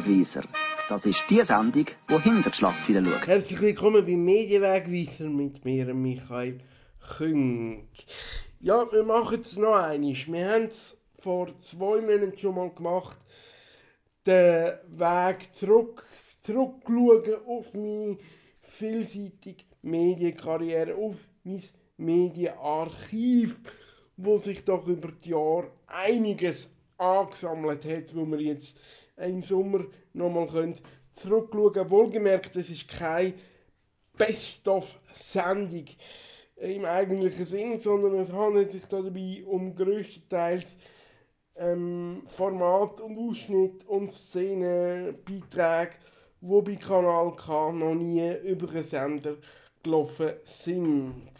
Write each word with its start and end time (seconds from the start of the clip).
Medienwegweiser. 0.00 0.42
Das 0.88 1.06
ist 1.06 1.24
die 1.28 1.42
Sendung, 1.42 1.86
die 2.08 2.22
hinter 2.22 2.50
die 2.50 2.56
Schlagzeilen 2.56 3.04
schaut. 3.04 3.26
Herzlich 3.26 3.60
willkommen 3.60 4.04
beim 4.04 4.24
Medienwegweiser 4.24 5.24
mit 5.24 5.64
mir, 5.64 5.92
Michael 5.94 6.60
Küng. 7.16 7.88
Ja, 8.60 8.90
wir 8.90 9.04
machen 9.04 9.40
es 9.40 9.56
noch 9.56 9.74
einmal. 9.74 10.14
Wir 10.14 10.48
haben 10.48 10.64
es 10.64 10.96
vor 11.18 11.48
zwei 11.58 12.00
Monaten 12.00 12.38
schon 12.38 12.54
mal 12.54 12.70
gemacht. 12.70 13.18
Den 14.26 14.72
Weg 14.88 15.54
zurück, 15.54 16.04
zurückschauen 16.42 17.34
auf 17.46 17.74
meine 17.74 18.18
vielseitige 18.62 19.64
Medienkarriere, 19.82 20.94
auf 20.94 21.16
mein 21.44 21.62
Medienarchiv, 21.96 23.60
wo 24.16 24.38
sich 24.38 24.64
doch 24.64 24.86
über 24.86 25.12
die 25.12 25.30
Jahre 25.30 25.70
einiges 25.86 26.70
angesammelt 26.96 27.84
hat, 27.84 28.14
wo 28.14 28.26
wir 28.26 28.40
jetzt 28.40 28.78
im 29.20 29.42
Sommer 29.42 29.84
nochmal 30.12 30.74
zurückschauen 31.14 31.72
können. 31.72 31.90
Wohlgemerkt, 31.90 32.56
es 32.56 32.70
ist 32.70 32.88
keine 32.88 33.34
Best-of-Sendung 34.16 35.86
im 36.56 36.84
eigentlichen 36.84 37.46
Sinn, 37.46 37.80
sondern 37.80 38.14
es 38.20 38.32
handelt 38.32 38.72
sich 38.72 38.86
dabei 38.86 39.42
um 39.46 39.74
größtenteils 39.74 40.66
ähm, 41.56 42.22
Format 42.26 43.00
und 43.00 43.18
Ausschnitt 43.18 43.86
und 43.86 44.12
Szenenbeiträge, 44.12 45.94
die 46.40 46.62
bei 46.62 46.76
Kanal 46.76 47.34
K 47.36 47.72
noch 47.72 47.94
nie 47.94 48.34
über 48.44 48.68
einen 48.70 48.84
Sender 48.84 49.36
gelaufen 49.82 50.32
sind. 50.44 51.32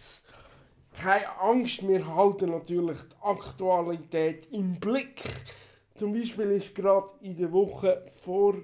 Keine 0.95 1.41
Angst, 1.41 1.87
wir 1.87 2.15
halten 2.15 2.51
natürlich 2.51 2.99
die 2.99 3.23
Aktualität 3.23 4.47
im 4.53 4.79
Blick. 4.81 5.23
Zum 6.01 6.15
Beispiel 6.15 6.53
ist 6.53 6.75
gerade 6.75 7.13
in 7.21 7.37
der 7.37 7.53
Woche 7.53 8.07
vor 8.11 8.57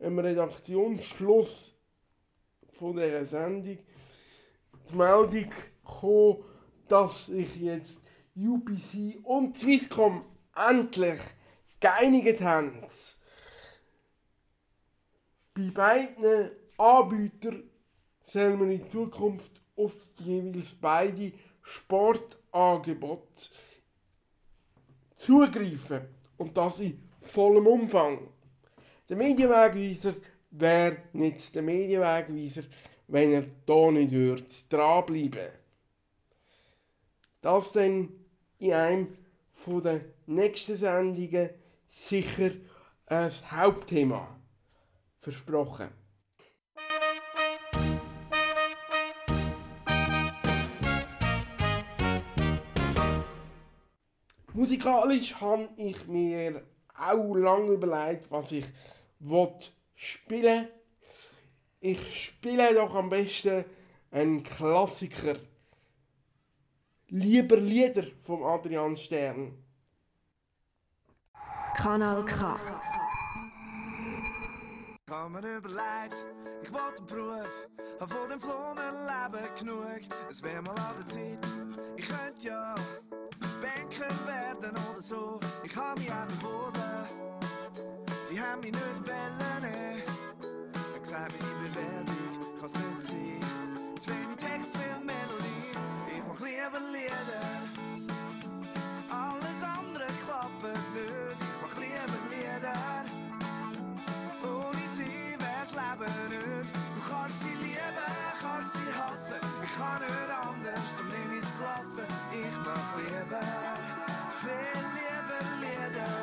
dem 0.00 0.18
Redaktionsschluss 0.18 1.74
von 2.70 2.96
dieser 2.96 3.26
Sendung 3.26 3.76
die 4.88 4.94
Meldung 4.94 5.50
gekommen, 5.84 6.44
dass 6.88 7.26
sich 7.26 7.56
jetzt 7.56 8.00
UPC 8.34 9.22
und 9.22 9.58
Swisscom 9.58 10.24
endlich 10.56 11.20
geeinigt 11.78 12.40
haben. 12.40 12.82
Bei 15.52 15.70
beiden 15.70 16.52
Anbietern 16.78 17.64
sollen 18.32 18.60
wir 18.60 18.74
in 18.74 18.90
Zukunft 18.90 19.60
auf 19.76 19.94
jeweils 20.20 20.74
beide 20.74 21.34
Sportangebote 21.60 23.50
zugreifen. 25.16 26.17
Und 26.38 26.56
das 26.56 26.80
in 26.80 27.02
vollem 27.20 27.66
Umfang. 27.66 28.28
Der 29.08 29.16
Medienwegweiser 29.16 30.14
wäre 30.50 30.98
nicht 31.12 31.54
der 31.54 31.62
Medienwegweiser, 31.62 32.62
wenn 33.08 33.32
er 33.32 33.44
da 33.66 33.90
nicht 33.90 34.12
würde 34.12 34.44
dranbleiben. 34.68 35.50
Das 37.40 37.72
dann 37.72 38.08
in 38.58 38.72
einem 38.72 39.18
von 39.54 39.82
den 39.82 40.00
nächsten 40.26 40.76
Sendungen 40.76 41.50
sicher 41.88 42.50
ein 43.06 43.30
Hauptthema. 43.50 44.36
Versprochen. 45.20 45.97
Musikalisch 54.58 55.40
habe 55.40 55.68
ich 55.76 56.08
mir 56.08 56.64
auch 56.98 57.32
lange 57.36 57.74
überlegt, 57.74 58.28
was 58.28 58.50
ich 58.50 58.64
spielen 59.94 60.66
will. 60.66 60.72
Ich 61.78 62.24
spiele 62.24 62.74
doch 62.74 62.92
am 62.92 63.08
besten 63.08 63.64
einen 64.10 64.42
Klassiker. 64.42 65.36
Lieber 67.06 67.56
Lieder 67.56 68.02
von 68.24 68.42
Adrian 68.42 68.96
Stern. 68.96 69.62
Kanal 71.76 72.24
K. 72.24 72.56
Ich 75.06 75.12
habe 75.14 75.30
mir 75.30 75.56
überlegt, 75.58 76.26
ich 76.64 76.72
wollte 76.72 76.98
einen 76.98 77.06
Beruf, 77.06 77.68
habe 78.00 78.12
von 78.12 78.28
dem 78.28 78.40
flohen 78.40 78.76
Leben 78.76 79.54
genug. 79.56 80.00
Es 80.28 80.42
wäre 80.42 80.62
mal 80.62 80.74
an 80.74 80.96
der 80.98 81.06
Zeit, 81.06 81.46
ich 81.96 82.08
könnte 82.08 82.48
ja 82.48 82.74
Banker 83.60 84.14
werden 84.26 84.76
oder 84.90 85.02
so. 85.02 85.40
Ich 85.64 85.76
habe 85.76 86.00
mich 86.00 86.10
auch 86.10 86.26
beworben, 86.26 87.08
sie 88.28 88.40
haben 88.40 88.60
mich 88.60 88.72
nicht 88.72 89.06
wollen. 89.06 89.62
nehmen. 89.62 90.02
Ich 90.94 91.02
gesagt, 91.02 91.32
meine 91.40 91.68
Bewerbung 91.68 92.38
kann 92.56 92.66
es 92.66 92.74
nicht 92.74 93.00
sein. 93.08 93.40
Zu 93.98 94.10
wenig 94.10 94.36
Text, 94.38 94.70
viel 94.76 94.98
Melodie, 95.04 95.72
ich 96.06 96.22
mach 96.28 96.40
lieber 96.40 96.80
Lieder. 96.92 97.58
Alles 99.10 99.60
andere 99.62 100.06
klappt 100.24 100.62
nicht, 100.62 101.40
ich 101.40 101.58
mach 101.62 101.76
lieber 101.82 102.20
Lieder. 102.30 103.04
Ohne 104.42 104.84
sie 104.96 105.34
wär's 105.38 105.72
Leben 105.72 106.12
nicht. 106.28 106.70
Du 106.94 107.00
kannst 107.10 107.40
sie 107.40 107.56
lieben, 107.64 108.06
kannst 108.40 108.72
sie 108.74 108.90
hassen. 108.94 109.40
Ich 109.64 109.72
kann 109.76 110.00
nicht 110.00 110.27
mach 113.30 113.40
lieber, 113.40 114.16
viel 114.40 114.80
lieber 114.96 115.42
Lieder. 115.60 116.14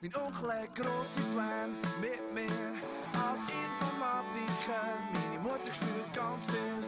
Mein 0.00 0.14
Onkel 0.16 0.52
hat 0.52 0.74
grosse 0.74 1.20
Pläne 1.32 1.74
mit 2.00 2.24
mir 2.34 2.74
als 3.18 3.40
Informatiker. 3.40 4.84
Meine 5.12 5.40
Mutter 5.42 5.72
spürt 5.72 6.12
ganz 6.14 6.44
viel 6.46 6.80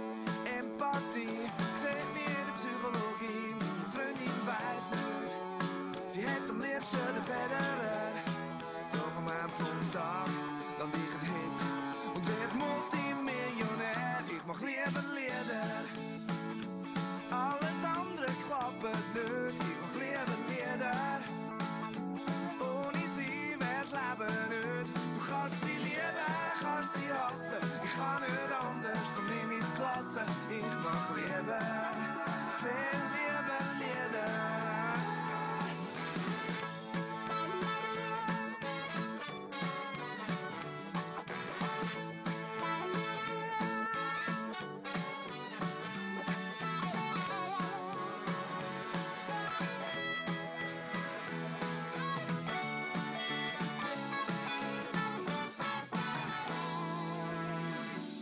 Empathie. 0.59 1.51
Sieht 1.77 2.09
mir 2.15 2.35
in 2.41 2.47
der 2.47 2.55
Psychologie, 2.61 3.55
meine 3.59 3.87
Freundin 3.93 4.39
weiss 4.47 4.91
nicht. 4.91 5.37
Sie 6.09 6.27
hat 6.27 6.49
am 6.49 6.61
liebsten 6.61 7.15
den 7.15 7.25
Federer. 7.25 8.13
Doch 8.93 9.17
am 9.17 9.29
Ende 9.29 9.55
vom 9.57 9.93
Tag 9.93 10.40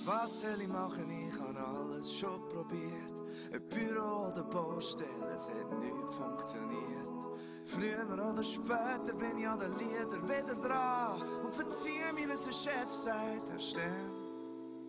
Was 0.08 0.40
soll 0.40 0.62
ich 0.62 0.68
machen? 0.68 1.10
Ich 1.10 1.38
habe 1.38 1.60
alles 1.60 2.14
schon 2.14 2.40
probiert. 2.48 3.12
Ein 3.52 3.60
Büro 3.68 4.28
oder 4.28 4.42
Baustelle, 4.42 5.34
es 5.36 5.50
hat 5.50 5.70
nicht 5.80 6.12
funktioniert. 6.16 7.36
Früher 7.66 8.06
oder 8.10 8.42
später 8.42 9.14
bin 9.18 9.36
ich 9.36 9.46
an 9.46 9.60
den 9.60 9.76
Liedern 9.76 10.24
wieder 10.24 10.54
dran 10.66 11.20
und 11.44 11.54
verziehe 11.54 12.10
mir, 12.14 12.26
was 12.26 12.42
der 12.42 12.52
Chef 12.52 12.90
sagt. 12.90 13.50
Herr 13.50 13.60
Stern, 13.60 14.10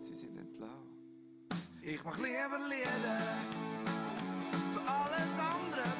Sie 0.00 0.14
sind 0.14 0.38
entlassen. 0.38 0.88
Ich 1.82 2.02
mach 2.02 2.16
lieber 2.16 2.58
Lieder. 2.70 3.20
Für 4.72 4.80
alles 4.80 5.32
andere 5.38 5.99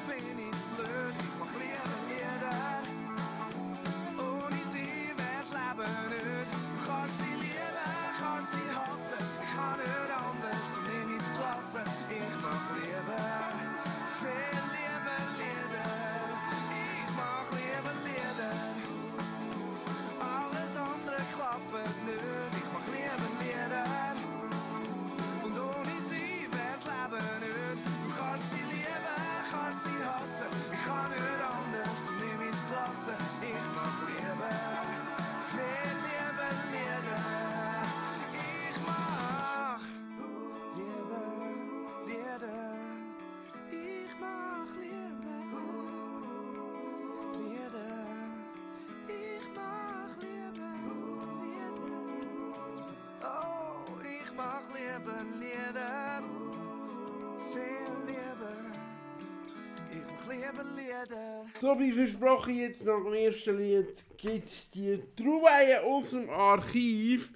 So 61.59 61.79
wie 61.79 61.91
versprochen, 61.91 62.59
jetzt 62.59 62.85
nach 62.85 63.03
dem 63.03 63.13
ersten 63.13 63.57
Lied 63.57 64.03
gibt 64.17 64.49
es 64.49 64.69
die 64.69 65.01
Trauweihe 65.15 65.81
aus 65.83 66.11
dem 66.11 66.29
Archiv, 66.29 67.33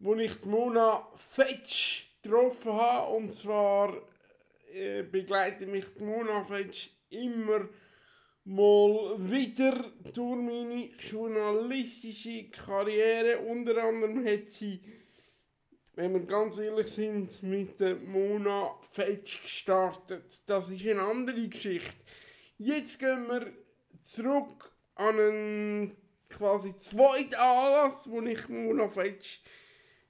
wo 0.00 0.14
ich 0.16 0.32
die 0.40 0.48
Mona 0.48 1.06
Fetsch 1.16 2.06
getroffen 2.22 2.72
habe. 2.72 3.14
Und 3.14 3.34
zwar 3.34 3.94
äh, 4.72 5.02
begleitet 5.02 5.68
mich 5.68 5.84
die 5.98 6.04
Mona 6.04 6.44
Fetsch 6.44 6.88
immer 7.10 7.68
mal 8.44 9.16
wieder 9.18 9.92
durch 10.12 10.36
meine 10.36 10.90
journalistische 10.98 12.50
Karriere. 12.50 13.38
Unter 13.40 13.80
anderem 13.82 14.26
hat 14.26 14.48
sie, 14.48 14.80
wenn 15.94 16.14
wir 16.14 16.20
ganz 16.20 16.58
ehrlich 16.58 16.88
sind, 16.88 17.42
mit 17.44 17.78
der 17.78 17.94
Mona 17.94 18.74
Fetsch 18.90 19.42
gestartet. 19.42 20.24
Das 20.46 20.68
ist 20.68 20.84
eine 20.84 21.02
andere 21.02 21.46
Geschichte. 21.48 21.94
Jetzt 22.58 22.98
gehen 22.98 23.28
wir 23.28 23.52
zurück 24.02 24.72
an 24.94 25.20
einen 25.20 25.96
quasi 26.30 26.74
zweiten 26.78 27.34
Anlass, 27.34 27.96
wo 28.06 28.22
ich 28.22 28.48
Mona 28.48 28.88
Fetsch 28.88 29.40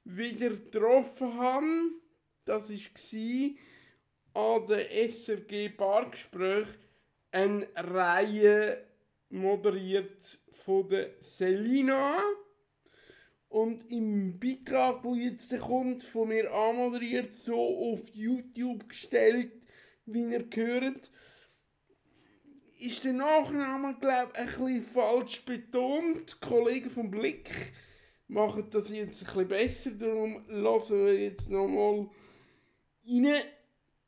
wieder 0.05 0.51
getroffen 0.51 1.37
habe. 1.39 1.67
Das 2.45 2.71
war 2.71 4.55
an 4.55 4.67
der 4.69 5.09
SRG 5.11 5.71
Parkgespräch 5.71 6.69
eine 7.33 7.67
Reihe 7.75 8.85
moderiert 9.31 10.39
von 10.65 10.89
der 10.89 11.15
Selina. 11.23 12.17
Und 13.49 13.91
im 13.91 14.39
Beitrag, 14.39 15.03
wo 15.03 15.17
jetzt 15.17 15.59
kommt, 15.59 16.05
von 16.05 16.29
mir 16.29 16.53
anmoderiert, 16.55 17.35
so 17.35 17.57
auf 17.93 18.09
YouTube 18.15 18.89
gestellt, 18.89 19.51
wie 20.05 20.31
ihr 20.31 20.45
gehört, 20.45 21.11
ist 22.79 23.05
der 23.05 23.13
Nachname, 23.13 23.97
glaube 24.01 24.33
ich, 24.35 24.41
ein 24.41 24.47
bisschen 24.47 24.83
falsch 24.83 25.45
betont. 25.45 26.37
Die 26.43 26.47
Kollegen 26.47 26.91
vom 26.91 27.11
Blick 27.11 27.51
machen 28.29 28.69
das 28.71 28.91
jetzt 28.91 29.21
ein 29.21 29.27
bisschen 29.27 29.49
besser, 29.49 29.91
darum 29.93 30.45
lassen 30.49 31.07
wir 31.07 31.21
jetzt 31.21 31.49
nochmal 31.49 32.09
rein, 33.07 33.43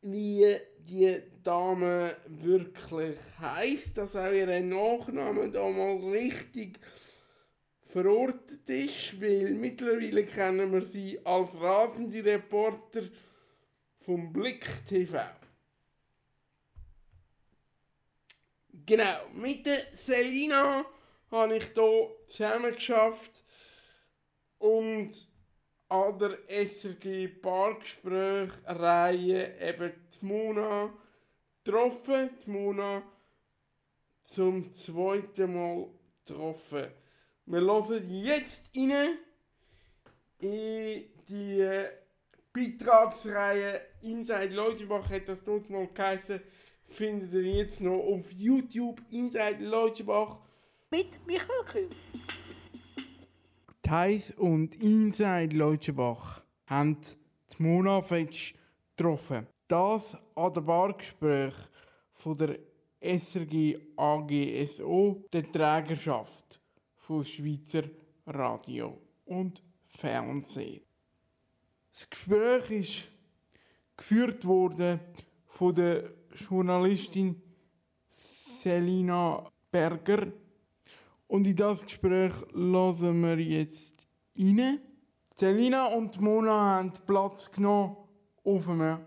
wie 0.02 0.56
die 0.78 1.22
Dame 1.42 2.16
wirklich 2.26 3.18
heisst, 3.40 3.96
dass 3.96 4.16
auch 4.16 4.32
ihr 4.32 4.60
Nachname 4.60 5.50
da 5.50 5.68
mal 5.68 5.96
richtig 6.10 6.78
verortet 7.84 8.68
ist, 8.68 9.20
weil 9.20 9.52
mittlerweile 9.54 10.24
kennen 10.24 10.72
wir 10.72 10.82
sie 10.82 11.18
als 11.24 11.54
rasende 11.60 12.24
Reporter 12.24 13.02
vom 14.00 14.32
Blick 14.32 14.66
TV. 14.88 15.18
Genau, 18.88 19.28
mit 19.34 19.66
der 19.66 19.82
Selina 19.92 20.82
habe 21.30 21.56
ich 21.58 21.72
hier 21.74 22.08
zusammen 22.26 22.74
geschafft 22.74 23.44
und 24.56 25.10
an 25.90 26.18
der 26.18 26.38
SRG 26.48 27.28
Parkgespräch 27.28 28.50
Reihe 28.64 29.60
eben 29.60 29.92
die 29.92 30.24
Mona 30.24 30.90
getroffen. 31.62 32.30
Die 32.46 32.50
Mona 32.50 33.02
zum 34.24 34.72
zweiten 34.72 35.52
Mal 35.52 35.90
getroffen. 36.24 36.86
Wir 37.44 37.60
hören 37.60 38.10
jetzt 38.10 38.70
rein 38.74 39.18
in 40.38 41.04
die 41.28 41.84
Beitragsreihe 42.54 43.82
Inside 44.00 44.54
Leutschbach, 44.54 45.10
hat 45.10 45.28
das 45.28 45.44
dort 45.44 45.68
mal 45.68 45.86
geheißen, 45.88 46.40
findet 46.88 47.32
ihr 47.32 47.42
jetzt 47.42 47.80
noch 47.80 47.98
auf 47.98 48.32
YouTube 48.32 49.00
Inside 49.10 49.64
Leutschbach. 49.64 50.40
Mit 50.90 51.20
Michael 51.26 51.64
Kühn. 51.66 51.88
Thais 53.82 54.32
und 54.36 54.74
Inside 54.82 55.56
Leutschenbach 55.56 56.42
haben 56.66 56.98
die 57.00 57.62
Mona 57.62 58.02
Fetsch 58.02 58.54
getroffen. 58.96 59.46
Das 59.66 60.16
an 60.34 60.54
der 60.54 60.60
Bargespräch 60.62 61.54
von 62.12 62.36
der 62.36 62.58
SRG 63.00 63.78
AGSO, 63.96 65.24
der 65.32 65.50
Trägerschaft 65.50 66.60
von 66.96 67.24
Schweizer 67.24 67.84
Radio 68.26 68.98
und 69.24 69.62
Fernsehen. 69.86 70.82
Das 71.92 72.10
Gespräch 72.10 72.70
ist 72.70 73.08
geführt 73.96 74.44
worden 74.44 75.00
von 75.46 75.74
der 75.74 76.17
Journalistin 76.34 77.40
Selina 78.08 79.44
Berger 79.70 80.32
und 81.26 81.46
in 81.46 81.56
das 81.56 81.84
Gespräch 81.84 82.32
lassen 82.52 83.22
wir 83.22 83.38
jetzt 83.38 83.94
rein. 84.36 84.80
Selina 85.36 85.86
und 85.86 86.20
Mona 86.20 86.76
haben 86.76 86.92
Platz 87.06 87.50
genommen 87.50 87.96
auf 88.44 88.68
einem 88.68 89.00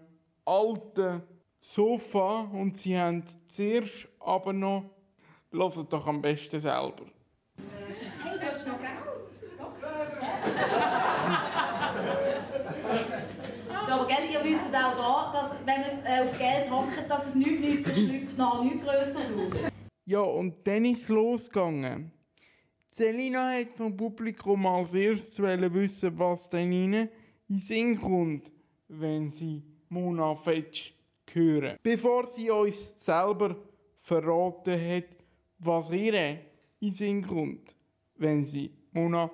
alten 0.45 1.23
Sofa 1.59 2.41
und 2.53 2.75
sie 2.75 2.97
haben 2.97 3.23
zuerst 3.47 4.07
aber 4.19 4.53
noch, 4.53 4.91
lasst 5.51 5.91
doch 5.91 6.07
am 6.07 6.21
besten 6.21 6.61
selber. 6.61 7.05
Hey, 8.23 8.39
du 8.39 8.45
hast 8.45 8.67
noch 8.67 8.79
Geld? 8.79 9.11
Aber 13.91 14.07
gell, 14.07 14.29
ihr 14.31 14.43
wisst 14.43 14.73
auch 14.73 14.95
da, 14.95 15.31
dass 15.33 15.60
wenn 15.71 16.03
man 16.03 16.05
äh, 16.05 16.21
auf 16.21 16.37
Geld 16.37 16.69
hockt, 16.69 17.09
dass 17.09 17.27
es 17.27 17.35
nichts 17.35 17.61
nützt, 17.61 17.87
es 17.89 17.97
schlüpft 17.97 18.37
nachher 18.37 18.63
nichts 18.63 18.83
Größeres 18.83 19.55
aus. 19.55 19.71
Ja, 20.05 20.21
und 20.21 20.67
dann 20.67 20.85
ist 20.85 21.03
es 21.03 21.09
losgegangen. 21.09 22.11
Selina 22.89 23.51
hat 23.51 23.73
vom 23.77 23.95
Publikum 23.95 24.65
als 24.65 24.93
erstes 24.93 25.39
wissen, 25.39 26.19
was 26.19 26.49
denn 26.49 26.71
ihnen 26.71 27.09
in 27.47 27.59
Sinn 27.59 27.99
kommt, 27.99 28.51
wenn 28.89 29.31
sie 29.31 29.63
Mona 29.89 30.35
Fetsch 30.35 30.93
hören. 31.31 31.77
Bevor 31.81 32.27
sie 32.27 32.49
uns 32.49 32.75
selber 32.97 33.55
verraten 34.01 34.73
hat, 34.73 35.15
was 35.59 35.89
ihr 35.91 36.39
in 36.81 36.93
Sinn 36.93 37.25
kommt, 37.25 37.75
wenn 38.15 38.45
sie 38.45 38.71
Mona 38.91 39.31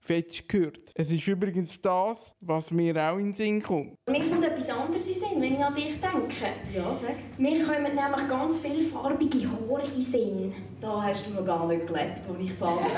Fetsch 0.00 0.42
hört. 0.50 0.78
Es 0.94 1.10
ist 1.10 1.26
übrigens 1.26 1.80
das, 1.80 2.34
was 2.40 2.70
mir 2.70 2.96
auch 2.96 3.18
in 3.18 3.26
den 3.26 3.34
Sinn 3.34 3.62
kommt. 3.62 3.98
Mir 4.06 4.28
kommt 4.28 4.44
etwas 4.44 4.70
anderes 4.70 5.06
in 5.06 5.14
den 5.14 5.20
Sinn, 5.20 5.42
wenn 5.42 5.54
ich 5.54 5.64
an 5.64 5.74
dich 5.74 6.00
denke. 6.00 6.52
Ja, 6.74 6.94
sag. 6.94 7.16
Mir 7.38 7.64
kommen 7.64 7.94
nämlich 7.94 8.28
ganz 8.28 8.58
viele 8.58 8.88
farbige 8.88 9.48
Haare 9.50 9.86
in 9.86 9.94
den 9.94 10.02
Sinn. 10.02 10.54
Da 10.80 11.02
hast 11.02 11.26
du 11.26 11.30
noch 11.34 11.44
gar 11.44 11.66
nicht 11.66 11.86
gelebt, 11.86 12.20
wo 12.28 12.42
ich 12.42 12.52
fahre. 12.54 12.80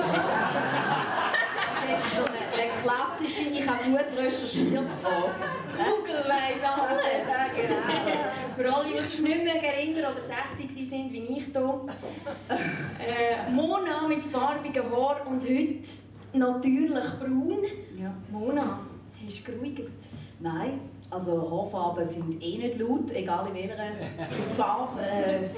das 1.75 1.83
ist 1.83 1.91
jetzt 1.91 2.15
so 2.17 2.25
eine, 2.25 2.63
eine 2.63 2.73
klassische, 2.83 3.51
ich 3.51 3.67
habe 3.67 3.85
gut 3.85 4.19
recherchiert 4.19 4.89
Frage. 5.03 5.35
Google 5.77 6.25
weiss 6.29 6.63
alles. 6.63 7.27
Ja, 7.27 7.47
genau. 7.55 8.21
Für 8.57 8.75
alle, 8.75 8.89
die 8.93 8.99
sich 9.01 9.21
nicht 9.21 9.45
mehr 9.45 9.63
erinnern 9.63 10.13
oder 10.13 10.23
60 10.23 10.93
waren 10.93 11.13
wie 11.13 11.39
ich 11.39 11.45
hier. 11.45 11.81
Äh, 12.99 13.51
Mona 13.51 14.07
mit 14.07 14.23
farbigen 14.25 14.91
Haaren 14.91 15.27
und 15.27 15.43
heute 15.43 16.10
natürlich 16.33 17.05
braun. 17.19 17.59
Ja. 17.99 18.13
Mona, 18.31 18.81
hast 19.27 19.47
du 19.49 19.53
geruhigt? 19.53 19.89
Nein, 20.39 20.81
also 21.11 21.51
Haarfarben 21.51 22.07
sind 22.07 22.43
eh 22.43 22.59
nicht 22.59 22.79
laut, 22.79 23.13
egal 23.13 23.49
in 23.49 23.55
welcher 23.55 23.77
Farbe. 24.57 25.01
Äh, 25.01 25.49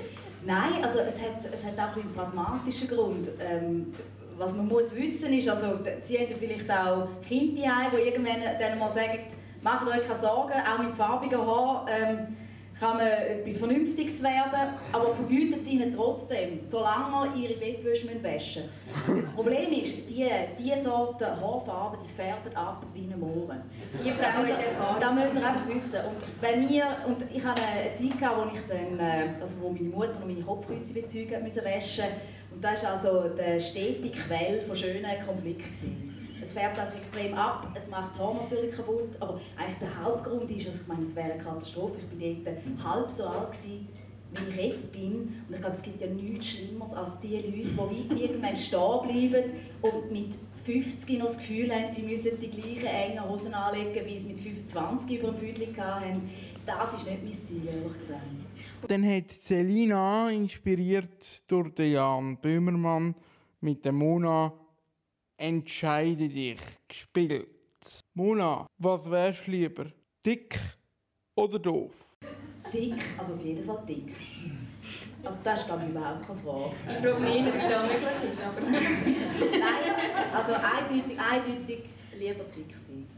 nein, 0.45 0.83
also 0.83 1.01
es 1.01 1.21
hat, 1.21 1.53
es 1.53 1.65
hat 1.65 1.79
auch 1.79 1.97
einen 1.97 2.13
pragmatischen 2.13 2.89
Grund. 2.89 3.29
Ähm, 3.41 3.95
was 4.39 4.55
man 4.55 4.67
muss 4.67 4.95
wissen 4.95 5.33
ist, 5.33 5.49
also 5.49 5.79
Sie 6.01 6.19
haben 6.19 6.31
ja 6.31 6.37
vielleicht 6.39 6.71
auch 6.71 7.07
Kinder 7.27 7.91
die 7.93 8.09
irgendwann 8.09 8.41
dann 8.59 8.79
mal 8.79 8.91
sagen, 8.91 9.19
macht 9.63 9.87
euch 9.87 10.07
keine 10.07 10.19
Sorgen, 10.19 10.55
auch 10.55 10.79
mit 10.83 10.95
farbigen 10.95 11.39
Haaren 11.39 11.89
ähm, 11.89 12.37
kann 12.79 12.97
man 12.97 13.07
etwas 13.07 13.59
Vernünftiges 13.59 14.23
werden, 14.23 14.75
aber 14.93 15.15
verbietet 15.15 15.63
es 15.63 15.69
ihnen 15.69 15.95
trotzdem, 15.95 16.61
solange 16.65 17.11
man 17.11 17.37
ihre 17.37 17.55
Bettwäsche 17.55 18.09
waschen 18.23 18.63
müssen. 19.07 19.25
Das 19.25 19.35
Problem 19.35 19.73
ist, 19.73 20.09
diese 20.09 20.31
die 20.59 20.81
Sorte 20.81 21.27
Haarfarben 21.27 22.01
die 22.05 22.13
färben 22.13 22.57
ab 22.57 22.83
wie 22.95 23.05
eine 23.05 23.17
Mohren. 23.17 23.63
Die 24.05 24.11
Frau 24.13 24.25
hat 24.25 24.49
Erfahrung. 24.49 25.01
Das 25.01 25.15
müsst 25.15 25.35
ihr 25.35 25.49
einfach 25.49 25.69
wissen. 25.69 26.01
Und 26.09 26.43
wenn 26.43 26.69
ihr, 26.69 26.87
und 27.07 27.25
ich 27.33 27.45
hatte 27.45 27.63
eine 27.63 27.93
Zeit, 27.95 28.19
gehabt, 28.19 28.37
wo, 28.39 28.55
ich 28.55 28.61
dann, 28.69 28.99
äh, 28.99 29.29
also 29.41 29.57
wo 29.61 29.71
meine 29.71 29.89
Mutter 29.89 30.17
und 30.21 30.27
meine 30.27 30.43
Kopfküsse 30.43 30.95
müssen 30.95 31.65
waschen 31.65 32.05
und 32.55 32.63
das 32.63 32.85
war 32.85 32.93
also 32.93 33.31
die 33.31 33.61
stete 33.61 34.11
Quelle 34.11 34.63
von 34.63 34.77
schönen 34.77 35.05
Konflikten. 35.27 36.12
Es 36.43 36.53
färbt 36.53 36.79
einfach 36.79 36.97
extrem 36.97 37.35
ab, 37.35 37.69
es 37.75 37.89
macht 37.89 38.17
die 38.17 38.19
Haare 38.19 38.43
natürlich 38.43 38.75
kaputt, 38.75 39.11
aber 39.21 39.41
eigentlich 39.57 39.79
der 39.79 40.05
Hauptgrund 40.05 40.51
ist, 40.51 40.67
also 40.67 40.81
ich 40.81 40.89
meine, 40.89 41.03
es 41.03 41.15
wäre 41.15 41.33
eine 41.33 41.43
Katastrophe. 41.43 41.99
Ich 42.19 42.45
war 42.45 42.53
dort 42.53 42.85
halb 42.85 43.11
so 43.11 43.27
alt, 43.27 43.53
gewesen, 43.53 43.89
wie 44.33 44.51
ich 44.51 44.57
jetzt 44.57 44.93
bin. 44.93 45.43
Und 45.49 45.55
ich 45.55 45.61
glaube, 45.61 45.77
es 45.77 45.83
gibt 45.83 46.01
ja 46.01 46.09
nichts 46.09 46.49
Schlimmeres 46.49 46.95
als 46.95 47.11
die 47.21 47.37
Leute, 47.37 48.13
die 48.13 48.23
irgendwann 48.25 48.57
stehen 48.57 49.31
bleiben 49.31 49.53
und 49.83 50.13
mit 50.13 50.35
50 50.65 51.19
noch 51.19 51.27
das 51.27 51.39
Gefühl 51.39 51.73
haben, 51.73 51.93
sie 51.93 52.03
müssen 52.03 52.39
die 52.41 52.49
gleichen 52.49 52.87
engen 52.87 53.29
Hosen 53.29 53.53
anlegen, 53.53 54.07
wie 54.07 54.19
sie 54.19 54.33
mit 54.33 54.43
25 54.43 55.19
über 55.19 55.33
dem 55.33 55.41
Büdel 55.41 55.77
hatten. 55.77 56.31
Das 56.65 56.93
ist 56.95 57.05
nicht 57.05 57.23
mein 57.25 57.33
Ziel, 57.33 57.67
ehrlich 57.67 57.99
gesagt. 57.99 58.21
Dann 58.87 59.05
hat 59.05 59.31
Selina, 59.31 60.31
inspiriert 60.31 61.51
durch 61.51 61.75
den 61.75 61.93
Jan 61.93 62.37
Böhmermann, 62.37 63.15
mit 63.61 63.85
der 63.85 63.93
Mona 63.93 64.53
«Entscheide 65.43 66.29
dich» 66.29 66.61
gespielt. 66.87 67.49
Mona, 68.15 68.65
was 68.79 69.11
wärst 69.11 69.45
du 69.49 69.51
lieber? 69.51 69.87
Dick 70.25 70.57
oder 71.35 71.59
doof? 71.59 72.15
Dick, 72.73 72.95
also 73.19 73.35
auf 73.35 73.45
jeden 73.45 73.65
Fall 73.67 73.83
dick. 73.89 74.15
Also 75.25 75.41
das 75.43 75.61
ist 75.61 75.67
glaube 75.67 75.83
ich 75.83 75.91
überhaupt 75.91 76.25
keine 76.25 76.39
Frage. 76.39 76.75
Ich 76.87 77.03
frage 77.03 77.21
mich 77.21 77.35
eher, 77.35 77.53
wie 77.55 77.69
das 77.69 77.83
möglich 77.89 78.31
ist, 78.31 78.41
aber... 78.41 78.61
Nein, 78.71 80.33
also 80.33 80.53
eindeutig, 80.53 81.19
eindeutig 81.19 81.81
lieber 82.17 82.45
dick 82.45 82.77
sein. 82.77 83.09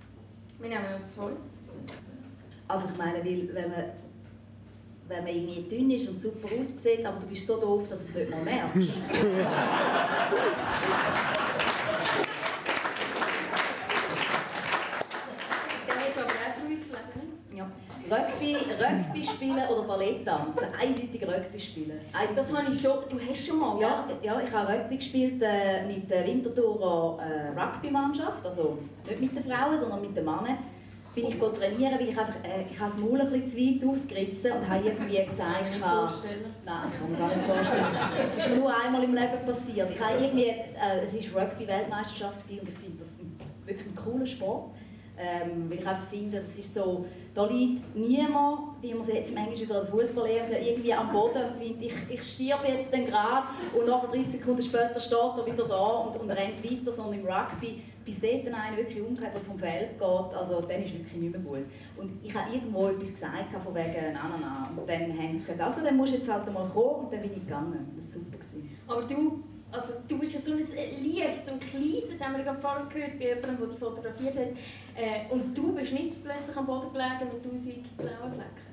Wir 0.61 0.69
nehmen 0.71 0.85
das 0.95 1.11
zweites. 1.11 1.61
Also 2.67 2.89
ich 2.91 2.97
meine, 2.97 3.19
weil, 3.23 3.55
wenn 3.55 3.71
man, 3.71 3.85
wenn 5.09 5.25
man 5.25 5.35
irgendwie 5.35 5.69
dünn 5.69 5.91
ist 5.91 6.09
und 6.09 6.17
super 6.17 6.49
aussieht, 6.59 7.05
aber 7.05 7.21
du 7.21 7.27
bist 7.27 7.47
so 7.47 7.61
doof, 7.61 7.87
dass 7.87 8.07
du 8.07 8.09
es 8.09 8.15
nicht 8.15 8.31
mal 8.31 8.43
merkst. 8.43 8.77
Dann 15.87 15.99
hast 15.99 16.17
du 16.17 16.21
aber 16.21 16.31
auch 16.31 16.57
ein 16.57 16.67
ruhiges 16.67 16.89
Leben, 16.89 17.37
nicht? 17.49 17.59
Ja. 17.59 17.71
Rugby, 18.11 18.57
Rugby 18.57 19.25
spielen 19.25 19.69
oder 19.69 19.83
Ballett 19.83 20.25
tanzen. 20.25 20.67
Eindeutig 20.79 21.23
Rugby 21.23 21.61
spielen. 21.61 22.01
Eindeutig. 22.13 22.37
Das 22.37 22.57
habe 22.57 22.73
ich 22.73 22.81
schon... 22.81 22.99
Du 23.09 23.19
hast 23.19 23.47
schon 23.47 23.59
mal, 23.59 23.81
Ja, 23.81 24.09
ja, 24.23 24.41
ich 24.41 24.53
habe 24.53 24.73
Rugby 24.73 24.97
gespielt 24.97 25.43
äh, 25.43 25.87
mit 25.87 26.11
der 26.11 26.27
Winterthurer 26.27 27.19
äh, 27.23 27.59
Rugby-Mannschaft, 27.59 28.45
also 28.45 28.79
nicht 29.09 29.21
mit 29.21 29.37
den 29.37 29.45
Frauen, 29.45 29.77
sondern 29.77 30.01
mit 30.01 30.17
den 30.17 30.25
Männern. 30.25 30.59
Bin 31.15 31.29
ich 31.29 31.39
trainieren, 31.39 31.95
weil 31.95 32.09
ich 32.09 32.19
einfach, 32.19 32.35
äh, 32.43 32.65
ich 32.71 32.79
habe 32.79 32.91
das 32.91 33.01
Maul 33.01 33.21
ein 33.21 33.31
bisschen 33.31 33.49
zu 33.49 33.57
weit 33.57 33.89
aufgerissen 33.89 34.53
und 34.53 34.69
habe 34.69 34.85
irgendwie 34.85 35.25
gesagt, 35.25 35.55
Kann 35.55 35.71
ich 35.71 35.79
vorstellen. 35.79 36.55
Nein, 36.65 36.77
ich 36.91 36.99
kann 36.99 37.11
mir 37.11 37.17
das 37.17 37.23
auch 37.23 37.37
nicht 37.37 37.47
vorstellen. 37.47 37.87
Es 38.33 38.37
ist 38.39 38.49
mir 38.51 38.57
nur 38.57 38.77
einmal 38.77 39.05
im 39.05 39.15
Leben 39.15 39.47
passiert. 39.47 39.91
Ich 39.91 40.01
habe 40.01 40.25
irgendwie, 40.25 40.49
äh, 40.49 41.05
es 41.05 41.35
war 41.35 41.43
Rugby-Weltmeisterschaft 41.43 42.51
und 42.51 42.69
ich 42.69 42.79
finde 42.79 42.99
das 42.99 43.09
ein, 43.21 43.39
wirklich 43.65 43.87
ein 43.87 43.95
cooler 43.95 44.27
Sport. 44.27 44.73
Ähm, 45.17 45.71
weil 45.71 45.79
ich 45.79 45.87
einfach 45.87 46.09
finde, 46.11 46.41
das 46.41 46.59
ist 46.59 46.75
so, 46.75 47.07
da 47.35 47.47
liegt 47.47 47.97
niemand, 47.97 48.81
wie 48.81 48.95
man 48.95 49.03
es 49.03 49.09
jetzt 49.09 49.35
manchmal 49.35 49.59
wieder 49.59 49.81
an 49.81 49.89
Fußball 49.89 50.29
irgendwie 50.29 50.95
am 50.95 51.11
Boden 51.11 51.43
und 51.43 51.57
findet, 51.59 51.83
ich, 51.83 51.95
ich 52.11 52.23
stirbe 52.23 52.69
jetzt 52.69 52.93
dann 52.93 53.07
gerade 53.07 53.47
und 53.77 53.87
nach 53.87 54.05
30 54.05 54.27
Sekunden 54.27 54.63
später 54.63 55.01
steht 55.01 55.19
er 55.19 55.45
wieder 55.45 55.65
da 55.67 55.85
und, 55.85 56.21
und 56.21 56.31
rennt 56.31 56.63
weiter, 56.63 56.93
sondern 56.93 57.21
im 57.21 57.27
Rugby, 57.27 57.83
bis 58.05 58.21
dort 58.21 58.47
einer 58.47 58.77
wirklich 58.77 59.03
umgekehrt 59.03 59.35
und 59.35 59.47
vom 59.47 59.59
Feld 59.59 59.99
geht, 59.99 60.01
also 60.01 60.61
dann 60.61 60.83
ist 60.83 60.95
wirklich 60.95 61.23
nicht 61.23 61.33
mehr 61.33 61.41
gut. 61.41 61.67
Und 61.97 62.21
ich 62.23 62.35
habe 62.35 62.55
irgendwo 62.55 62.89
etwas 62.89 63.15
gesagt 63.15 63.53
von 63.65 63.75
wegen, 63.75 64.13
nein, 64.13 64.15
nein, 64.15 64.41
nein, 64.41 64.79
und 64.79 64.89
dann 64.89 65.19
haben 65.19 65.35
sie 65.35 65.41
gesagt, 65.41 65.61
also 65.61 65.81
dann 65.83 65.97
musst 65.97 66.13
du 66.13 66.19
jetzt 66.19 66.31
halt 66.31 66.53
mal 66.53 66.69
kommen 66.69 67.07
und 67.07 67.13
dann 67.13 67.23
bin 67.23 67.33
ich 67.33 67.41
gegangen. 67.41 67.95
Das 67.97 68.15
war 68.15 68.23
super. 68.23 68.39
Aber 68.87 69.03
du, 69.03 69.43
also 69.75 69.95
du 70.09 70.19
bist 70.19 70.35
ja 70.35 70.41
so 70.41 70.53
ein 70.53 70.59
Licht, 70.59 71.47
so 71.47 71.53
ein 71.53 71.61
kleines, 71.61 72.21
haben 72.21 72.37
wir 72.37 72.45
gerade 72.45 72.61
vorhin 72.61 72.89
gehört, 72.89 73.19
bei 73.19 73.27
jemandem, 73.27 73.59
der 73.59 73.67
dich 73.69 73.79
fotografiert 73.79 74.37
hat. 74.37 74.49
Äh, 74.97 75.33
und 75.33 75.57
du 75.57 75.75
bist 75.75 75.93
nicht 75.93 76.23
plötzlich 76.23 76.57
am 76.57 76.67
Boden 76.67 76.93
gelegen 76.93 77.33
mit 77.33 77.45
tausend 77.45 77.97
blauen 77.97 78.33
Flecken. 78.33 78.64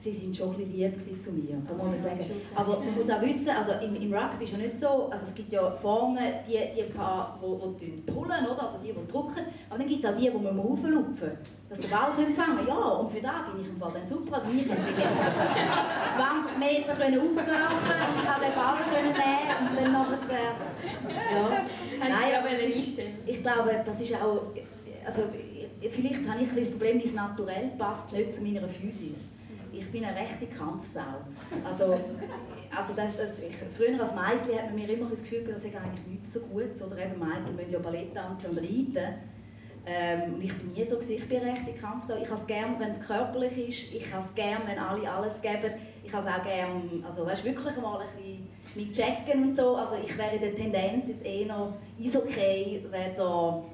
Sie 0.00 0.12
waren 0.22 0.32
schon 0.32 0.50
ein 0.50 0.56
bisschen 0.58 0.78
lieb 1.08 1.20
zu 1.22 1.32
mir, 1.32 1.56
da 1.66 1.74
muss 1.74 1.86
man 1.86 1.98
sagen. 1.98 2.20
Aber 2.54 2.78
man 2.78 2.94
muss 2.94 3.10
auch 3.10 3.20
wissen, 3.20 3.50
also 3.50 3.72
im, 3.84 3.96
im 4.00 4.14
Rugby 4.14 4.44
ist 4.44 4.52
ja 4.52 4.58
nicht 4.58 4.78
so, 4.78 5.08
also 5.10 5.26
es 5.26 5.34
gibt 5.34 5.52
ja 5.52 5.72
vorne 5.72 6.20
die, 6.46 6.56
die 6.76 6.84
paar, 6.92 7.36
die, 7.80 7.90
die 7.90 8.02
pullen, 8.02 8.46
oder? 8.46 8.62
also 8.62 8.78
die, 8.78 8.92
die 8.92 9.12
drücken, 9.12 9.42
aber 9.68 9.78
dann 9.78 9.88
gibt 9.88 10.04
es 10.04 10.08
auch 10.08 10.16
die, 10.16 10.30
die 10.30 10.38
man 10.38 10.56
rauflupfen 10.58 11.32
dass 11.68 11.80
der 11.80 11.88
Ball 11.88 12.12
fangen 12.12 12.34
können. 12.34 12.66
Ja, 12.68 12.74
und 12.78 13.10
für 13.12 13.20
das 13.20 13.32
bin 13.52 13.60
ich 13.60 13.68
im 13.68 13.76
Fall 13.76 13.90
dann 13.92 14.06
super. 14.08 14.36
Also 14.36 14.46
mich 14.48 14.70
haben 14.70 14.80
sie 14.86 15.02
jetzt 15.02 15.20
20 16.16 16.58
Meter 16.58 16.94
können 16.94 17.18
auflaufen 17.18 17.92
und 18.06 18.22
ich 18.22 18.24
konnte 18.24 18.46
den 18.46 18.54
Ball 18.54 18.78
können 18.88 19.14
nehmen 19.18 19.68
und 19.68 19.76
dann 19.76 19.92
nachher, 19.92 20.52
äh, 21.08 21.34
ja. 21.34 22.18
Sie 22.30 22.34
aber 22.36 22.50
ist- 22.58 22.98
ich 23.26 23.42
glaube, 23.42 23.82
das 23.84 24.00
ist 24.00 24.14
auch, 24.14 24.42
also 25.04 25.22
vielleicht 25.90 26.28
habe 26.28 26.40
ich 26.42 26.50
ein 26.56 26.70
Problem, 26.70 27.02
mein 27.04 27.14
Naturell 27.14 27.70
passt 27.76 28.12
nicht 28.12 28.32
zu 28.34 28.42
meiner 28.42 28.66
Physis. 28.68 29.18
Ich 29.72 29.90
bin 29.90 30.04
eine 30.04 30.16
rechte 30.16 30.46
Kampfsau. 30.46 31.00
Also, 31.64 31.92
also 32.74 32.94
das, 32.94 33.16
das, 33.16 33.42
ich, 33.42 33.56
früher 33.76 34.00
als 34.00 34.14
Mädchen 34.14 34.58
hat 34.58 34.66
man 34.66 34.74
mir 34.74 34.88
immer 34.88 35.10
das 35.10 35.22
Gefühl, 35.22 35.44
gehabt, 35.44 35.56
das 35.56 35.62
sei 35.62 35.78
eigentlich 35.78 36.06
nicht 36.06 36.30
so 36.30 36.40
gut. 36.40 36.70
Oder 36.86 37.04
eben 37.04 37.18
Mädchen 37.18 37.56
müssen 37.56 37.70
ja 37.70 37.78
Ballett 37.78 38.14
tanzen 38.14 38.50
und 38.50 38.58
reiten. 38.58 39.14
Ähm, 39.86 40.34
und 40.34 40.42
ich 40.42 40.52
bin 40.54 40.72
nie 40.72 40.84
so, 40.84 40.96
gewesen. 40.96 41.16
ich 41.16 41.28
bin 41.28 41.40
eine 41.40 41.52
rechte 41.52 41.72
Kampfsau. 41.72 42.16
Ich 42.20 42.28
habe 42.28 42.40
es 42.40 42.46
gerne, 42.46 42.78
wenn 42.78 42.90
es 42.90 43.00
körperlich 43.00 43.68
ist. 43.68 43.94
Ich 43.94 44.12
habe 44.12 44.22
es 44.22 44.34
gerne, 44.34 44.66
wenn 44.66 44.78
alle 44.78 45.10
alles 45.10 45.40
geben. 45.40 45.74
Ich 46.04 46.12
habe 46.12 46.28
es 46.28 46.34
auch 46.34 46.42
gerne, 46.42 46.82
also 47.06 47.24
weißt, 47.24 47.44
wirklich 47.44 47.76
mal 47.78 48.00
ein 48.00 48.08
bisschen 48.16 48.48
mit 48.74 48.92
Checken 48.92 49.44
und 49.44 49.56
so. 49.56 49.76
Also 49.76 49.96
ich 49.96 50.16
wäre 50.18 50.34
in 50.34 50.40
der 50.40 50.54
Tendenz 50.54 51.08
jetzt 51.08 51.24
eher 51.24 51.72
Eishockey, 51.98 52.84
weder, 52.90 53.64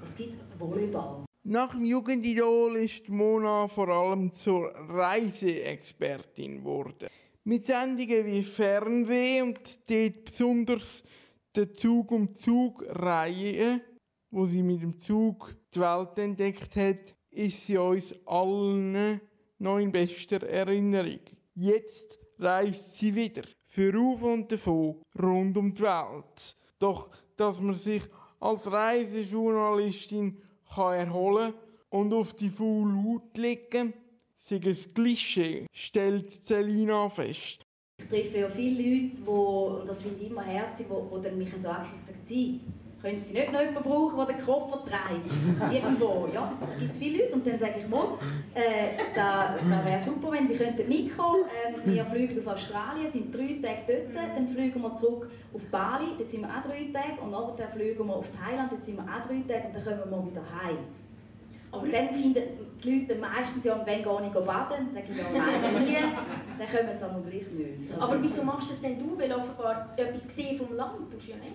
was 0.00 0.16
gibt 0.16 0.34
Volleyball. 0.58 1.24
Nach 1.44 1.72
dem 1.72 1.86
Jugendidol 1.86 2.76
ist 2.76 3.08
Mona 3.08 3.66
vor 3.66 3.88
allem 3.88 4.30
zur 4.30 4.74
Reiseexpertin 4.74 6.58
geworden. 6.58 7.08
Mit 7.44 7.64
Sendungen 7.64 8.26
wie 8.26 8.42
Fernweh 8.42 9.40
und 9.40 9.58
dort 9.88 10.24
besonders 10.26 11.02
der 11.56 11.72
Zug 11.72 12.12
um 12.12 12.34
Zug 12.34 12.84
Reihe, 12.90 13.80
wo 14.30 14.44
sie 14.44 14.62
mit 14.62 14.82
dem 14.82 14.98
Zug 14.98 15.56
die 15.74 15.80
Welt 15.80 16.18
entdeckt 16.18 16.76
hat, 16.76 17.14
ist 17.30 17.66
sie 17.66 17.78
uns 17.78 18.14
allen 18.26 19.18
noch 19.58 19.78
in 19.78 19.90
bester 19.90 20.42
Erinnerung. 20.42 21.20
Jetzt 21.54 22.18
reist 22.38 22.98
sie 22.98 23.14
wieder, 23.14 23.44
für 23.64 23.98
auf 23.98 24.22
und 24.22 24.52
davon, 24.52 25.00
rund 25.18 25.56
um 25.56 25.72
die 25.72 25.82
Welt. 25.82 26.56
Doch, 26.78 27.10
dass 27.34 27.58
man 27.62 27.76
sich 27.76 28.02
als 28.40 28.70
Reisejournalistin 28.70 30.36
kann 30.74 30.94
erholen 30.94 31.54
und 31.90 32.12
auf 32.12 32.34
die 32.34 32.48
faule 32.48 32.94
Haut 33.04 33.36
legen, 33.36 33.92
sei 34.38 34.56
ein 34.56 34.76
Klischee, 34.94 35.66
stellt 35.72 36.46
Selina 36.46 37.08
fest. 37.08 37.62
Ich 37.98 38.08
treffe 38.08 38.38
ja 38.38 38.48
viele 38.48 38.82
Leute, 38.82 39.16
wo, 39.26 39.78
und 39.80 39.86
das 39.88 40.02
finde 40.02 40.24
ich 40.24 40.30
immer 40.30 40.42
herzig, 40.42 40.86
die, 40.88 41.28
die 41.28 41.36
mich 41.36 41.50
so 41.50 41.58
sagen, 41.58 41.86
sie, 42.26 42.60
können 43.02 43.20
Sie 43.20 43.32
nicht 43.32 43.52
noch 43.52 43.60
jemanden 43.60 43.82
brauchen, 43.88 44.16
der 44.16 44.26
den 44.36 44.44
Koffer 44.44 44.84
trägt? 44.84 45.72
Irgendwo, 45.72 46.28
ja, 46.32 46.52
da 46.60 46.66
gibt 46.78 46.90
es 46.90 46.96
viele 46.98 47.18
Leute. 47.24 47.34
Und 47.34 47.46
dann 47.46 47.58
sage 47.58 47.74
ich 47.80 47.88
mal, 47.88 48.04
äh, 48.54 48.98
da, 49.14 49.54
da 49.56 49.84
wäre 49.90 50.00
super, 50.00 50.32
wenn 50.32 50.46
Sie 50.46 50.54
könnten 50.56 50.86
mitkommen 50.88 51.44
ähm, 51.66 51.74
Wir 51.84 52.04
fliegen 52.04 52.38
auf 52.46 52.54
Australien, 52.54 53.10
sind 53.10 53.34
drei 53.34 53.58
Tage 53.62 54.06
dort, 54.14 54.36
dann 54.36 54.48
fliegen 54.48 54.82
wir 54.82 54.94
zurück 54.94 55.30
auf 55.54 55.62
Bali, 55.70 56.06
dort 56.18 56.30
sind 56.30 56.42
wir 56.42 56.48
auch 56.48 56.62
drei 56.62 56.90
Tage. 56.92 57.20
Und 57.22 57.30
nachher 57.30 57.68
fliegen 57.68 58.06
wir 58.06 58.16
auf 58.16 58.26
Thailand, 58.38 58.70
dort 58.72 58.84
sind 58.84 58.96
wir 58.96 59.04
auch 59.04 59.26
drei 59.26 59.42
Tage 59.48 59.66
und 59.68 59.74
dann 59.76 59.84
kommen 59.84 60.10
wir 60.10 60.16
mal 60.18 60.26
wieder 60.30 60.42
heim. 60.62 60.78
Aber 61.72 61.86
dann 61.86 62.08
finden 62.08 62.42
die 62.82 62.90
Leute 63.00 63.14
meistens 63.20 63.64
ja, 63.64 63.80
wenn 63.86 64.02
gehe 64.02 64.26
ich 64.26 64.32
baden, 64.32 64.76
dann 64.76 64.90
sage 64.92 65.06
ich 65.10 65.16
ja, 65.16 65.24
nein, 65.32 65.84
nie, 65.84 65.94
dann 65.94 66.68
kommen 66.68 66.98
sie 66.98 67.04
aber 67.04 67.20
gleich 67.20 67.50
nicht. 67.52 67.92
Also- 67.94 68.02
Aber 68.02 68.22
wieso 68.22 68.42
machst 68.42 68.70
du 68.70 68.72
es 68.74 68.82
denn 68.82 68.98
du? 68.98 69.16
Weil 69.18 69.32
offenbar 69.32 69.88
etwas 69.96 70.24
gesehen 70.26 70.58
vom 70.58 70.74
Land 70.76 71.10
tust 71.12 71.28
du 71.28 71.30
ja 71.32 71.36
nicht. 71.38 71.54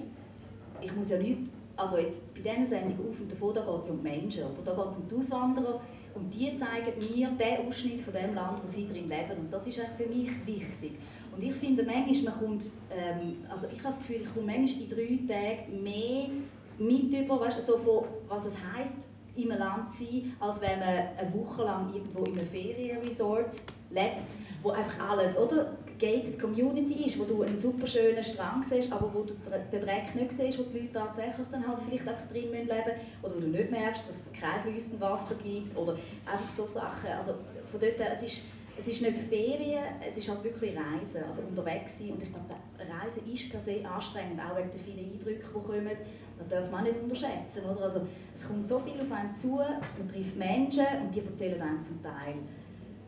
Ich 0.81 0.95
muss 0.95 1.09
ja 1.09 1.17
nicht, 1.17 1.39
also 1.75 1.97
jetzt 1.97 2.33
bei 2.33 2.41
dieser 2.41 2.65
Sendung 2.65 3.09
auf 3.09 3.19
und 3.19 3.31
davon, 3.31 3.53
da 3.53 3.61
geht 3.61 3.81
es 3.81 3.87
ja 3.87 3.93
um 3.93 4.03
Menschen, 4.03 4.43
oder? 4.43 4.61
da 4.63 4.83
geht 4.83 4.91
es 4.91 4.97
um 4.97 5.07
die 5.07 5.15
Auswanderer 5.15 5.81
und 6.13 6.33
die 6.33 6.55
zeigen 6.55 7.15
mir 7.15 7.29
den 7.29 7.67
Ausschnitt 7.67 8.01
von 8.01 8.13
dem 8.13 8.33
Land, 8.33 8.63
wo 8.63 8.67
sie 8.67 8.87
drin 8.87 9.09
leben 9.09 9.39
und 9.39 9.51
das 9.51 9.67
ist 9.67 9.79
eigentlich 9.79 9.97
für 9.97 10.13
mich 10.13 10.45
wichtig. 10.45 10.93
Und 11.35 11.43
ich 11.43 11.53
finde 11.55 11.83
manchmal, 11.83 12.33
man 12.33 12.39
kommt, 12.39 12.65
ähm, 12.89 13.37
also 13.49 13.67
ich 13.67 13.83
habe 13.83 13.93
das 13.93 13.99
Gefühl, 13.99 14.21
ich 14.23 14.33
komme 14.33 14.45
manchmal 14.45 14.83
in 14.83 14.89
drei 14.89 15.33
Tagen 15.33 15.83
mehr 15.83 16.29
mit 16.77 17.13
über, 17.13 17.39
weißt, 17.41 17.65
so 17.65 17.77
von, 17.77 18.05
was 18.27 18.45
es 18.45 18.55
heisst, 18.73 18.97
in 19.35 19.51
einem 19.51 19.59
Land 19.59 19.91
zu 19.91 20.03
sein, 20.05 20.33
als 20.39 20.61
wenn 20.61 20.79
man 20.79 20.87
eine 20.87 21.33
Woche 21.33 21.63
lang 21.63 21.93
irgendwo 21.93 22.23
in 22.23 22.37
einem 22.37 22.47
Ferienresort 22.47 23.55
lebt, 23.89 24.31
wo 24.63 24.69
einfach 24.69 25.09
alles, 25.09 25.37
oder? 25.37 25.75
Gated 25.99 26.39
Community 26.39 27.05
ist, 27.05 27.17
wo 27.19 27.23
du 27.23 27.43
einen 27.43 27.57
super 27.57 27.87
schönen 27.87 28.23
Strand 28.23 28.65
siehst, 28.65 28.91
aber 28.91 29.13
wo 29.13 29.23
du 29.23 29.33
den 29.71 29.81
Dreck 29.81 30.13
nicht 30.15 30.31
siehst, 30.31 30.59
wo 30.59 30.63
die 30.63 30.79
Leute 30.79 30.93
tatsächlich 30.93 31.47
dann 31.51 31.67
halt 31.67 31.79
vielleicht 31.81 32.07
einfach 32.07 32.27
drin 32.27 32.51
leben 32.51 32.67
müssen, 32.67 32.91
oder 33.21 33.35
wo 33.35 33.39
du 33.39 33.47
nicht 33.47 33.71
merkst, 33.71 34.03
dass 34.09 34.15
es 34.27 34.33
kein 34.33 34.61
fließendes 34.63 35.01
Wasser 35.01 35.35
gibt, 35.43 35.77
oder 35.77 35.93
einfach 36.25 36.49
so 36.55 36.67
Sachen. 36.67 37.09
Also 37.17 37.35
von 37.71 37.79
dort 37.79 37.97
her, 37.97 38.13
es 38.13 38.23
ist, 38.23 38.45
es 38.77 38.87
ist 38.87 39.01
nicht 39.01 39.17
Ferien, 39.17 39.83
es 40.05 40.17
ist 40.17 40.27
halt 40.27 40.43
wirklich 40.43 40.75
Reisen, 40.75 41.23
also 41.27 41.41
unterwegs 41.41 41.97
sein. 41.97 42.11
Und 42.11 42.23
ich 42.23 42.29
glaube, 42.29 42.55
Reisen 42.77 43.31
ist 43.31 43.49
per 43.49 43.61
se 43.61 43.79
anstrengend, 43.87 44.39
auch 44.39 44.57
wegen 44.57 44.71
den 44.71 44.79
vielen 44.79 45.13
Eindrücken, 45.13 45.47
die 45.47 45.67
kommen. 45.67 45.97
Das 46.37 46.49
darf 46.49 46.69
man 46.69 46.81
auch 46.81 46.83
nicht 46.83 47.01
unterschätzen. 47.01 47.63
Oder? 47.63 47.85
Also, 47.85 48.01
es 48.35 48.45
kommt 48.45 48.67
so 48.67 48.79
viel 48.79 48.99
auf 48.99 49.11
einen 49.11 49.33
zu, 49.33 49.55
man 49.55 50.11
trifft 50.11 50.35
Menschen 50.35 50.85
und 51.01 51.15
die 51.15 51.21
erzählen 51.21 51.61
einem 51.61 51.81
zum 51.81 52.03
Teil 52.03 52.35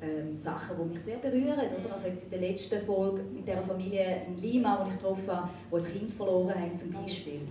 ähm, 0.01 0.37
Sachen, 0.37 0.77
die 0.77 0.93
mich 0.93 1.03
sehr 1.03 1.17
berühren. 1.17 1.53
Oder? 1.53 1.93
Also 1.93 2.07
jetzt 2.07 2.23
in 2.23 2.29
der 2.29 2.39
letzten 2.39 2.81
Folge 2.85 3.23
mit 3.33 3.47
der 3.47 3.61
Familie 3.63 4.23
in 4.27 4.41
Lima, 4.41 4.83
die 4.83 4.91
ich 4.91 4.97
getroffen 4.97 5.27
habe, 5.27 5.49
die 5.71 5.75
ein 5.75 5.99
Kind 5.99 6.11
verloren 6.11 6.55
haben 6.55 6.77
zum 6.77 6.91
Beispiel. 6.91 7.41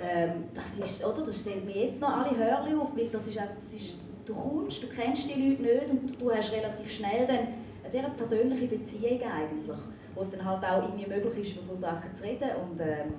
Ähm, 0.00 0.44
das 0.54 0.78
ist, 0.78 1.04
oder? 1.04 1.26
Das 1.26 1.40
stellt 1.40 1.64
mir 1.64 1.84
jetzt 1.84 2.00
noch 2.00 2.08
alle 2.08 2.36
Hörli 2.36 2.74
auf, 2.74 2.96
weil 2.96 3.08
das 3.08 3.26
ist 3.26 3.36
das 3.36 3.72
ist, 3.74 3.94
du 4.24 4.34
kommst, 4.34 4.82
du 4.82 4.86
kennst 4.88 5.28
die 5.28 5.34
Leute 5.34 5.62
nicht 5.62 5.90
und 5.90 6.20
du 6.20 6.30
hast 6.30 6.52
relativ 6.52 6.90
schnell 6.90 7.26
dann 7.26 7.38
eine 7.82 7.90
sehr 7.90 8.08
persönliche 8.10 8.66
Beziehung 8.66 9.20
eigentlich, 9.22 9.78
wo 10.14 10.20
es 10.20 10.30
dann 10.30 10.44
halt 10.44 10.64
auch 10.64 10.82
irgendwie 10.82 11.08
möglich 11.08 11.48
ist, 11.48 11.56
über 11.56 11.62
so 11.62 11.74
Sachen 11.74 12.14
zu 12.14 12.22
reden 12.22 12.50
und 12.62 12.80
ähm, 12.80 13.14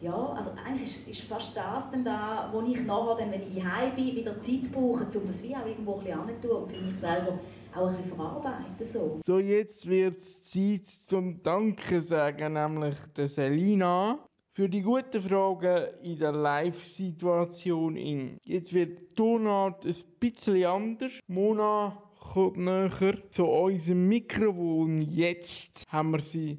ja, 0.00 0.34
also 0.36 0.50
eigentlich 0.66 1.06
ist, 1.06 1.08
ist 1.08 1.28
fast 1.28 1.56
das 1.56 1.90
dann 1.90 2.04
da, 2.04 2.48
wo 2.52 2.60
ich 2.62 2.80
nachher, 2.84 3.16
dann, 3.18 3.30
wenn 3.30 3.42
ich 3.42 3.62
daheim 3.62 3.94
bin, 3.94 4.16
wieder 4.16 4.38
Zeit 4.40 4.72
brauche, 4.72 5.04
um 5.04 5.26
das 5.28 5.42
wie 5.42 5.54
auch 5.54 5.66
irgendwo 5.66 5.94
ein 5.98 6.04
bisschen 6.04 6.40
tun 6.40 6.62
und 6.62 6.72
für 6.72 6.82
mich 6.82 6.96
selber 6.96 7.38
auch 7.74 7.88
ein 7.88 7.96
bisschen 7.96 8.16
verarbeiten. 8.16 8.86
So, 8.86 9.20
so 9.24 9.38
jetzt 9.38 9.88
wird 9.88 10.16
es 10.16 10.42
Zeit 10.42 10.86
zum 10.86 11.42
Danke 11.42 12.02
sagen, 12.02 12.54
nämlich 12.54 12.98
der 13.16 13.28
Selina 13.28 14.18
für 14.54 14.68
die 14.68 14.82
guten 14.82 15.22
Fragen 15.22 15.86
in 16.02 16.18
der 16.18 16.32
Live-Situation. 16.32 17.96
Jetzt 18.44 18.72
wird 18.72 18.98
die 18.98 19.14
Tonart 19.14 19.86
ein 19.86 19.96
bisschen 20.20 20.64
anders. 20.64 21.20
Mona 21.26 22.02
kommt 22.20 22.58
näher 22.58 23.30
zu 23.30 23.46
unserem 23.46 24.08
Mikrofon. 24.08 25.00
Jetzt 25.02 25.84
haben 25.88 26.12
wir 26.12 26.20
sie 26.20 26.58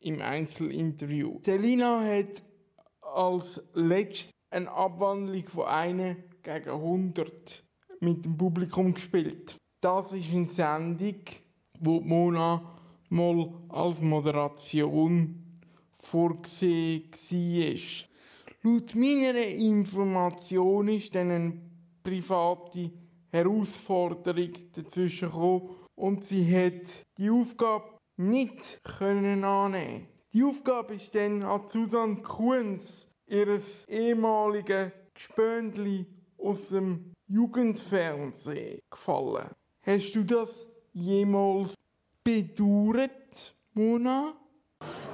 im 0.00 0.22
Einzelinterview. 0.22 1.40
Selina 1.42 2.00
hat 2.00 2.42
als 3.00 3.60
letztes 3.74 4.30
eine 4.50 4.70
Abwandlung 4.70 5.48
von 5.48 5.66
1 5.66 6.16
gegen 6.42 6.70
100 6.70 7.64
mit 8.00 8.24
dem 8.24 8.36
Publikum 8.36 8.94
gespielt. 8.94 9.56
Das 9.84 10.12
ist 10.12 10.32
eine 10.32 10.46
Sendung, 10.46 11.20
wo 11.78 12.00
Mona 12.00 12.74
mal 13.10 13.52
als 13.68 14.00
Moderation 14.00 15.60
vorgesehen 15.92 17.10
war. 17.12 18.62
Laut 18.62 18.94
meiner 18.94 19.46
Information 19.46 20.88
ist 20.88 21.14
dann 21.14 21.30
eine 21.30 21.60
private 22.02 22.92
Herausforderung 23.30 24.52
dazwischen 24.72 25.28
gekommen 25.28 25.68
und 25.96 26.24
sie 26.24 26.46
hat 26.50 27.04
die 27.18 27.28
Aufgabe 27.28 27.98
nicht 28.16 28.80
können 28.84 29.44
annehmen. 29.44 30.06
Die 30.32 30.44
Aufgabe 30.44 30.94
ist 30.94 31.14
dann 31.14 31.42
an 31.42 31.68
Susanne 31.68 32.22
Kunz, 32.22 33.06
ihres 33.26 33.86
ehemaligen 33.90 34.92
Gespöndli 35.12 36.06
aus 36.38 36.70
dem 36.70 37.12
Jugendfernsehen, 37.26 38.80
gefallen. 38.90 39.50
Hast 39.86 40.12
du 40.14 40.24
das 40.24 40.66
jemals 40.94 41.74
bedauert, 42.22 43.54
Mona? 43.74 44.32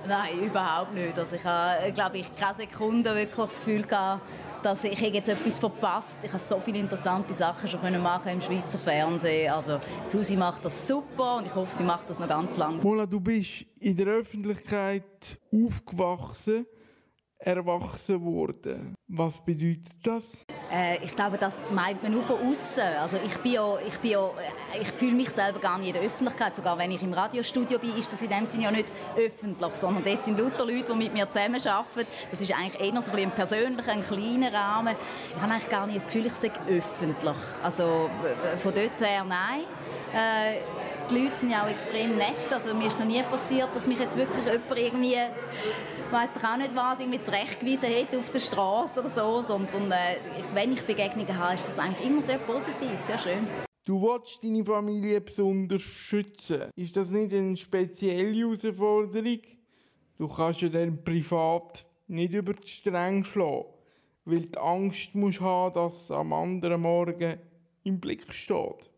Nein, 0.06 0.44
überhaupt 0.44 0.94
nicht. 0.94 1.18
Also 1.18 1.34
ich 1.34 1.42
habe, 1.42 1.90
glaube 1.92 2.18
ich, 2.18 2.36
keine 2.36 2.54
Sekunde 2.54 3.12
wirklich 3.16 3.34
das 3.34 3.56
Gefühl 3.56 3.82
gehabt, 3.82 4.22
dass 4.62 4.84
ich 4.84 5.00
jetzt 5.00 5.28
etwas 5.28 5.58
verpasst. 5.58 6.20
Ich 6.22 6.32
habe 6.32 6.40
so 6.40 6.60
viele 6.60 6.78
interessante 6.78 7.34
Sachen 7.34 7.68
schon 7.68 8.00
machen 8.00 8.28
im 8.28 8.40
Schweizer 8.40 8.78
Fernsehen. 8.78 9.52
Also 9.52 9.80
Susi 10.06 10.36
macht 10.36 10.64
das 10.64 10.86
super 10.86 11.38
und 11.38 11.46
ich 11.46 11.54
hoffe, 11.54 11.74
sie 11.74 11.82
macht 11.82 12.08
das 12.08 12.20
noch 12.20 12.28
ganz 12.28 12.56
lange. 12.56 12.80
Mola, 12.80 13.06
du 13.06 13.18
bist 13.18 13.64
in 13.80 13.96
der 13.96 14.06
Öffentlichkeit 14.06 15.40
aufgewachsen 15.52 16.64
erwachsen 17.40 18.22
worden. 18.22 18.94
Was 19.08 19.42
bedeutet 19.44 19.92
das? 20.02 20.44
Äh, 20.70 21.02
ich 21.04 21.16
glaube, 21.16 21.38
das 21.38 21.60
meint 21.72 22.02
man 22.02 22.12
nur 22.12 22.22
von 22.22 22.36
außen. 22.38 22.82
Also 23.00 23.16
ich 23.24 23.36
bin 23.38 23.52
ja, 23.52 23.78
ich 23.86 23.96
bin 23.98 24.10
ja, 24.12 24.30
ich 24.78 24.88
fühle 24.88 25.12
mich 25.12 25.30
selber 25.30 25.58
gar 25.58 25.78
nicht 25.78 25.88
in 25.88 25.94
der 25.94 26.02
Öffentlichkeit. 26.02 26.54
Sogar 26.54 26.78
wenn 26.78 26.90
ich 26.90 27.02
im 27.02 27.12
Radiostudio 27.12 27.78
bin, 27.78 27.96
ist 27.96 28.12
das 28.12 28.20
in 28.22 28.28
dem 28.28 28.46
Sinne 28.46 28.64
ja 28.64 28.70
nicht 28.70 28.92
öffentlich, 29.16 29.72
sondern 29.74 30.04
dort 30.04 30.22
sind 30.22 30.38
lauter 30.38 30.66
Leute, 30.66 30.92
die 30.92 30.94
mit 30.94 31.12
mir 31.14 31.26
zusammenarbeiten. 31.30 32.06
Das 32.30 32.40
ist 32.40 32.52
eigentlich 32.52 32.80
eher 32.80 33.02
so 33.02 33.10
ein, 33.10 33.30
persönlicher, 33.30 33.92
ein 33.92 34.02
kleiner 34.02 34.52
Rahmen. 34.52 34.94
Ich 35.34 35.42
habe 35.42 35.52
eigentlich 35.52 35.68
gar 35.70 35.86
nicht 35.86 35.98
das 35.98 36.06
Gefühl, 36.06 36.26
ich 36.26 36.34
sei 36.34 36.50
öffentlich. 36.68 37.36
Also 37.62 38.10
von 38.62 38.74
dort 38.74 39.00
her 39.00 39.24
nein. 39.24 39.62
Äh, 40.12 40.60
die 41.10 41.18
Leute 41.18 41.36
sind 41.36 41.50
ja 41.50 41.64
auch 41.64 41.68
extrem 41.68 42.16
nett. 42.16 42.52
Also 42.52 42.74
mir 42.74 42.86
ist 42.86 43.00
noch 43.00 43.06
nie 43.06 43.22
passiert, 43.22 43.68
dass 43.74 43.86
mich 43.86 43.98
jetzt 43.98 44.16
wirklich 44.16 44.44
jemand 44.44 44.78
irgendwie 44.78 45.16
weiß 46.12 46.34
doch 46.34 46.44
auch 46.44 46.56
nicht 46.56 46.74
was, 46.74 47.00
irgendwie 47.00 47.22
zurechtgewiesen 47.22 47.88
hätte 47.88 48.18
auf 48.18 48.30
der 48.30 48.40
Straße 48.40 49.00
oder 49.00 49.08
so, 49.08 49.42
sondern 49.42 49.92
äh, 49.92 50.16
wenn 50.54 50.72
ich 50.72 50.82
Begegnungen 50.82 51.38
habe, 51.38 51.54
ist 51.54 51.68
das 51.68 51.78
eigentlich 51.78 52.06
immer 52.06 52.22
sehr 52.22 52.38
positiv, 52.38 53.02
sehr 53.04 53.18
schön. 53.18 53.46
Du 53.84 54.02
willst 54.02 54.44
deine 54.44 54.64
Familie 54.64 55.20
besonders 55.20 55.82
schützen. 55.82 56.64
Ist 56.76 56.96
das 56.96 57.08
nicht 57.10 57.32
eine 57.32 57.56
spezielle 57.56 58.36
Herausforderung? 58.36 59.40
Du 60.18 60.28
kannst 60.28 60.60
ja 60.60 60.68
dann 60.68 61.02
privat 61.02 61.84
nicht 62.06 62.32
über 62.34 62.52
die 62.52 62.68
Stränge 62.68 63.24
schlagen, 63.24 63.64
weil 64.24 64.42
du 64.42 64.60
Angst 64.60 65.14
musst 65.14 65.40
haben, 65.40 65.74
dass 65.74 66.04
es 66.04 66.10
am 66.10 66.32
anderen 66.32 66.82
Morgen 66.82 67.38
im 67.84 68.00
Blick 68.00 68.32
steht. 68.32 68.89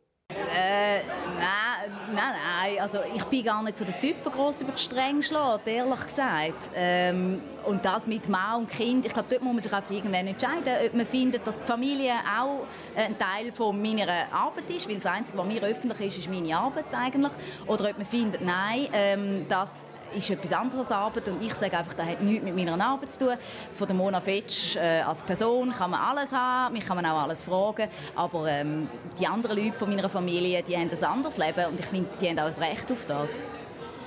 Äh, 0.55 0.99
nein, 1.39 1.93
nein, 2.15 2.25
nein. 2.25 2.81
Also 2.81 2.99
ich 3.15 3.25
bin 3.25 3.45
gar 3.45 3.63
nicht 3.63 3.77
so 3.77 3.85
der 3.85 3.99
Typ, 4.01 4.23
der 4.23 4.33
gross 4.33 4.61
über 4.61 4.73
die 4.73 4.81
Stränge 4.81 5.23
schlägt, 5.23 5.67
ehrlich 5.67 6.05
gesagt. 6.05 6.71
Ähm, 6.75 7.41
und 7.65 7.85
das 7.85 8.07
mit 8.07 8.29
Mann 8.29 8.63
und 8.63 8.71
Kind, 8.71 9.07
ich 9.07 9.13
glaube, 9.13 9.29
dort 9.31 9.43
muss 9.43 9.53
man 9.53 9.63
sich 9.63 9.73
einfach 9.73 9.91
irgendwann 9.91 10.27
entscheiden, 10.27 10.75
ob 10.87 10.95
man 10.95 11.07
findet, 11.07 11.47
dass 11.47 11.61
die 11.61 11.67
Familie 11.67 12.15
auch 12.41 12.67
ein 12.97 13.17
Teil 13.19 13.53
von 13.53 13.81
meiner 13.81 14.09
Arbeit 14.33 14.69
ist, 14.69 14.89
weil 14.89 14.97
das 14.97 15.07
Einzige, 15.07 15.39
was 15.39 15.47
mir 15.47 15.63
öffentlich 15.63 16.09
ist, 16.09 16.19
ist 16.19 16.31
meine 16.31 16.57
Arbeit 16.57 16.87
eigentlich. 16.93 17.33
Oder 17.67 17.91
ob 17.91 17.99
man 17.99 18.07
findet, 18.07 18.41
nein, 18.41 18.89
ähm, 18.93 19.47
das 19.49 19.85
ist 20.15 20.31
etwas 20.31 20.53
anderes 20.53 20.91
Arbeit 20.91 21.29
und 21.29 21.43
ich 21.43 21.55
sage 21.55 21.77
einfach, 21.77 21.95
das 21.95 22.07
hat 22.07 22.23
nichts 22.23 22.45
mit 22.45 22.55
meiner 22.55 22.85
Arbeit 22.85 23.13
zu 23.13 23.21
tun. 23.21 23.35
Von 23.75 23.87
der 23.87 23.97
Mona 23.97 24.21
Fetsch 24.21 24.77
äh, 24.77 25.01
als 25.01 25.23
Person 25.23 25.71
kann 25.71 25.91
man 25.91 26.01
alles 26.01 26.33
haben, 26.33 26.75
mich 26.75 26.85
kann 26.85 26.97
man 26.97 27.07
auch 27.07 27.23
alles 27.23 27.43
fragen, 27.43 27.89
aber 28.15 28.49
ähm, 28.49 28.89
die 29.19 29.27
anderen 29.27 29.57
Leute 29.57 29.79
von 29.79 29.89
meiner 29.89 30.09
Familie, 30.09 30.63
die 30.63 30.77
haben 30.77 30.91
ein 30.91 31.05
anderes 31.05 31.37
Leben 31.37 31.67
und 31.67 31.81
ich 31.81 31.87
finde, 31.87 32.11
die 32.21 32.29
haben 32.29 32.39
auch 32.39 32.45
ein 32.45 32.63
Recht 32.63 32.91
auf 32.93 33.05
das. 33.07 33.39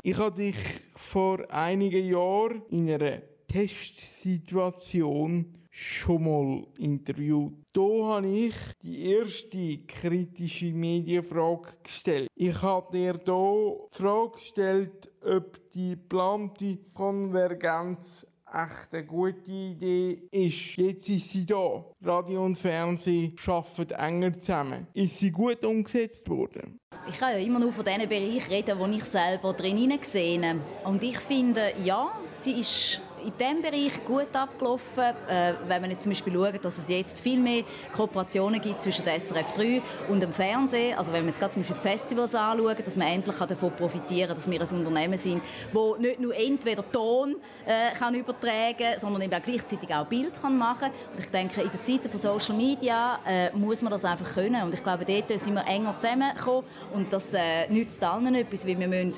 Ich 0.04 0.18
habe 0.18 0.36
dich 0.36 0.56
vor 0.96 1.40
einigen 1.50 2.06
Jahren 2.06 2.62
in 2.70 2.92
einer 2.92 3.22
Testsituation 3.48 5.65
schon 5.76 6.24
mal 6.24 6.68
interviewt. 6.78 7.54
Da 7.74 7.82
habe 7.82 8.28
ich 8.28 8.56
die 8.82 9.12
erste 9.12 9.80
kritische 9.80 10.72
Medienfrage 10.72 11.74
gestellt. 11.84 12.30
Ich 12.34 12.62
habe 12.62 12.92
dir 12.94 13.14
hier 13.14 13.18
die 13.18 13.98
Frage 13.98 14.32
gestellt, 14.32 15.12
ob 15.22 15.60
die 15.74 15.92
geplante 15.92 16.78
Konvergenz 16.94 18.26
echt 18.48 18.94
eine 18.94 19.06
gute 19.06 19.52
Idee 19.52 20.30
ist. 20.32 20.78
Jetzt 20.78 21.10
ist 21.10 21.30
sie 21.32 21.46
da. 21.46 21.84
Radio 22.02 22.46
und 22.46 22.58
Fernsehen 22.58 23.36
arbeiten 23.46 23.94
enger 23.96 24.40
zusammen. 24.40 24.88
Ist 24.94 25.20
sie 25.20 25.32
gut 25.32 25.66
umgesetzt 25.66 26.30
worden? 26.30 26.80
Ich 27.10 27.20
kann 27.20 27.34
ja 27.34 27.40
immer 27.40 27.60
nur 27.60 27.74
von 27.74 27.84
den 27.84 28.08
Bereichen 28.08 28.50
reden, 28.50 28.80
wo 28.80 28.86
ich 28.86 29.04
selber 29.04 29.52
drin 29.52 30.00
gesehen 30.00 30.62
Und 30.86 31.04
ich 31.04 31.20
finde, 31.20 31.74
ja, 31.84 32.18
sie 32.40 32.62
ist 32.62 33.02
in 33.26 33.34
diesem 33.38 33.62
Bereich 33.62 34.06
gut 34.06 34.34
abgelaufen. 34.34 35.04
Äh, 35.28 35.54
wenn 35.68 35.82
man 35.82 35.92
jetzt 35.92 36.04
zum 36.04 36.12
Beispiel 36.12 36.34
schaut, 36.34 36.64
dass 36.64 36.78
es 36.78 36.88
jetzt 36.88 37.20
viel 37.20 37.40
mehr 37.40 37.64
Kooperationen 37.94 38.62
gibt 38.62 38.82
zwischen 38.82 39.04
der 39.04 39.20
SRF 39.20 39.52
3 39.54 39.82
und 40.10 40.22
dem 40.22 40.32
Fernsehen. 40.32 40.98
Also 40.98 41.12
wenn 41.12 41.22
man 41.22 41.30
jetzt 41.30 41.40
gerade 41.40 41.54
zum 41.54 41.64
Beispiel 41.64 41.82
Festivals 41.82 42.36
anschaut, 42.36 42.86
dass 42.86 42.96
man 42.98 43.08
endlich 43.08 43.36
davon 43.36 43.72
profitieren 43.72 44.28
kann, 44.28 44.36
dass 44.36 44.50
wir 44.50 44.62
ein 44.62 44.86
Unternehmen 44.86 45.18
sind, 45.18 45.42
das 45.74 46.00
nicht 46.00 46.20
nur 46.20 46.36
entweder 46.36 46.90
Ton 46.92 47.36
äh, 47.66 47.96
kann 47.98 48.14
übertragen 48.14 48.78
kann, 48.78 49.00
sondern 49.00 49.24
eben 49.24 49.34
auch 49.34 49.44
gleichzeitig 49.44 49.94
auch 49.94 50.06
Bild 50.06 50.40
kann 50.40 50.58
machen 50.58 50.92
kann. 50.92 51.14
Und 51.14 51.20
ich 51.20 51.30
denke, 51.32 51.62
in 51.62 51.72
den 51.72 51.82
Zeiten 51.82 52.10
von 52.10 52.20
Social 52.20 52.56
Media 52.56 53.20
äh, 53.26 53.50
muss 53.56 53.82
man 53.82 53.92
das 53.92 54.06
einfach 54.06 54.34
können. 54.36 54.62
Und 54.64 54.74
ich 54.74 54.84
glaube, 54.84 55.06
dort 55.06 55.40
sind 55.40 55.54
wir 55.54 55.66
enger 55.66 55.98
zusammengekommen 55.98 56.64
und 56.94 57.12
das 57.12 57.34
äh, 57.34 57.68
nützt 57.70 58.04
allen 58.04 58.36
etwas, 58.36 58.68
weil 58.68 58.80
wir 58.80 58.88
müssen 58.88 59.14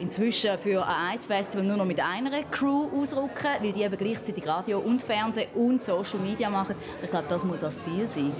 inzwischen 0.00 0.58
für 0.58 0.86
ein 0.86 1.14
Eisfestival 1.14 1.64
nur 1.64 1.76
noch 1.76 1.84
mit 1.84 2.00
einer 2.00 2.42
Crew 2.44 2.88
ausrücken, 2.94 3.48
weil 3.60 3.72
die 3.72 3.82
eben 3.82 3.96
gleichzeitig 3.96 4.46
Radio 4.46 4.78
und 4.78 5.02
Fernsehen 5.02 5.48
und 5.54 5.82
Social 5.82 6.18
Media 6.20 6.50
machen. 6.50 6.74
Ich 7.02 7.10
glaube, 7.10 7.26
das 7.28 7.44
muss 7.44 7.60
das 7.60 7.80
Ziel 7.82 8.08
sein. 8.08 8.32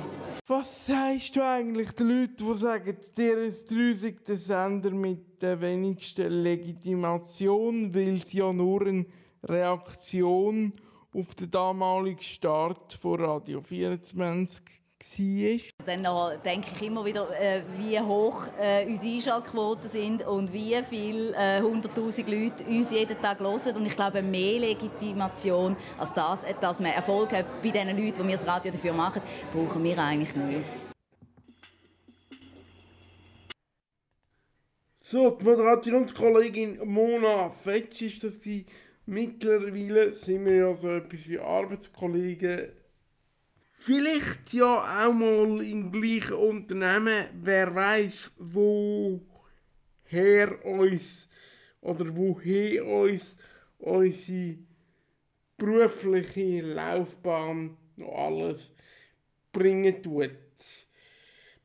Was 0.47 0.87
sagst 0.87 1.37
du 1.37 1.43
eigentlich 1.43 1.93
den 1.93 2.09
Leuten, 2.09 2.37
die 2.37 2.59
sagen, 2.59 2.97
der 3.17 3.39
ist 3.39 3.71
der 3.71 4.37
Sender 4.37 4.91
mit 4.91 5.41
der 5.41 5.61
wenigsten 5.61 6.31
Legitimation, 6.43 7.95
weil 7.95 8.17
es 8.17 8.33
ja 8.33 8.53
nur 8.53 8.87
eine 8.87 9.07
Reaktion 9.43 10.73
auf 11.15 11.35
den 11.35 11.51
damaligen 11.51 12.23
Start 12.23 12.93
von 12.93 13.21
Radio 13.21 13.63
24 13.63 14.63
war. 15.19 15.87
Dann 15.87 16.43
denke 16.43 16.69
ich 16.75 16.87
immer 16.87 17.05
wieder, 17.05 17.29
äh, 17.41 17.63
wie 17.79 17.99
hoch 18.01 18.47
äh, 18.59 18.87
unsere 18.87 19.15
Einschaltquoten 19.15 19.89
sind 19.89 20.27
und 20.27 20.53
wie 20.53 20.77
viele 20.89 21.35
äh, 21.35 21.61
100'000 21.61 22.31
Leute 22.31 22.65
uns 22.65 22.91
jeden 22.91 23.21
Tag 23.21 23.41
hören. 23.41 23.77
Und 23.77 23.87
ich 23.87 23.97
glaube, 23.97 24.23
mehr 24.23 24.61
Legitimation 24.61 25.77
als 25.99 26.13
das, 26.15 26.41
dass 26.61 26.81
man 26.81 26.93
Erfolg 26.93 27.33
hat 27.33 27.63
bei 27.63 27.71
den 27.71 27.89
Leuten, 27.89 28.23
die 28.23 28.29
wir 28.29 28.37
das 28.37 28.47
Radio 28.47 28.73
dafür 28.73 28.93
machen, 28.93 29.23
brauchen 29.53 29.83
wir 29.85 29.99
eigentlich 29.99 30.35
nicht. 30.35 30.71
So, 35.01 35.31
die 35.31 35.45
Moderationskollegin 35.45 36.81
Mona 36.85 37.51
Fetsch 37.51 38.03
ist 38.03 38.25
das. 38.25 38.33
Mittlerweile 39.07 40.13
sind 40.15 40.47
wir 40.47 40.57
ja 40.57 40.75
so 40.75 40.89
etwas 40.89 41.29
wie 41.29 41.39
Arbeitskollegen 41.39 42.73
Vielleicht 43.87 44.55
ja 44.55 45.07
auch 45.07 45.13
mal 45.13 45.63
im 45.63 45.93
gleichen 45.93 46.39
Unternehmen. 46.39 47.27
Wer 47.43 47.75
weiß, 47.75 48.31
wo 48.39 49.21
woher 50.11 50.65
uns 50.65 51.29
oder 51.83 52.17
woher 52.17 52.83
uns 52.83 53.37
unsere 53.77 54.57
berufliche 55.59 56.63
Laufbahn 56.63 57.77
noch 57.97 58.15
alles 58.15 58.71
bringen 59.53 60.03
tut. 60.03 60.31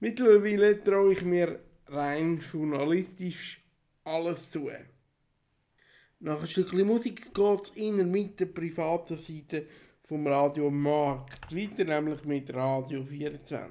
Mittlerweile 0.01 0.83
traue 0.83 1.13
ich 1.13 1.23
mir 1.23 1.57
rein 1.87 2.41
journalistisch 2.51 3.63
alles 4.03 4.51
zu. 4.51 4.69
Nach 6.19 6.41
ein 6.41 6.47
Stückchen 6.49 6.85
Musik 6.85 7.33
geht 7.33 7.63
es 7.63 7.69
in 7.75 8.11
mit 8.11 8.37
der 8.41 8.47
privaten 8.47 9.15
Seite 9.15 9.67
vom 10.09 10.25
Radio 10.25 10.71
Markt 10.71 11.55
weiter, 11.55 11.83
nämlich 11.83 12.25
mit 12.25 12.51
Radio 12.51 13.03
24. 13.03 13.69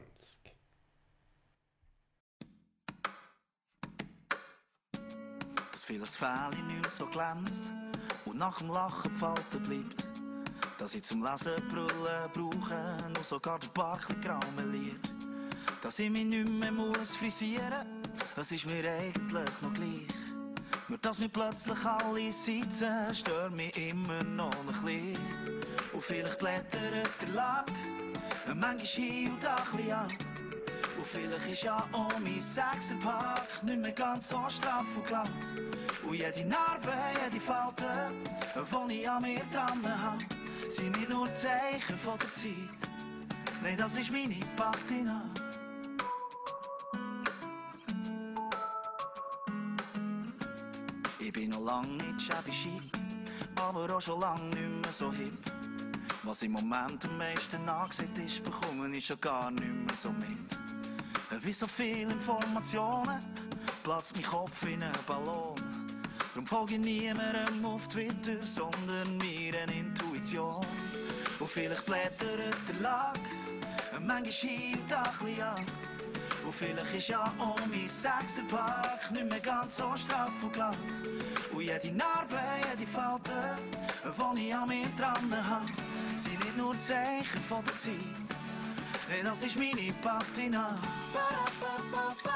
Dass 5.72 5.84
vielleicht 5.84 6.06
das 6.06 6.16
Fähli 6.16 6.62
nicht 6.68 6.82
mehr 6.82 6.92
so 6.92 7.06
glänzt 7.06 7.74
und 8.24 8.38
nach 8.38 8.56
dem 8.58 8.68
Lachen 8.68 9.10
gefalten 9.14 9.62
bleibt. 9.64 10.06
Dass 10.78 10.94
ich 10.94 11.02
zum 11.02 11.24
Lesen 11.24 11.54
brüllen 11.70 12.30
brauche, 12.32 12.96
nur 13.12 13.24
sogar 13.24 13.58
der 13.58 13.70
Barkli 13.70 14.14
grau 14.20 14.38
meliert. 14.54 15.12
Dass 15.82 15.98
ich 15.98 16.08
mich 16.08 16.24
nicht 16.24 16.48
mehr 16.48 16.70
muss 16.70 17.16
frisieren, 17.16 18.04
das 18.36 18.52
ist 18.52 18.64
mir 18.66 18.88
eigentlich 18.88 19.50
noch 19.60 19.74
gleich. 19.74 20.27
Nur 20.88 20.98
dass 20.98 21.18
mir 21.18 21.28
plötzlich 21.28 21.84
alle 21.84 22.32
Seiten 22.32 23.14
stören 23.14 23.54
mich 23.54 23.76
immer 23.76 24.24
noch 24.24 24.50
ein 24.60 24.66
bisschen. 24.66 25.18
Und 25.92 26.02
vielleicht 26.02 26.38
blättert 26.38 27.10
der 27.20 27.28
Lack, 27.34 27.70
manchmal 28.46 28.78
hier 28.78 29.30
und 29.30 29.44
da 29.44 29.56
ein 29.56 29.92
ab. 29.92 30.10
Und 30.96 31.06
vielleicht 31.06 31.52
ist 31.52 31.62
ja 31.62 31.86
auch 31.92 32.18
mein 32.20 32.40
Sechserpack 32.40 33.62
nicht 33.62 33.80
mehr 33.80 33.92
ganz 33.92 34.30
so 34.30 34.42
straff 34.48 34.96
und 34.96 35.06
glatt. 35.06 35.30
Und 36.06 36.14
jede 36.14 36.48
Narbe, 36.48 36.92
jede 37.22 37.40
Falte, 37.40 37.84
die 38.88 38.94
ich 38.94 39.08
an 39.08 39.22
mir 39.22 39.42
dran 39.52 40.02
habe, 40.02 40.24
sind 40.70 40.96
nicht 40.96 41.10
nur 41.10 41.30
Zeichen 41.34 41.96
von 41.98 42.18
der 42.18 42.32
Zeit. 42.32 42.90
Nein, 43.62 43.76
das 43.76 43.98
ist 43.98 44.10
meine 44.10 44.40
Patina. 44.56 45.22
Ich 51.28 51.34
bin 51.34 51.50
noch 51.50 51.60
lang 51.62 51.94
nicht 51.98 52.22
shabby 52.22 52.50
chic, 52.50 52.90
aber 53.56 53.94
auch 53.94 54.00
schon 54.00 54.18
lang 54.18 54.48
nicht 54.48 54.82
mehr 54.82 54.90
so 54.90 55.12
hip. 55.12 55.52
Was 56.22 56.42
im 56.42 56.52
Moment 56.52 57.04
am 57.04 57.18
meisten 57.18 57.68
angesagt 57.68 58.16
ist, 58.16 58.42
bekomme 58.42 58.88
ich 58.96 59.04
schon 59.04 59.20
gar 59.20 59.50
nicht 59.50 59.62
mehr 59.62 59.94
so 59.94 60.10
mit. 60.10 60.58
Wie 61.42 61.52
so 61.52 61.66
viele 61.66 62.12
Informationen 62.12 63.18
platzt 63.82 64.16
mein 64.16 64.24
Kopf 64.24 64.62
in 64.64 64.82
einen 64.82 64.90
Ballon. 65.06 65.54
Darum 66.30 66.46
folge 66.46 66.76
ich 66.76 66.80
niemandem 66.80 67.62
auf 67.66 67.86
Twitter, 67.88 68.40
sondern 68.40 69.18
mir 69.18 69.52
eine 69.60 69.80
Intuition. 69.80 70.64
Und 71.40 71.50
vielleicht 71.50 71.84
blättert 71.84 72.56
der 72.70 72.80
Lack, 72.80 73.20
manchmal 74.00 74.32
schiebt 74.32 74.90
ein 74.90 75.02
bisschen 75.02 75.42
an. 75.42 75.66
Und 76.48 76.54
vielleicht 76.54 76.94
ist 76.94 77.08
ja 77.08 77.30
auch 77.38 77.58
mein 77.70 77.86
Sechserpack 77.86 79.10
nicht 79.12 79.28
mehr 79.28 79.38
ganz 79.38 79.76
so 79.76 79.94
straff 79.94 80.32
und 80.42 80.50
glatt. 80.54 80.78
Und 81.52 81.60
jede 81.60 81.94
Narbe, 81.94 82.40
jede 82.70 82.90
Falte, 82.90 83.32
die 84.34 84.48
ich 84.48 84.54
an 84.54 84.66
mir 84.66 84.86
dran 84.96 85.30
habe, 85.30 85.66
sind 86.16 86.42
nicht 86.42 86.56
nur 86.56 86.78
Zeichen 86.78 87.42
von 87.46 87.62
der 87.66 87.76
Zeit. 87.76 87.92
Nee, 89.10 89.22
das 89.22 89.42
ist 89.42 89.58
meine 89.58 89.92
Patina. 90.00 90.78
Patina. 91.12 92.27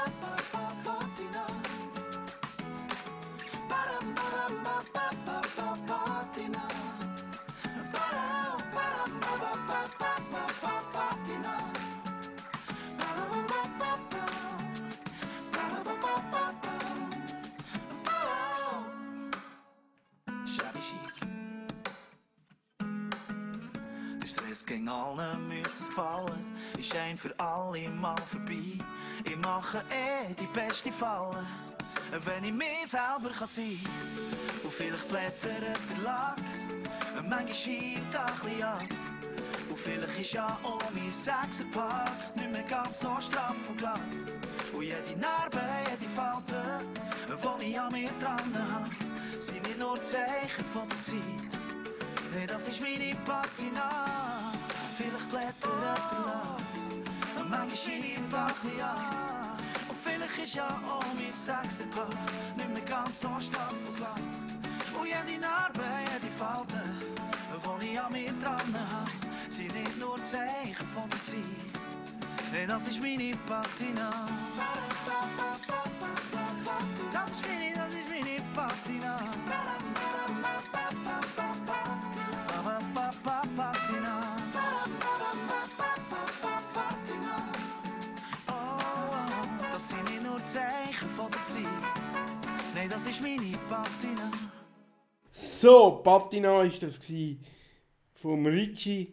Gegen 24.73 24.89
allen 24.89 25.47
müssen 25.47 25.83
es 25.83 25.87
gefallen. 25.87 26.57
Ist 26.79 26.95
ein 26.95 27.15
für 27.15 27.31
alle 27.39 27.87
Mal 27.89 28.17
vorbei. 28.25 28.79
Ich 29.23 29.37
mache 29.37 29.83
eh 29.91 30.33
die 30.33 30.47
beste 30.47 30.91
Falle, 30.91 31.45
wenn 32.25 32.43
ich 32.43 32.53
mir 32.53 32.87
selber 32.87 33.29
kann 33.29 33.45
sein 33.45 33.79
Und 34.63 34.73
vielleicht 34.73 35.07
blättert 35.09 35.77
der 35.89 36.03
Lack, 36.03 36.41
manchmal 37.17 37.53
schiebt 37.53 38.15
ein 38.15 38.33
bisschen 38.41 38.63
an. 38.63 38.89
Und 39.69 39.77
vielleicht 39.77 40.19
ist 40.19 40.33
ja 40.33 40.57
mein 40.63 41.11
Sechserpack 41.11 42.35
nicht 42.35 42.51
mehr 42.51 42.63
ganz 42.63 43.01
so 43.01 43.15
straff 43.19 43.69
und 43.69 43.77
glatt. 43.77 43.99
Und 44.73 44.81
jede 44.81 45.19
Narbe, 45.19 45.61
jede 45.91 46.11
Falte, 46.11 46.63
die 47.61 47.69
ich 47.69 47.79
an 47.79 47.91
mir 47.91 48.09
dran 48.19 48.51
habe, 48.73 48.89
sind 49.39 49.67
nicht 49.67 49.77
nur 49.77 50.01
Zeichen 50.01 50.65
von 50.65 50.89
der 50.89 50.99
Zeit. 50.99 51.61
Nee, 52.33 52.47
das 52.47 52.67
ist 52.67 52.81
meine 52.81 53.15
Patina. 53.23 54.22
Vielleicht 54.95 55.29
blättert 55.29 55.55
der 55.63 55.71
Lack, 56.27 57.49
manchmal 57.49 57.75
schiebt 57.75 58.19
ein 58.19 58.53
bisschen 58.53 58.81
an. 58.81 59.57
Und 59.89 59.97
vielleicht 59.97 60.37
ist 60.37 60.53
ja 60.53 60.67
auch 60.87 61.03
mein 61.15 61.31
Sechserpack 61.31 62.09
nicht 62.55 62.69
mehr 62.69 62.81
ganz 62.83 63.21
so 63.21 63.29
glatt. 63.29 64.19
Und 64.93 65.07
jede 65.07 65.41
Narbe, 65.41 65.81
jede 66.13 66.31
Falte, 66.31 66.83
die 67.81 67.87
ich 67.87 67.99
an 67.99 68.11
mir 68.11 68.33
dran 68.33 68.75
habe, 68.91 69.09
sind 69.49 69.73
nicht 69.73 69.97
nur 69.99 70.23
Zeichen 70.23 70.87
von 70.93 71.09
der 71.09 71.23
Zeit. 71.23 71.83
Nee, 72.51 72.67
das 72.67 72.87
ist 72.87 73.01
meine 73.01 73.35
Patina. 73.47 74.11
Das 77.11 77.31
ist 77.31 77.47
meine, 77.47 77.73
das 77.75 77.93
ist 77.95 78.02
das 92.93 93.07
ist 93.07 93.21
meine 93.23 93.57
Patina. 93.67 94.31
So, 95.31 96.01
Patina 96.03 96.61
ist 96.61 96.83
das 96.83 96.99
vom 98.13 98.45
Richie. 98.45 99.11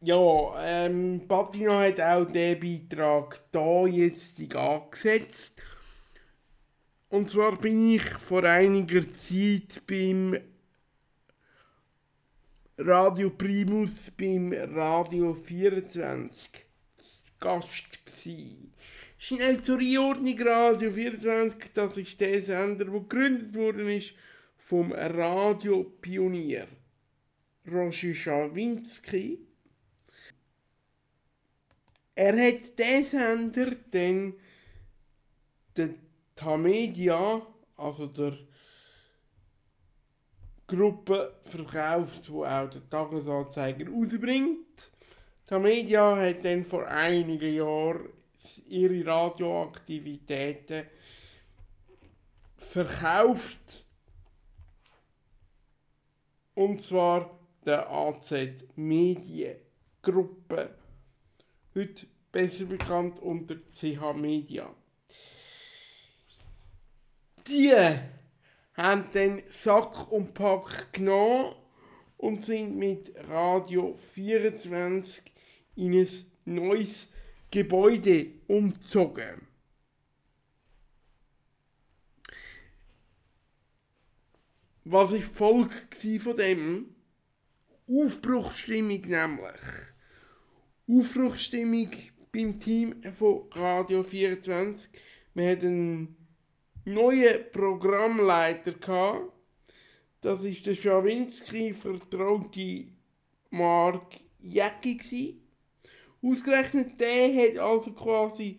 Ja, 0.00 0.54
ähm, 0.64 1.20
Patina 1.28 1.80
hat 1.80 2.00
auch 2.00 2.24
den 2.24 2.58
Beitrag 2.58 3.42
da 3.52 3.86
jetzt 3.86 4.40
angesetzt. 4.54 5.52
Und 7.10 7.28
zwar 7.28 7.58
bin 7.58 7.90
ich 7.90 8.04
vor 8.04 8.44
einiger 8.44 9.02
Zeit 9.12 9.82
beim 9.86 10.38
Radio 12.78 13.28
Primus 13.28 14.10
beim 14.16 14.50
Radio 14.52 15.34
24 15.34 16.50
Gast 17.38 18.06
gsi. 18.06 18.70
Schnell 19.20 19.60
zur 19.64 19.80
Einordnung 19.80 20.40
Radio 20.42 20.92
24, 20.92 21.72
das 21.74 21.96
ist 21.96 22.20
der 22.20 22.40
Sender, 22.40 22.84
der 22.84 23.00
gegründet 23.00 23.52
worden 23.52 23.88
ist 23.88 24.14
vom 24.56 24.92
Radiopionier 24.92 26.68
Roger 27.66 28.14
Schawinski. 28.14 29.40
Er 32.14 32.46
hat 32.46 32.78
den 32.78 33.04
Sender 33.04 33.72
dann 33.90 34.34
der 35.76 35.90
Tamedia, 36.36 37.44
also 37.76 38.06
der 38.06 38.38
Gruppe 40.68 41.40
verkauft, 41.42 42.30
wo 42.30 42.44
auch 42.44 42.70
der 42.70 42.88
Tagesanzeiger 42.88 43.90
rausbringt. 43.90 44.92
Tamedia 45.44 46.16
hat 46.16 46.44
dann 46.44 46.64
vor 46.64 46.86
einigen 46.86 47.54
Jahren 47.54 48.17
ihre 48.66 49.06
Radioaktivitäten 49.06 50.86
verkauft. 52.56 53.84
Und 56.54 56.82
zwar 56.82 57.38
der 57.64 57.90
AZ 57.90 58.32
Mediengruppe. 58.76 60.74
Heute 61.74 62.06
besser 62.32 62.64
bekannt 62.64 63.18
unter 63.20 63.56
CH 63.70 64.14
Media. 64.14 64.74
Die 67.46 67.74
haben 68.74 69.04
dann 69.12 69.42
Sack 69.50 70.10
und 70.12 70.34
Pack 70.34 70.92
genommen 70.92 71.54
und 72.16 72.44
sind 72.44 72.76
mit 72.76 73.12
Radio 73.28 73.96
24 74.14 75.22
in 75.76 75.94
ein 75.94 76.08
neues 76.44 77.08
Gebäude 77.50 78.26
umgezogen. 78.46 79.46
Was 84.84 85.12
die 85.12 85.20
Folge 85.20 86.20
von 86.20 86.36
dem? 86.36 86.94
Aufbruchsstimmung 87.86 89.00
nämlich. 89.00 89.92
Aufbruchsstimmung 90.86 91.90
beim 92.32 92.60
Team 92.60 93.02
von 93.14 93.48
Radio 93.52 94.02
24. 94.02 94.90
Wir 95.34 95.50
hatten 95.50 95.66
einen 95.66 96.16
neuen 96.84 97.50
Programmleiter. 97.50 99.32
Das 100.20 100.44
ist 100.44 100.66
der 100.66 100.74
Schawinski 100.74 101.72
vertraute 101.72 102.88
Mark 103.50 104.16
Jäcki. 104.40 105.47
Ausgerechnet 106.22 107.00
der 107.00 107.28
hat 107.34 107.58
also 107.58 107.92
quasi 107.92 108.58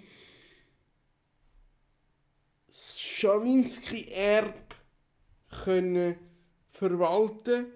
das 2.67 2.99
Schawinski-Erb 2.99 4.75
können 5.65 6.15
verwalten 6.71 7.67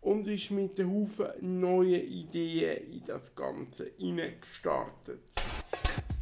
und 0.00 0.26
ist 0.26 0.50
mit 0.50 0.80
einem 0.80 0.92
Haufen 0.92 1.60
neuen 1.60 2.02
Ideen 2.02 2.90
in 2.92 3.04
das 3.04 3.34
Ganze 3.34 3.92
hineingestartet. 3.98 5.20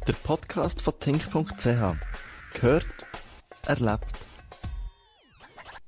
Der 0.05 0.13
Podcast 0.13 0.81
von 0.81 0.99
Tink.ch. 0.99 1.65
Gehört, 2.53 2.85
erlebt, 3.65 4.28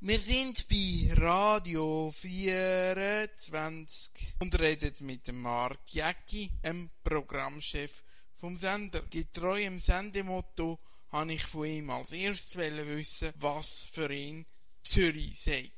Wir 0.04 0.18
sind 0.18 0.68
bei 0.68 1.14
Radio 1.14 2.10
24 2.10 4.34
und 4.40 4.60
reden 4.60 4.96
mit 5.02 5.32
Mark 5.32 5.78
Jäcki, 5.86 6.50
dem 6.66 6.90
Programmchef 7.04 8.04
vom 8.34 8.58
Sender. 8.58 9.04
Getreu 9.12 9.64
im 9.64 9.78
Sendemotto 9.78 10.80
habe 11.12 11.34
ich 11.34 11.44
von 11.44 11.68
ihm 11.68 11.92
als 11.92 12.14
erstes 12.14 12.58
wissen, 12.58 13.32
was 13.38 13.90
für 13.92 14.12
ihn 14.12 14.48
Zürich 14.84 15.40
sei. 15.40 15.70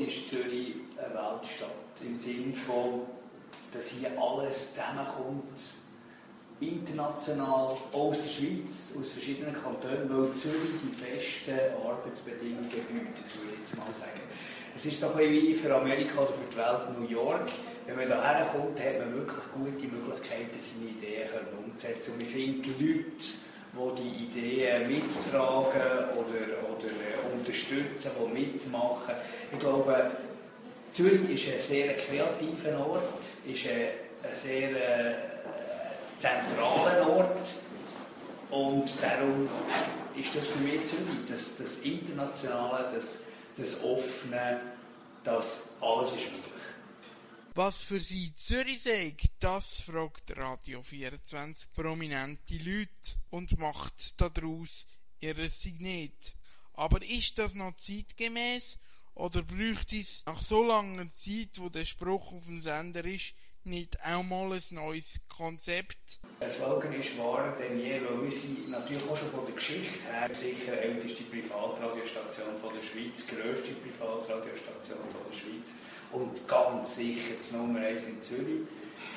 ist 0.00 0.30
Zürich 0.30 0.76
eine 0.96 1.14
Weltstadt. 1.14 2.00
Im 2.00 2.16
Sinne 2.16 2.54
von, 2.54 3.02
dass 3.70 3.90
hier 3.90 4.18
alles 4.18 4.72
zusammenkommt. 4.72 5.60
International, 6.60 7.76
aus 7.92 8.16
der 8.20 8.28
Schweiz, 8.28 8.94
aus 8.98 9.10
verschiedenen 9.10 9.54
Kantonen, 9.54 10.08
weil 10.08 10.32
Zürich 10.32 10.80
die 10.82 10.96
besten 10.96 11.52
Arbeitsbedingungen 11.84 12.70
bietet, 12.70 13.28
würde 13.36 13.52
ich 13.54 13.60
jetzt 13.60 13.76
mal 13.76 13.92
sagen. 13.92 14.20
Es 14.74 14.84
ist 14.86 15.00
so 15.00 15.08
ein 15.08 15.16
bisschen 15.16 15.32
wie 15.32 15.54
für 15.54 15.74
Amerika 15.74 16.20
oder 16.20 16.32
für 16.32 16.50
die 16.50 16.56
Welt 16.56 16.98
New 16.98 17.08
York. 17.08 17.50
Wenn 17.86 17.96
man 17.96 18.06
hierher 18.06 18.46
kommt, 18.52 18.80
hat 18.80 18.98
man 18.98 19.14
wirklich 19.14 19.44
gute 19.52 19.94
Möglichkeiten, 19.94 20.58
seine 20.58 20.90
Ideen 20.90 21.28
umzusetzen. 21.64 22.14
Und 22.14 22.20
ich 22.22 22.28
finde, 22.28 22.62
die 22.62 22.84
Leute, 22.84 23.96
die 23.98 24.02
die 24.02 24.24
Ideen 24.24 24.88
mittragen 24.88 26.08
oder, 26.16 26.40
oder 26.72 26.88
äh, 26.88 27.36
unterstützen, 27.36 28.10
die 28.16 28.40
mitmachen, 28.40 29.14
ich 29.52 29.58
glaube, 29.58 30.10
Zürich 30.92 31.30
ist 31.30 31.54
ein 31.54 31.60
sehr 31.60 31.96
kreativer 31.96 32.86
Ort, 32.86 33.02
ist 33.46 33.66
ein, 33.66 34.28
ein 34.28 34.34
sehr 34.34 35.26
zentraler 36.18 37.08
Ort 37.08 37.48
und 38.50 38.90
darum 39.02 39.48
ist 40.16 40.34
das 40.34 40.46
für 40.46 40.58
mich 40.58 40.84
Zürich, 40.86 41.26
das, 41.28 41.56
das 41.58 41.78
Internationale, 41.78 42.94
das, 42.94 43.18
das 43.56 43.82
Offene, 43.82 44.60
das 45.24 45.58
alles 45.80 46.12
ist 46.12 46.32
möglich. 46.32 46.52
Was 47.54 47.84
für 47.84 48.00
sie 48.00 48.34
Zürich 48.34 48.82
sei, 48.82 49.16
das 49.40 49.80
fragt 49.80 50.36
Radio 50.36 50.82
24 50.82 51.72
prominente 51.72 52.56
Leute 52.58 53.18
und 53.30 53.58
macht 53.58 54.20
daraus 54.20 54.86
ihr 55.20 55.48
Signet. 55.48 56.34
Aber 56.74 57.02
ist 57.02 57.38
das 57.38 57.54
noch 57.54 57.76
zeitgemäß 57.78 58.78
oder 59.14 59.42
bräuchte 59.42 59.96
es 59.96 60.22
nach 60.26 60.42
so 60.42 60.62
langer 60.64 61.12
Zeit, 61.14 61.58
wo 61.58 61.70
der 61.70 61.86
Spruch 61.86 62.34
auf 62.34 62.44
dem 62.44 62.60
Sender 62.60 63.04
ist, 63.06 63.34
nicht 63.66 63.98
auch 64.04 64.22
mal 64.22 64.52
ein 64.52 64.62
neues 64.70 65.20
Konzept? 65.28 66.20
Der 66.40 66.50
Slogan 66.50 66.92
ist 66.92 67.18
wahrer 67.18 67.56
denn 67.58 67.78
je, 67.78 68.00
weil 68.02 68.22
wir 68.22 68.32
sind 68.32 68.70
natürlich 68.70 69.02
auch 69.08 69.16
schon 69.16 69.30
von 69.30 69.44
der 69.46 69.54
Geschichte 69.54 69.98
her 70.10 70.28
sicher 70.32 70.78
älteste 70.78 71.24
Privatradiostation 71.24 72.46
der 72.62 72.82
Schweiz, 72.82 73.26
grösste 73.26 73.72
Privatradiostation 73.72 74.98
der 75.12 75.36
Schweiz 75.36 75.74
und 76.12 76.46
ganz 76.46 76.96
sicher 76.96 77.34
das 77.38 77.52
Nummer 77.52 77.80
1 77.80 78.04
in 78.04 78.22
Zürich. 78.22 78.60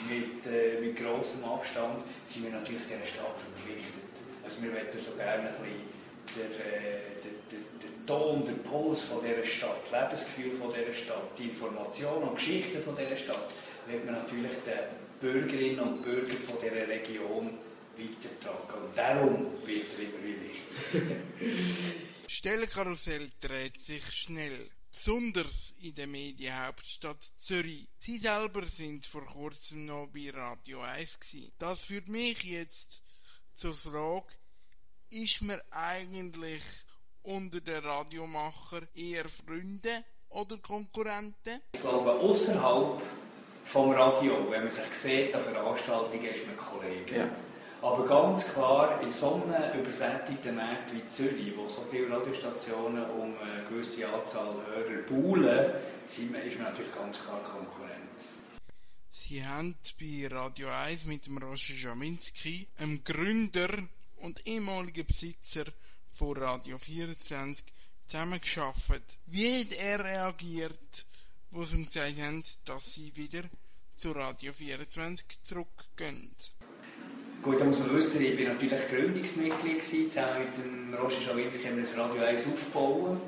Mit, 0.10 0.46
äh, 0.46 0.82
mit 0.82 0.98
grossem 0.98 1.44
Abstand 1.46 2.04
sind 2.26 2.44
wir 2.44 2.52
natürlich 2.52 2.84
dieser 2.84 3.08
Stadt 3.08 3.36
verpflichtet. 3.40 4.12
Also 4.44 4.62
wir 4.62 4.72
möchten 4.72 5.00
so 5.00 5.16
gerne 5.16 5.50
ein 5.50 5.56
bisschen 5.56 5.88
der, 6.36 6.46
äh, 6.46 7.00
der, 7.24 7.32
der, 7.52 8.06
Ton, 8.06 8.44
der 8.44 8.54
Puls 8.68 9.02
von 9.02 9.24
dieser 9.24 9.46
Stadt, 9.46 9.78
das 9.92 10.26
Lebensgefühl 10.26 10.58
von 10.58 10.74
dieser 10.74 10.94
Stadt, 10.94 11.30
die 11.38 11.50
Informationen 11.50 12.24
und 12.24 12.36
Geschichten 12.36 12.82
von 12.82 12.96
dieser 12.96 13.16
Stadt, 13.16 13.54
wird 13.90 14.06
man 14.06 14.16
natürlich 14.16 14.52
den 14.66 15.20
Bürgerinnen 15.20 15.80
und 15.80 16.04
Bürgern 16.04 16.38
von 16.38 16.58
dieser 16.62 16.88
Region 16.88 17.58
weitertragen. 17.98 18.86
Und 18.86 18.98
darum 18.98 19.66
wird 19.66 19.88
er 19.98 20.04
immer 20.04 20.24
wichtig. 20.24 20.62
Stellenkarussell 22.28 23.30
dreht 23.42 23.82
sich 23.82 24.06
schnell. 24.12 24.70
Besonders 24.92 25.76
in 25.82 25.94
der 25.96 26.08
Medienhauptstadt 26.08 27.24
Zürich. 27.38 27.88
Sie 27.98 28.18
selber 28.18 28.66
sind 28.66 29.06
vor 29.06 29.24
kurzem 29.26 29.86
noch 29.86 30.08
bei 30.14 30.32
Radio 30.32 30.82
1 30.82 31.20
gewesen. 31.20 31.52
Das 31.58 31.84
führt 31.86 32.08
mich 32.08 32.44
jetzt 32.44 33.02
zur 33.54 33.76
Frage, 33.76 34.34
ist 35.10 35.42
man 35.42 35.60
eigentlich 35.72 36.64
unter 37.24 37.62
den 37.62 37.84
Radiomacher 37.84 38.82
eher 38.96 39.28
Freunde 39.30 40.04
oder 40.30 40.58
Konkurrenten? 40.58 41.62
Ich 41.74 41.82
glaube, 41.82 42.14
außerhalb 42.14 43.02
vom 43.72 43.92
Radio, 43.92 44.50
wenn 44.50 44.64
man 44.64 44.72
sich 44.72 44.94
sieht 44.94 45.36
an 45.36 45.44
Veranstaltungen, 45.44 46.26
ist 46.26 46.46
man 46.48 46.58
Kollege. 46.58 47.18
Ja. 47.18 47.30
Aber 47.82 48.06
ganz 48.06 48.46
klar, 48.52 49.02
in 49.02 49.14
so 49.14 49.36
einem 49.48 49.80
übersättigten 49.80 50.56
Markt 50.56 50.94
wie 50.94 51.08
Zürich, 51.10 51.56
wo 51.56 51.70
so 51.70 51.86
viele 51.90 52.10
Radiostationen 52.10 53.10
um 53.12 53.36
eine 53.40 53.64
gewisse 53.70 54.08
Anzahl 54.10 54.56
Hörer 54.68 55.02
buhlen, 55.08 55.74
sind 56.06 56.34
wir- 56.34 56.44
ist 56.44 56.58
man 56.58 56.72
natürlich 56.74 56.94
ganz 56.94 57.18
klar 57.20 57.42
Konkurrenz. 57.44 58.30
Sie 59.10 59.46
haben 59.46 59.76
bei 60.00 60.28
Radio 60.30 60.68
1 60.68 61.06
mit 61.06 61.26
dem 61.26 61.38
Roger 61.38 61.74
Jaminski, 61.74 62.68
einem 62.80 63.02
Gründer 63.04 63.70
und 64.18 64.46
ehemaligen 64.46 65.06
Besitzer 65.06 65.64
von 66.12 66.36
Radio 66.38 66.78
24, 66.78 67.66
zusammengearbeitet. 68.08 69.20
Wie 69.28 69.62
hat 69.62 69.72
er 69.74 70.04
reagiert, 70.04 71.06
wo 71.52 71.64
sie 71.64 71.84
gesagt 71.84 72.20
haben, 72.22 72.44
dass 72.66 72.96
sie 72.96 73.16
wieder 73.16 73.44
zu 73.96 74.12
Radio 74.12 74.52
24 74.52 75.44
zurückgehen? 75.44 76.32
Gut, 77.42 77.60
da 77.60 77.66
muss 77.66 77.80
man 77.80 77.96
wissen, 77.98 78.22
ich 78.22 78.38
war 78.38 78.54
natürlich 78.54 78.88
Gründungsmitglied, 78.90 79.84
zusammen 79.84 80.40
mit 80.40 80.58
dem 80.58 80.94
Roger 80.94 81.22
Schawinski 81.22 81.64
haben 81.64 81.78
wir 81.78 81.84
das 81.84 81.98
Radio 81.98 82.22
1 82.22 82.42
aufgebaut. 82.46 83.22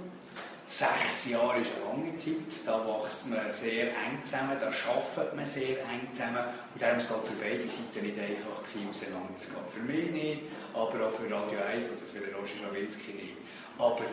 Sechs 0.67 1.29
Jahre 1.29 1.59
ist 1.59 1.69
eine 1.75 2.03
lange 2.03 2.15
Zeit, 2.17 2.65
da 2.65 2.79
wächst 2.87 3.27
man 3.27 3.51
sehr 3.51 3.87
eng 3.87 4.19
zusammen, 4.23 4.57
da 4.59 4.67
arbeitet 4.67 5.35
man 5.35 5.45
sehr 5.45 5.79
eng 5.83 6.07
zusammen 6.13 6.43
und 6.73 6.81
darum 6.81 6.97
war 6.97 6.99
es 6.99 7.07
für 7.07 7.35
beide 7.41 7.63
Seiten 7.67 8.05
nicht 8.05 8.19
einfach, 8.19 8.63
gewesen, 8.63 8.89
auseinanderzugehen. 8.89 9.67
Für 9.73 9.83
mich 9.83 10.11
nicht, 10.11 10.41
aber 10.73 11.07
auch 11.07 11.11
für 11.11 11.29
Radio 11.31 11.59
1 11.59 11.87
oder 11.87 12.07
für 12.11 12.19
den 12.19 12.35
Roger 12.35 12.55
Schawinski 12.59 13.11
nicht. 13.11 13.37
Aber 13.77 14.05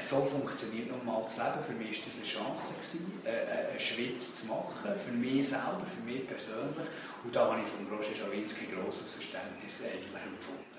so 0.00 0.24
funktioniert 0.24 0.88
nun 0.88 1.04
mal 1.04 1.24
das 1.24 1.36
Leben. 1.36 1.64
Für 1.66 1.72
mich 1.72 1.98
war 1.98 2.06
das 2.06 2.16
eine 2.16 2.26
Chance, 2.26 2.74
gewesen, 2.74 3.22
äh, 3.24 3.70
einen 3.70 3.80
Schritt 3.80 4.20
zu 4.20 4.46
machen, 4.46 4.92
für 5.04 5.12
mich 5.12 5.48
selber, 5.48 5.86
für 5.86 6.02
mich 6.10 6.26
persönlich. 6.26 6.86
Und 7.24 7.34
da 7.34 7.50
habe 7.50 7.62
ich 7.62 7.68
von 7.68 7.86
Roger 7.88 8.14
Schawinski 8.16 8.66
grosses 8.66 9.12
Verständnis 9.12 9.82
eigentlich 9.82 10.22
empfunden. 10.22 10.70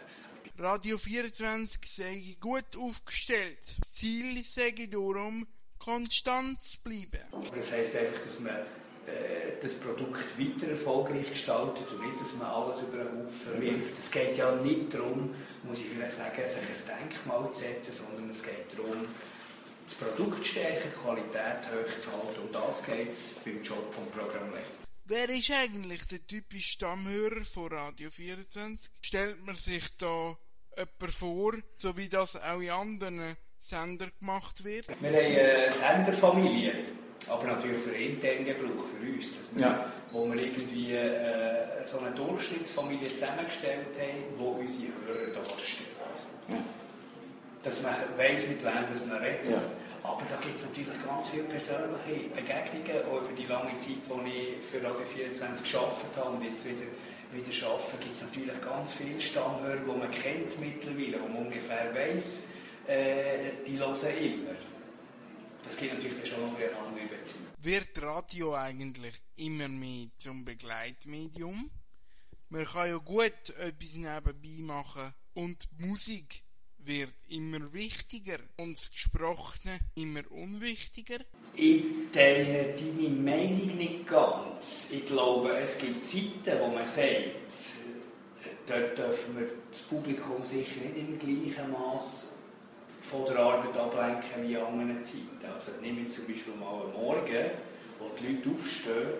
Radio 0.58 0.98
24 0.98 1.82
sei 1.84 2.36
gut 2.40 2.76
aufgestellt. 2.78 3.60
Das 3.80 3.94
Ziel 3.94 4.44
sei 4.44 4.74
darum, 4.92 5.48
konstant 5.80 6.62
zu 6.62 6.80
bleiben. 6.82 7.24
Aber 7.32 7.58
das 7.58 7.72
heisst 7.72 7.96
einfach, 7.96 8.26
dass 8.26 8.40
man 8.40 8.54
äh, 8.54 8.66
das 9.62 9.76
Produkt 9.76 10.24
weiter 10.40 10.72
erfolgreich 10.72 11.30
gestaltet 11.32 11.90
und 11.92 12.06
nicht, 12.06 12.22
dass 12.22 12.34
man 12.34 12.48
alles 12.48 12.80
über 12.82 13.04
den 13.04 13.26
Haufen 13.26 13.62
wirft. 13.62 14.00
Es 14.00 14.12
geht 14.12 14.38
ja 14.38 14.56
nicht 14.56 14.94
darum, 14.94 15.36
muss 15.64 15.80
ich 15.80 15.88
vielleicht 15.88 16.14
sagen, 16.14 16.42
sich 16.46 16.92
ein 16.92 17.10
Denkmal 17.10 17.52
zu 17.52 17.60
setzen, 17.60 17.94
sondern 17.94 18.30
es 18.32 18.42
geht 18.42 18.78
darum, 18.78 19.06
das 19.86 19.96
Produkt 19.96 20.44
zu 20.44 20.52
stärken, 20.52 20.90
die 20.96 21.00
Qualität 21.02 21.62
hochzuhalten. 21.68 22.44
Und 22.44 22.54
das 22.54 22.84
geht 22.86 23.12
es 23.12 23.36
beim 23.44 23.62
Job 23.62 23.94
vom 23.94 24.08
Programmleiter. 24.08 24.66
Wer 25.06 25.30
ist 25.30 25.52
eigentlich 25.52 26.08
der 26.08 26.26
typische 26.26 26.74
Stammhörer 26.74 27.44
von 27.44 27.68
Radio 27.68 28.10
24? 28.10 28.94
Stellt 29.02 29.46
man 29.46 29.56
sich 29.56 29.98
da 29.98 30.38
jemand 30.78 31.14
vor, 31.14 31.54
so 31.78 31.98
wie 31.98 32.08
das 32.08 32.42
auch 32.42 32.62
in 32.62 32.70
anderen 32.70 33.36
Sendern 33.60 34.12
gemacht 34.20 34.64
wird? 34.64 34.88
Wir 34.88 34.96
haben 34.96 35.06
eine 35.06 35.72
Senderfamilie, 35.72 36.74
aber 37.32 37.48
natürlich 37.48 37.82
für 37.82 37.96
internen 37.96 38.46
Gebrauch, 38.46 38.84
für 38.92 39.08
uns. 39.08 39.38
Dass 39.38 39.56
wir, 39.56 39.62
Ja. 39.62 39.86
Wo 40.12 40.28
wir 40.28 40.36
irgendwie 40.36 40.94
äh, 40.94 41.86
so 41.86 42.00
eine 42.00 42.12
Durchschnittsfamilie 42.12 43.08
zusammengestellt 43.16 43.96
haben, 43.96 44.24
die 44.38 44.62
unsere 44.62 44.92
Hörer 45.08 45.34
darstellt. 45.34 45.88
Dass 47.64 47.82
man 47.82 47.94
weiss, 48.18 48.48
mit 48.48 48.64
wem 48.64 48.84
das 48.92 49.06
man 49.06 49.20
redet. 49.20 49.52
Ja. 49.52 49.62
Aber 50.04 50.24
da 50.28 50.36
gibt 50.44 50.58
es 50.58 50.66
natürlich 50.66 50.98
ganz 51.06 51.30
viele 51.30 51.44
persönliche 51.44 52.28
Begegnungen, 52.34 53.06
auch 53.08 53.22
über 53.22 53.34
die 53.38 53.46
lange 53.46 53.78
Zeit, 53.78 54.02
die 54.04 54.60
ich 54.60 54.66
für 54.66 54.84
Radio 54.84 55.06
24 55.06 55.72
gearbeitet 55.72 56.18
habe 56.18 56.36
und 56.36 56.44
jetzt 56.44 56.66
wieder, 56.66 56.90
wieder 57.32 57.68
arbeite, 57.70 57.98
gibt 58.02 58.16
es 58.16 58.22
natürlich 58.24 58.62
ganz 58.66 58.94
viele 58.94 59.22
Stammhörer, 59.22 59.78
die 59.78 60.00
man 60.00 60.12
kennt 60.12 60.60
mittlerweile, 60.60 61.22
wo 61.22 61.28
man 61.32 61.46
ungefähr 61.46 61.94
weiss, 61.94 62.44
äh, 62.88 63.64
die 63.66 63.78
hören 63.78 63.96
immer. 64.20 64.58
Das 65.64 65.78
gibt 65.78 65.94
natürlich 65.94 66.30
schon 66.30 66.42
noch 66.42 66.58
eine 66.58 66.76
andere 66.76 67.06
Beziehung. 67.06 67.46
Wird 67.60 68.02
Radio 68.02 68.56
eigentlich 68.56 69.14
immer 69.36 69.68
mehr 69.68 70.08
zum 70.18 70.44
Begleitmedium? 70.46 71.70
Man 72.50 72.66
kann 72.66 72.90
ja 72.90 72.98
gut 72.98 73.50
etwas 73.60 73.96
nebenbei 73.96 74.62
machen 74.62 75.14
und 75.34 75.68
Musik 75.80 76.44
wird 76.80 77.16
immer 77.30 77.72
wichtiger 77.74 78.40
und 78.58 78.76
das 78.76 78.92
Gesprochene 78.92 79.80
immer 79.96 80.30
unwichtiger. 80.32 81.20
Ich 81.56 81.84
teile 82.12 82.76
deine 82.76 83.10
Meinung 83.10 83.78
nicht 83.78 84.08
ganz. 84.08 84.90
Ich 84.92 85.06
glaube, 85.06 85.58
es 85.58 85.78
gibt 85.78 86.04
Zeiten, 86.04 86.60
wo 86.60 86.68
man 86.68 86.86
sagt, 86.86 87.36
dort 88.68 88.98
dürfen 88.98 89.40
wir 89.40 89.48
das 89.70 89.82
Publikum 89.84 90.46
sicher 90.46 90.82
nicht 90.82 90.98
im 90.98 91.20
gleichen 91.20 91.72
Maß 91.72 92.28
von 93.12 93.26
der 93.26 93.40
Arbeit 93.40 93.78
ablenken 93.78 94.48
wie 94.48 94.56
an 94.56 94.68
anderen 94.68 95.04
Zeiten. 95.04 95.46
Also 95.54 95.74
nehmen 95.82 96.00
wir 96.00 96.08
zum 96.08 96.26
Beispiel 96.28 96.54
mal 96.56 96.86
am 96.86 96.94
Morgen, 96.94 97.52
wo 98.00 98.08
die 98.18 98.36
Leute 98.36 98.50
aufstehen, 98.56 99.20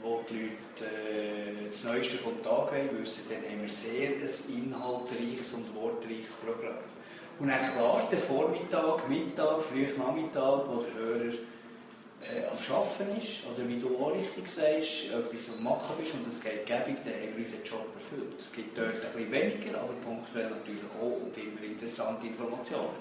wo 0.00 0.24
die 0.30 0.34
Leute 0.34 0.86
äh, 0.86 1.68
das 1.68 1.82
Neueste 1.82 2.16
vom 2.18 2.40
Tag 2.44 2.70
wollen 2.70 2.90
wissen, 3.00 3.24
dann 3.28 3.50
haben 3.50 3.62
wir 3.62 3.68
sehr 3.68 4.10
ein 4.10 4.30
inhaltreiches 4.48 5.54
und 5.54 5.74
wortreiches 5.74 6.36
Programm. 6.36 6.84
Und 7.40 7.48
dann 7.48 7.66
klar, 7.72 8.06
der 8.08 8.18
Vormittag, 8.18 9.08
Mittag, 9.08 9.62
früh 9.62 9.86
Nachmittag, 9.98 10.68
wo 10.68 10.82
der 10.82 10.94
Hörer 10.94 11.34
äh, 12.24 12.48
am 12.48 12.56
Arbeiten 12.56 13.20
ist, 13.20 13.44
oder 13.44 13.68
wie 13.68 13.78
du 13.78 13.96
auch 14.00 14.14
richtig 14.16 14.48
sagst, 14.48 15.12
etwas 15.12 15.54
am 15.56 15.64
Machen 15.64 15.96
bist 16.00 16.14
und 16.14 16.26
es 16.28 16.40
geht 16.40 16.64
gäbig, 16.64 17.04
dann 17.04 17.14
haben 17.20 17.36
wir 17.36 17.44
unseren 17.44 17.64
Job 17.64 17.86
erfüllt. 17.92 18.40
Es 18.40 18.52
gibt 18.52 18.76
dort 18.76 18.96
ein 18.96 19.12
bisschen 19.12 19.32
weniger, 19.32 19.80
aber 19.80 19.92
punktuell 20.00 20.50
natürlich 20.50 20.88
auch 20.96 21.20
und 21.20 21.36
immer 21.36 21.62
interessante 21.62 22.26
Informationen. 22.26 22.96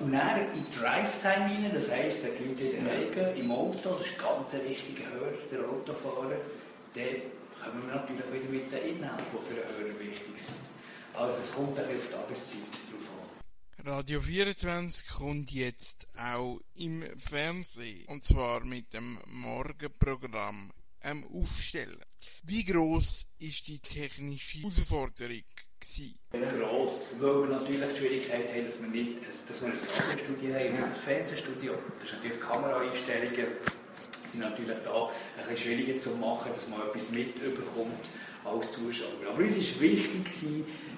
Und 0.00 0.12
dann 0.12 0.40
in 0.40 0.64
die 0.64 0.66
Drive-Time 0.72 1.44
rein, 1.46 1.70
das 1.74 1.92
heisst, 1.92 2.24
wenn 2.24 2.36
die 2.36 2.44
Leute 2.48 2.64
in 2.76 2.84
der 2.84 2.96
Wege, 2.96 3.22
im 3.36 3.52
Auto, 3.52 3.92
das 3.92 4.08
ist 4.08 4.18
ganz 4.18 4.54
ein 4.56 4.64
wichtiger 4.64 5.06
Hörer, 5.12 5.36
der 5.52 5.60
Autofahrer, 5.68 6.40
dann 6.96 7.16
kommen 7.60 7.86
wir 7.86 7.94
natürlich 7.94 8.26
wieder 8.32 8.50
mit 8.50 8.72
den 8.72 8.96
Inhalten, 8.96 9.28
die 9.30 9.42
für 9.46 9.60
den 9.60 9.68
Hörer 9.68 10.00
wichtig 10.00 10.36
sind. 10.40 10.64
Also 11.14 11.38
es 11.38 11.52
kommt 11.52 11.78
ein 11.78 11.86
bisschen 11.86 12.16
auf 12.18 12.26
die 12.26 12.58
Tageszeit 12.58 12.72
drauf. 12.88 13.01
Radio 13.84 14.20
24 14.20 15.08
kommt 15.08 15.50
jetzt 15.50 16.06
auch 16.16 16.60
im 16.76 17.02
Fernsehen. 17.18 18.04
Und 18.06 18.22
zwar 18.22 18.64
mit 18.64 18.94
dem 18.94 19.18
Morgenprogramm 19.26 20.70
ähm, 21.02 21.26
aufstellen. 21.34 21.98
Wie 22.44 22.64
groß 22.64 23.26
ist 23.40 23.66
die 23.66 23.80
technische 23.80 24.58
Herausforderung? 24.58 25.42
Gewesen? 25.80 26.16
Gross, 26.30 26.92
weil 27.18 27.48
wir 27.48 27.58
natürlich 27.58 27.92
die 27.92 27.98
Schwierigkeit 27.98 28.54
haben, 28.54 28.66
dass 28.66 28.80
wir 28.80 28.88
nicht 28.88 29.18
dass 29.48 29.60
wir 29.60 29.68
ein 29.68 29.78
Radiostudio 29.98 30.54
haben 30.54 30.84
ein 30.84 30.94
Fernsehstudio. 30.94 31.74
Das 31.98 32.08
ist 32.08 32.14
natürlich 32.14 32.40
Kameraeinstellungen 32.40 33.46
sind 34.32 34.40
natürlich 34.40 34.78
da 34.84 35.10
ein 35.36 35.48
bisschen 35.48 35.56
schwieriger 35.56 36.00
zu 36.00 36.10
machen, 36.10 36.52
dass 36.54 36.68
man 36.68 36.80
etwas 36.82 37.10
mitbekommt 37.10 38.06
als 38.44 38.72
Zuschauer. 38.72 39.28
Aber 39.28 39.42
uns 39.42 39.56
war 39.56 39.80
wichtig, 39.80 40.28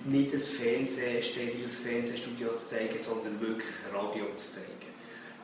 nicht 0.04 0.32
ein 0.32 0.38
Fernseh, 0.38 1.22
steriles 1.22 1.78
Fernsehstudio 1.78 2.54
zu 2.56 2.68
zeigen, 2.68 2.98
sondern 2.98 3.40
wirklich 3.40 3.74
Radio 3.92 4.26
zu 4.36 4.52
zeigen. 4.52 4.92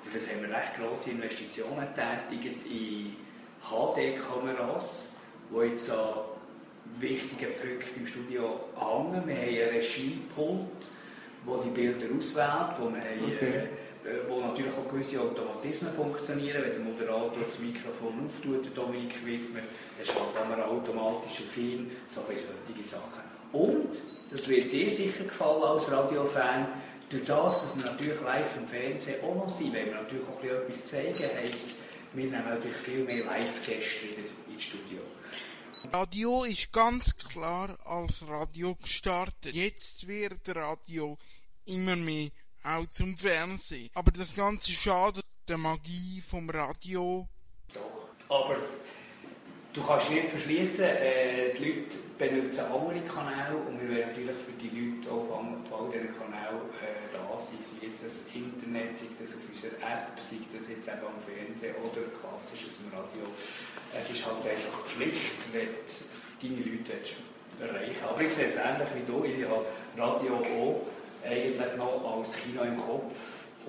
Für 0.05 0.18
das 0.18 0.31
haben 0.31 0.42
wir 0.42 0.51
recht 0.51 0.77
grosse 0.79 1.11
Investitionen 1.11 1.87
getätigt 1.94 2.66
in 2.66 3.16
HD-Kameras, 3.62 5.07
die 5.51 5.68
jetzt 5.68 5.90
an 5.90 6.14
wichtigen 6.99 7.53
Punkten 7.55 8.01
im 8.01 8.07
Studio 8.07 8.61
hängen. 8.77 9.27
Wir 9.27 9.37
haben 9.37 9.68
ein 9.68 9.75
Regiepult, 9.77 10.83
das 11.46 11.62
die 11.64 11.70
Bilder 11.70 12.07
auswählt, 12.16 12.75
wo 12.79 12.88
wir 12.90 13.01
Okay. 13.01 13.68
äh, 14.05 14.29
wo 14.29 14.40
natürlich 14.40 14.73
auch 14.73 14.90
gewisse 14.90 15.20
Automatismen 15.20 15.92
funktionieren. 15.92 16.62
Wenn 16.62 16.73
der 16.73 16.81
Moderator 16.81 17.44
das 17.46 17.59
Mikrofon 17.59 18.27
auftut, 18.27 18.64
der 18.64 18.73
Dominik 18.73 19.14
Wittmer, 19.25 19.61
dann 19.61 20.07
die 20.07 20.38
Kamera 20.38 20.64
automatisch 20.66 21.40
auf 21.40 21.57
ihn, 21.57 21.90
so 22.09 22.23
solche 22.27 22.88
Sachen. 22.88 23.23
Und, 23.53 24.19
das 24.31 24.49
wird 24.49 24.73
dir 24.73 24.90
sicher 24.90 25.25
gefallen 25.25 25.62
als 25.62 25.90
Radiofan, 25.90 26.69
durch 27.09 27.25
das, 27.25 27.62
dass 27.62 27.77
wir 27.77 27.90
natürlich 27.90 28.21
live 28.21 28.57
im 28.57 28.69
Fernsehen 28.69 29.25
auch 29.25 29.35
noch 29.35 29.49
sind, 29.49 29.73
wenn 29.73 29.87
wir 29.87 29.95
natürlich 29.95 30.25
auch 30.29 30.40
ein 30.43 30.43
bisschen 30.43 30.62
etwas 30.62 30.88
zeigen, 30.88 31.37
heisst, 31.37 31.75
wir 32.12 32.25
nehmen 32.25 32.45
natürlich 32.45 32.77
viel 32.77 33.05
mehr 33.05 33.25
Live-Gäste 33.25 34.03
wieder 34.03 34.29
ins 34.49 34.62
Studio. 34.62 35.01
Radio 35.93 36.45
ist 36.45 36.73
ganz 36.73 37.16
klar 37.16 37.77
als 37.85 38.29
Radio 38.29 38.75
gestartet. 38.75 39.55
Jetzt 39.55 40.07
wird 40.07 40.55
Radio 40.55 41.19
immer 41.64 41.97
mehr 41.97 42.29
auch 42.62 42.87
zum 42.88 43.16
Fernsehen. 43.16 43.90
Aber 43.95 44.11
das 44.11 44.35
Ganze 44.37 44.73
schadet 44.73 45.25
der 45.49 45.59
Magie 45.59 46.21
vom 46.21 46.51
Radio. 46.51 47.29
Aber 48.29 48.57
du 49.72 49.83
kannst 49.83 50.11
nicht 50.11 50.28
verschließen, 50.28 50.85
äh, 50.85 51.54
die 51.54 51.64
Leute 51.64 51.96
benutzen 52.18 52.64
andere 52.66 53.00
Kanäle 53.06 53.56
und 53.56 53.80
wir 53.80 53.88
wollen 53.88 54.09
natürlich 54.09 54.38
für 54.42 54.56
die 54.59 54.70
Leute 54.70 55.11
auch 55.11 55.30
auf 55.30 55.70
all 55.72 55.87
diesen 55.90 56.12
Kanälen 56.18 56.68
äh, 56.83 57.09
da 57.12 57.22
sein. 57.38 57.59
Sei 57.64 57.87
jetzt 57.87 58.04
das 58.04 58.26
Internet, 58.35 58.98
sei 58.98 59.09
das 59.16 59.35
auf 59.35 59.44
unserer 59.46 59.78
App, 59.80 60.18
sei 60.18 60.42
das 60.52 60.68
jetzt 60.68 60.88
eben 60.88 61.06
am 61.06 61.18
Fernsehen 61.22 61.74
oder 61.80 62.02
klassisch 62.11 62.66
aus 62.66 62.76
dem 62.83 62.90
Radio. 62.90 63.24
Es 63.94 64.11
ist 64.11 64.26
halt 64.26 64.42
einfach 64.42 64.85
Pflicht, 64.85 65.38
wenn 65.54 65.70
deine 66.42 66.62
Leute 66.66 66.92
erreichen 67.61 68.04
Aber 68.09 68.20
ich 68.22 68.33
sehe 68.33 68.46
es 68.46 68.56
ähnlich 68.56 68.90
wie 68.96 69.06
du. 69.06 69.24
Ich 69.24 69.44
habe 69.44 69.66
Radio 69.96 70.40
auch 70.40 70.80
eigentlich 71.24 71.76
noch 71.76 72.18
als 72.18 72.37
Kino 72.37 72.62
im 72.62 72.78
Kopf 72.78 73.12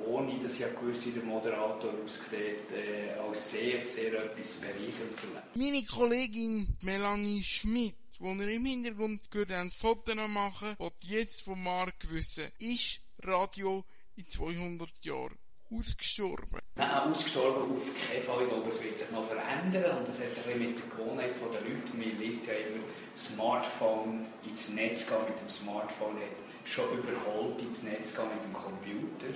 ohne 0.05 0.39
dass 0.39 0.53
ich 0.53 0.59
gewusst, 0.59 1.05
wie 1.05 1.11
der 1.11 1.23
Moderator 1.23 1.93
aussieht, 2.03 2.71
äh, 2.71 3.19
als 3.19 3.51
sehr, 3.51 3.85
sehr 3.85 4.13
etwas 4.13 4.53
bereichernd 4.59 5.19
zu 5.19 5.27
leben. 5.27 5.41
Meine 5.55 5.83
Kollegin 5.85 6.67
Melanie 6.83 7.43
Schmidt, 7.43 7.95
die 8.19 8.25
ihr 8.25 8.49
im 8.49 8.65
Hintergrund 8.65 9.31
gehört 9.31 9.51
habt, 9.51 9.73
Fotos 9.73 10.15
machen, 10.15 10.75
wollte 10.77 11.07
jetzt 11.07 11.41
vom 11.43 11.63
Markt 11.63 12.11
wissen, 12.11 12.45
ist 12.59 13.01
Radio 13.23 13.83
in 14.15 14.27
200 14.27 14.89
Jahren 15.01 15.37
ausgestorben? 15.71 16.59
Nein, 16.75 16.89
ausgestorben 16.89 17.73
auf 17.73 17.85
keinen 18.09 18.23
Fall. 18.23 18.43
Ich 18.43 18.49
glaube, 18.49 18.69
es 18.69 18.83
wird 18.83 18.99
sich 18.99 19.11
noch 19.11 19.25
verändern 19.25 19.99
und 19.99 20.07
das 20.07 20.19
hat 20.19 20.27
ein 20.27 20.35
bisschen 20.35 20.59
mit 20.59 20.79
der 20.79 20.87
Gewohnheit 20.87 21.35
der 21.39 21.61
Leute. 21.61 21.93
Man 21.95 22.19
liest 22.19 22.45
ja 22.47 22.53
immer, 22.53 22.83
Smartphone 23.15 24.25
ins 24.47 24.69
Netz 24.69 25.07
gehen 25.07 25.17
mit 25.27 25.39
dem 25.39 25.49
Smartphone 25.49 26.15
hat 26.15 26.37
schon 26.65 26.97
überholt 26.97 27.59
ins 27.59 27.83
Netz 27.83 28.13
gehen 28.13 28.29
mit 28.29 28.43
dem 28.43 28.53
Computer. 28.53 29.33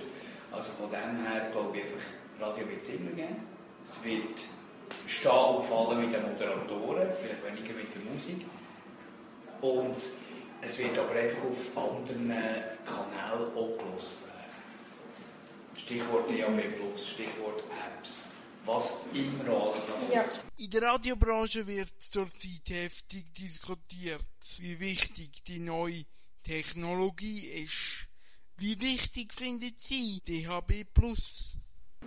Also 0.56 0.72
von 0.72 0.90
dem 0.90 1.26
her 1.26 1.50
glaube 1.52 1.76
ich 1.76 1.84
einfach, 1.84 2.00
Radio 2.40 2.66
wird 2.68 2.82
es 2.82 2.88
immer 2.88 3.10
geben. 3.10 3.36
Es 3.84 4.02
wird 4.02 4.40
stehen 5.06 5.30
und 5.30 5.66
fallen 5.66 6.00
mit 6.00 6.12
den 6.14 6.22
Moderatoren, 6.22 7.08
vielleicht 7.20 7.44
weniger 7.44 7.74
mit 7.74 7.94
der 7.94 8.02
Musik. 8.10 8.46
Und 9.60 9.96
es 10.62 10.78
wird 10.78 10.98
aber 10.98 11.12
einfach 11.12 11.44
auf 11.44 11.76
anderen 11.76 12.28
Kanälen 12.28 13.54
auch 13.54 13.78
gelost 13.78 14.16
werden. 14.22 14.36
Stichwort 15.76 16.30
DAB+, 16.30 16.98
Stichwort 16.98 17.62
Apps, 17.70 18.24
was 18.64 18.92
immer 19.12 19.44
alles 19.44 19.86
noch 19.88 20.10
Ja. 20.10 20.24
In 20.56 20.70
der 20.70 20.82
Radiobranche 20.82 21.66
wird 21.66 21.90
zurzeit 21.98 22.70
heftig 22.70 23.34
diskutiert, 23.34 24.22
wie 24.58 24.80
wichtig 24.80 25.44
die 25.44 25.58
neue 25.60 26.04
Technologie 26.44 27.46
ist. 27.62 28.05
Wie 28.58 28.80
wichtig 28.80 29.34
findet 29.34 29.78
Sie 29.78 30.22
DHB 30.26 30.84
Plus? 30.94 31.58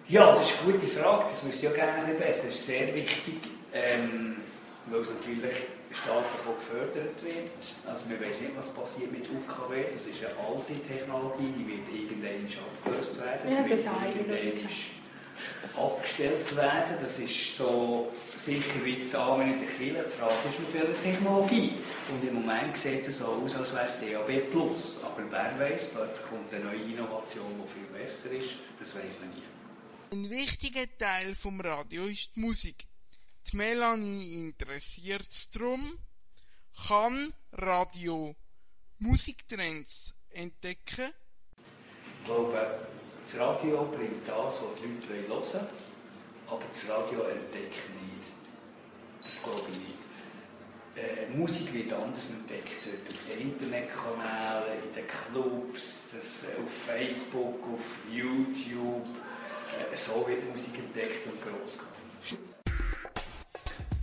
Ja, 0.08 0.34
das 0.34 0.50
ist 0.50 0.62
eine 0.64 0.74
gute 0.74 0.88
Frage. 0.88 1.26
Das 1.26 1.44
müsste 1.44 1.68
ich 1.68 1.72
auch 1.72 1.76
gerne 1.76 2.14
besser. 2.16 2.48
Das 2.48 2.56
ist 2.56 2.66
sehr 2.66 2.96
wichtig, 2.96 3.36
ähm, 3.72 4.38
weil 4.88 5.02
es 5.02 5.10
natürlich 5.12 5.54
staatlich 5.92 6.42
auch 6.48 6.58
gefördert 6.58 7.22
wird. 7.22 7.52
Also 7.86 8.10
wir 8.10 8.20
wissen 8.20 8.46
nicht, 8.46 8.58
was 8.58 8.74
passiert 8.74 9.12
mit 9.12 9.30
UKW. 9.30 9.84
Das 9.94 10.08
ist 10.08 10.26
eine 10.26 10.34
alte 10.42 10.74
Technologie, 10.88 11.54
die 11.56 11.68
wird 11.68 11.88
irgendwann 11.94 12.50
abgelöst 12.58 13.20
werden. 13.20 13.52
Ja, 13.52 13.62
das 13.62 13.86
irgendwann 14.16 14.99
abgestellt 15.76 16.56
werden. 16.56 16.98
Das 17.02 17.18
ist 17.20 17.58
so 17.58 18.12
sicher 18.44 18.84
wie 18.84 19.04
das 19.04 19.16
Amen 19.16 19.54
in 19.54 19.60
der 19.60 19.68
Kirche. 19.68 20.06
Die 20.08 20.18
Frage 20.18 20.34
ist, 20.50 20.60
mit 20.60 20.74
welcher 20.74 21.04
Technologie. 21.04 21.74
Und 22.10 22.28
im 22.28 22.36
Moment 22.36 22.78
sieht 22.78 23.08
es 23.08 23.20
so 23.20 23.28
aus, 23.28 23.56
als 23.56 23.74
wäre 23.74 23.86
es 23.86 24.00
DAB+. 24.00 24.42
Aber 25.04 25.32
wer 25.32 25.60
weiß, 25.60 25.92
plötzlich 25.92 26.26
kommt 26.28 26.54
eine 26.54 26.66
neue 26.66 26.82
Innovation, 26.82 27.64
die 27.64 27.74
viel 27.74 28.00
besser 28.00 28.32
ist. 28.32 28.56
Das 28.80 28.96
weiß 28.96 29.20
man 29.20 29.30
nie. 29.30 29.44
Ein 30.12 30.30
wichtiger 30.30 30.86
Teil 30.98 31.36
vom 31.36 31.62
Radio 31.62 32.06
ist 32.06 32.36
die 32.36 32.40
Musik. 32.40 32.88
Die 33.52 33.58
Melanie 33.58 34.34
interessiert 34.34 35.28
es 35.30 35.50
darum, 35.50 35.98
kann 36.88 37.34
Radio 37.54 38.36
Musiktrends 39.00 40.14
entdecken? 40.32 41.12
Ich 42.20 42.26
glaube, 42.26 42.80
Das 43.32 43.40
Radio 43.40 43.86
bringt 43.86 44.28
das, 44.28 44.36
was 44.36 44.60
die 44.82 44.88
Leute 44.88 45.30
hören 45.30 45.54
wollen, 45.54 45.68
aber 46.48 46.62
das 46.72 46.90
Radio 46.90 47.20
entdeckt 47.26 47.90
nicht. 48.02 48.32
Das 49.22 49.44
glaube 49.44 49.70
ich 49.72 49.78
nicht. 49.78 50.00
Äh, 50.96 51.38
Musik 51.38 51.72
wird 51.74 51.94
anders 51.94 52.32
entdeckt 52.32 52.86
heute 52.86 53.08
auf 53.08 53.20
den 53.30 53.52
Internetkanälen, 53.52 54.84
in 54.84 54.96
den 54.96 55.06
Clubs, 55.08 56.10
das, 56.12 56.50
äh, 56.50 56.60
auf 56.60 56.72
Facebook, 56.72 57.62
auf 57.72 58.12
YouTube. 58.12 59.06
Äh, 59.78 59.96
so 59.96 60.28
wird 60.28 60.50
Musik 60.50 60.80
entdeckt 60.80 61.28
und 61.28 61.40
groß 61.44 61.78
gemacht. 61.78 62.50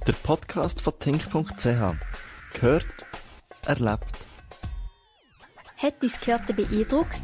Der 0.07 0.13
Podcast 0.13 0.81
von 0.81 0.99
Tink.ch. 1.01 1.65
Gehört, 2.55 2.87
erlebt. 3.67 4.05
Hat 5.79 5.95
dein 6.01 6.11
Gehörte 6.21 6.55
beeindruckt? 6.55 7.21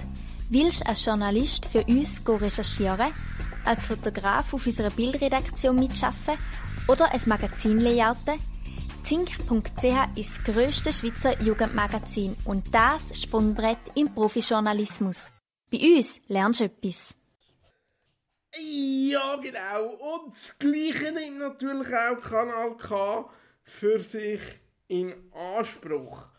Willst 0.55 0.81
du 0.81 0.87
als 0.87 1.07
Journalist 1.07 1.65
für 1.65 1.83
uns 1.85 2.21
recherchieren? 2.29 3.15
Als 3.65 3.87
Fotograf 3.87 4.53
auf 4.53 4.67
unserer 4.67 4.91
Bildredaktion 4.91 5.77
mitschaffen? 5.77 6.37
Oder 6.89 7.11
ein 7.11 7.23
Magazin 7.25 7.81
layouten? 7.81 8.39
Zink.ch 9.03 9.85
ist 10.15 10.37
das 10.37 10.45
grösste 10.45 10.93
Schweizer 10.93 11.41
Jugendmagazin 11.41 12.37
und 12.45 12.67
das 12.75 13.19
Sprungbrett 13.19 13.79
im 13.95 14.15
Profijournalismus. 14.15 15.33
Bei 15.71 15.79
uns 15.79 16.21
lernst 16.29 16.61
du 16.61 16.65
etwas. 16.65 17.15
Ja, 18.55 19.37
genau. 19.37 19.87
Und 19.87 20.35
das 20.35 20.59
Gleiche 20.59 21.13
nimmt 21.13 21.39
natürlich 21.39 21.89
auch 21.95 22.21
Kanal 22.21 22.77
K 22.77 23.31
für 23.63 24.03
sich 24.03 24.43
in 24.89 25.15
Anspruch. 25.33 26.32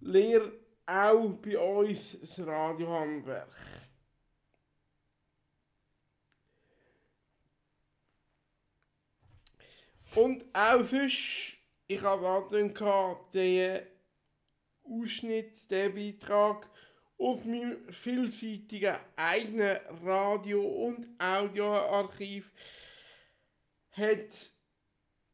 Lehr 0.00 0.52
auch 0.86 1.28
bei 1.42 1.58
uns 1.58 2.18
das 2.20 2.46
Radiohandwerk. 2.46 3.48
Und 10.14 10.44
auch 10.54 10.82
sonst, 10.82 11.58
ich 11.88 12.00
habe 12.00 12.26
angekündigt, 12.26 13.34
den 13.34 13.80
Ausschnitt, 14.84 15.70
den 15.70 15.94
Beitrag 15.94 16.70
aus 17.18 17.44
meinem 17.44 17.92
vielseitigen 17.92 18.96
eigenen 19.16 19.78
Radio- 20.04 20.62
und 20.62 21.06
Audioarchiv 21.18 22.50
hat 23.96 24.52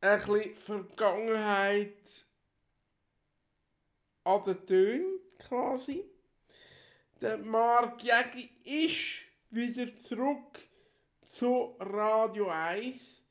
ein 0.01 0.55
Vergangenheit 0.55 2.27
an 4.25 4.45
den 4.45 4.67
Tönen 4.67 5.21
quasi. 5.39 6.05
Der 7.21 7.39
Marc 7.39 8.03
Jägi 8.03 8.51
ist 8.65 9.23
wieder 9.51 9.97
zurück 9.99 10.61
zu 11.29 11.77
Radio 11.81 12.49
1 12.49 13.23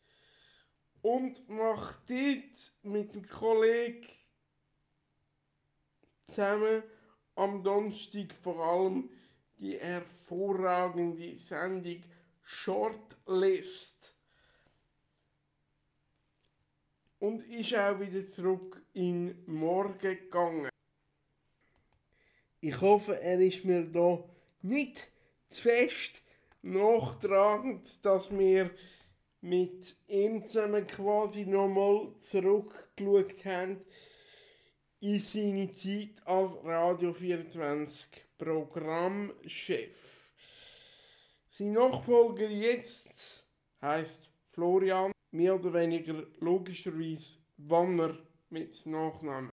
und 1.02 1.48
macht 1.50 2.10
dort 2.10 2.74
mit 2.84 3.14
dem 3.14 3.28
Kollegen 3.28 4.08
zusammen 6.30 6.84
am 7.36 7.64
Donnerstag 7.64 8.34
vor 8.42 8.60
allem 8.60 9.10
die 9.60 9.78
hervorragende 9.78 11.38
Sendung 11.38 12.04
Shortlist. 12.44 14.11
Und 17.22 17.48
ist 17.50 17.76
auch 17.76 18.00
wieder 18.00 18.28
zurück 18.32 18.82
in 18.94 19.44
Morgen 19.46 20.00
gegangen. 20.00 20.70
Ich 22.60 22.82
hoffe, 22.82 23.22
er 23.22 23.40
ist 23.40 23.64
mir 23.64 23.84
da 23.84 24.24
nicht 24.64 25.08
zu 25.48 25.62
fest 25.62 26.24
nachtragend, 26.64 28.04
dass 28.04 28.32
wir 28.32 28.72
mit 29.42 29.96
ihm 30.08 30.48
zusammen 30.48 30.88
quasi 30.88 31.46
nochmal 31.46 32.12
zurückgeschaut 32.22 33.46
haben 33.46 33.86
in 35.00 35.20
seine 35.20 35.72
Zeit 35.76 36.26
als 36.26 36.54
Radio 36.64 37.14
24 37.14 38.10
Programmchef. 38.40 39.96
Sein 41.50 41.74
Nachfolger 41.74 42.50
jetzt 42.50 43.46
heißt 43.80 44.28
Florian, 44.50 45.11
mehr 45.32 45.56
oder 45.56 45.74
weniger 45.74 46.24
logischerweise 46.40 47.36
Wanner 47.58 48.18
mit 48.50 48.86
Nachnamen. 48.86 49.51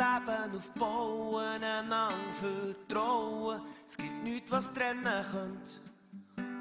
Leben 0.00 0.56
aufbauen, 0.56 1.62
einander 1.62 2.08
vertrauen. 2.32 3.60
Es 3.86 3.96
gibt 3.98 4.24
nichts, 4.24 4.50
was 4.50 4.72
trennen 4.72 5.04
könnte. 5.30 5.76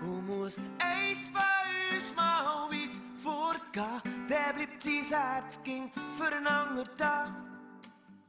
Und 0.02 0.28
muss 0.28 0.58
eins 0.80 1.30
von 1.30 1.96
uns 1.96 2.16
mal 2.16 2.70
weit 2.70 3.02
vorgehen, 3.18 4.28
der 4.28 4.54
bleibt 4.54 4.84
sein 4.84 5.06
Herz 5.06 5.62
ging 5.64 5.90
füreinander 6.18 6.84
da. 6.98 7.34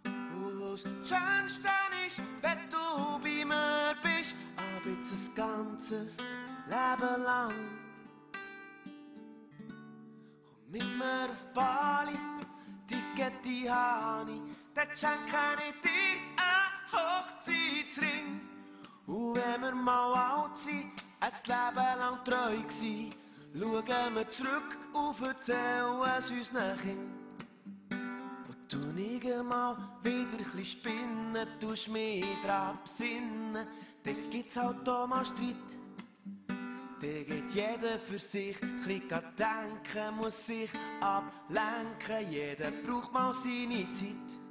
Und 0.05 0.61
was 0.61 0.83
Schönste 0.83 1.69
ist, 2.07 2.23
wenn 2.41 2.69
du 2.71 3.19
bei 3.21 3.45
mir 3.45 3.95
bist, 4.03 4.37
ab 4.57 4.83
jetzt 4.85 5.13
ein 5.13 5.35
ganzes 5.35 6.19
Leben 6.69 7.23
lang. 7.25 7.53
Komm 7.53 7.91
mit 10.71 10.83
mir 10.83 11.29
auf 11.31 11.47
Bali, 11.53 12.17
Ticket 12.87 13.69
habe 13.71 14.31
ich, 14.31 14.60
dann 14.75 14.89
schenke 14.95 15.37
ich 15.69 15.81
dir 15.81 16.21
einen 16.37 16.71
Hochzeitsring. 16.93 18.41
Und 19.07 19.35
wenn 19.35 19.61
wir 19.61 19.75
mal 19.75 20.15
alt 20.15 20.57
sind, 20.57 20.93
ein 21.21 21.33
Leben 21.47 21.99
lang 21.99 22.25
treu 22.25 22.63
gsi, 22.67 23.11
schauen 23.53 24.15
wir 24.15 24.29
zurück 24.29 24.79
und 24.93 25.27
erzählen 25.27 26.01
es 26.19 26.31
unseren 26.31 26.79
Kindern. 26.79 27.21
Und 28.49 28.73
du 28.73 28.79
nicht 28.93 29.25
mal 29.45 29.77
wieder 30.03 30.45
ein 30.57 30.65
spinnen, 30.65 31.49
tust 31.59 31.89
mich 31.89 32.25
dran 32.45 32.79
besinnen, 32.83 33.67
dann 34.05 34.31
gibt's 34.31 34.57
halt 34.57 34.89
auch 34.89 35.07
mal 35.07 35.25
Streit. 35.25 35.57
Dann 37.01 37.27
geht 37.27 37.51
jeder 37.53 37.99
für 37.99 38.19
sich, 38.19 38.63
ein 38.63 38.85
denken, 38.87 40.17
muss 40.17 40.47
sich 40.47 40.71
ablenken, 41.01 42.31
jeder 42.31 42.71
braucht 42.71 43.13
mal 43.13 43.33
seine 43.33 43.91
Zeit. 43.91 44.50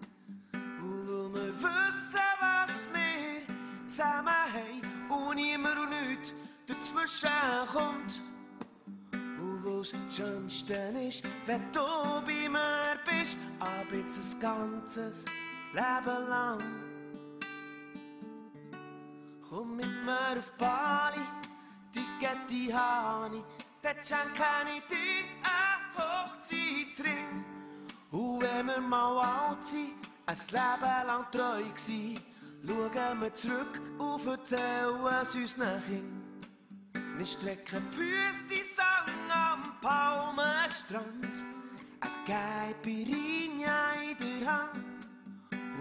Wir 1.31 1.53
wissen, 1.61 2.19
was 2.39 2.87
wir 2.91 3.87
zusammen 3.87 4.29
haben 4.29 5.11
und 5.11 5.35
niemand 5.35 5.77
und 5.77 5.89
nichts 5.89 6.33
dazwischen 6.65 7.29
kommt. 7.71 8.21
Und 9.13 9.63
wo's 9.63 9.91
das 9.91 10.17
Schönste 10.17 10.73
ist, 11.07 11.23
wenn 11.45 11.71
du 11.71 11.81
bei 12.25 12.49
mir 12.49 12.97
bist, 13.05 13.37
ab 13.59 13.85
jetzt 13.91 14.33
ein 14.33 14.39
ganzes 14.39 15.25
Leben 15.71 16.29
lang. 16.29 16.63
Komm 19.47 19.75
mit 19.75 20.03
mir 20.03 20.39
auf 20.39 20.51
Bali, 20.57 21.21
Ticket 21.91 22.73
habe 22.73 23.37
ich, 23.37 23.43
dann 23.83 23.95
schenke 24.03 24.43
ich 24.77 24.83
dir 24.87 25.25
einen 25.45 26.31
Hochzeitsring. 26.31 27.45
Und 28.11 28.41
wenn 28.41 28.65
wir 28.65 28.81
mal 28.81 29.19
alt 29.19 29.63
sind, 29.63 30.08
ein 30.29 30.37
Leben 30.51 31.07
lang 31.07 31.25
treu 31.31 31.63
gsi, 31.73 32.15
schauen 32.63 33.21
wir 33.21 33.33
zurück 33.33 33.81
und 33.97 34.27
erzählen 34.27 35.07
es 35.21 35.35
unseren 35.35 35.83
Kindern. 35.87 37.17
Wir 37.17 37.25
strecken 37.25 37.83
die 37.89 37.95
Füße 37.95 38.63
Sang 38.75 39.31
am 39.31 39.79
Palmenstrand, 39.81 41.43
eine 41.99 42.11
Caipirinha 42.27 43.93
in 43.93 44.17
der 44.41 44.53
Hand. 44.53 45.07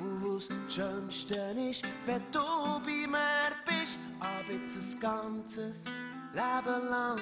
Und 0.00 0.24
was 0.24 0.48
das 0.48 0.74
Schönste 0.74 1.54
ist, 1.70 1.84
wenn 2.06 2.22
du 2.32 2.40
bei 2.86 3.06
mir 3.06 3.52
bist, 3.66 3.98
ab 4.18 4.44
jetzt 4.48 4.94
ein 4.94 5.00
ganzes 5.00 5.84
Leben 6.32 6.88
lang. 6.88 7.20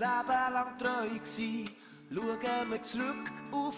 Ein 0.00 0.26
Leben 0.26 0.52
lang 0.54 0.78
treu 0.78 1.08
gewesen, 1.08 1.70
schauen 2.12 2.70
wir 2.70 2.82
zurück 2.82 3.32
und 3.50 3.74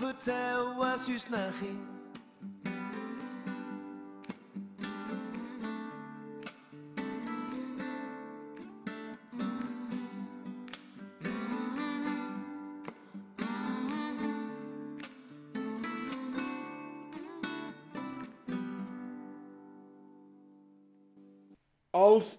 als 21.93 22.39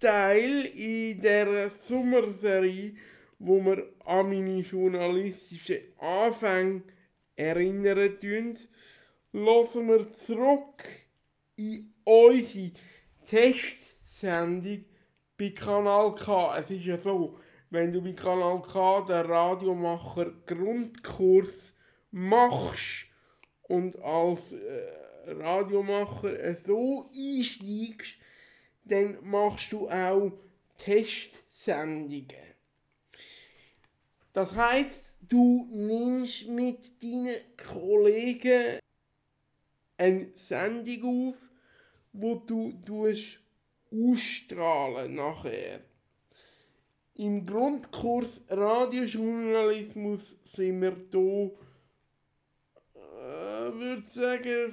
Teil 0.00 0.64
in 0.64 1.20
der 1.20 1.70
Sommerserie, 1.86 2.96
wo 3.38 3.60
wir 3.60 3.86
an 4.06 4.30
meine 4.30 4.60
journalistischen 4.60 5.80
Anfänge 5.98 6.82
erinnern 7.36 8.18
tun, 8.18 8.58
hören 9.32 9.88
wir 9.88 10.12
zurück 10.12 10.84
in 11.56 11.92
unsere 12.04 12.72
Testsendung 13.28 14.84
bei 15.36 15.50
Kanal 15.50 16.14
K. 16.14 16.58
Es 16.58 16.70
ist 16.70 16.84
ja 16.86 16.96
so, 16.96 17.38
wenn 17.68 17.92
du 17.92 18.00
bei 18.00 18.12
Kanal 18.12 18.62
K 18.62 19.02
den 19.02 19.30
Radiomacher 19.30 20.32
Grundkurs 20.46 21.74
machst 22.10 23.04
und 23.68 23.98
als 24.02 24.52
äh, 24.52 25.30
Radiomacher 25.32 26.56
so 26.66 27.10
einsteigst, 27.14 28.16
dann 28.84 29.18
machst 29.22 29.72
du 29.72 29.88
auch 29.88 30.32
Testsendungen. 30.78 32.26
Das 34.32 34.54
heißt, 34.54 35.12
du 35.28 35.66
nimmst 35.70 36.48
mit 36.48 37.02
deinen 37.02 37.40
Kollegen 37.56 38.78
eine 39.96 40.30
Sendung 40.34 41.28
auf, 41.28 41.50
wo 42.12 42.36
du 42.36 42.72
tust 42.84 43.40
ausstrahlen 43.92 45.14
nachher. 45.14 45.80
Im 47.14 47.44
Grundkurs 47.44 48.40
Radiojournalismus 48.48 50.36
sind 50.54 50.80
wir 50.80 50.96
hier, 51.10 51.50
äh, 52.94 53.72
würde 53.74 54.02
sagen, 54.10 54.72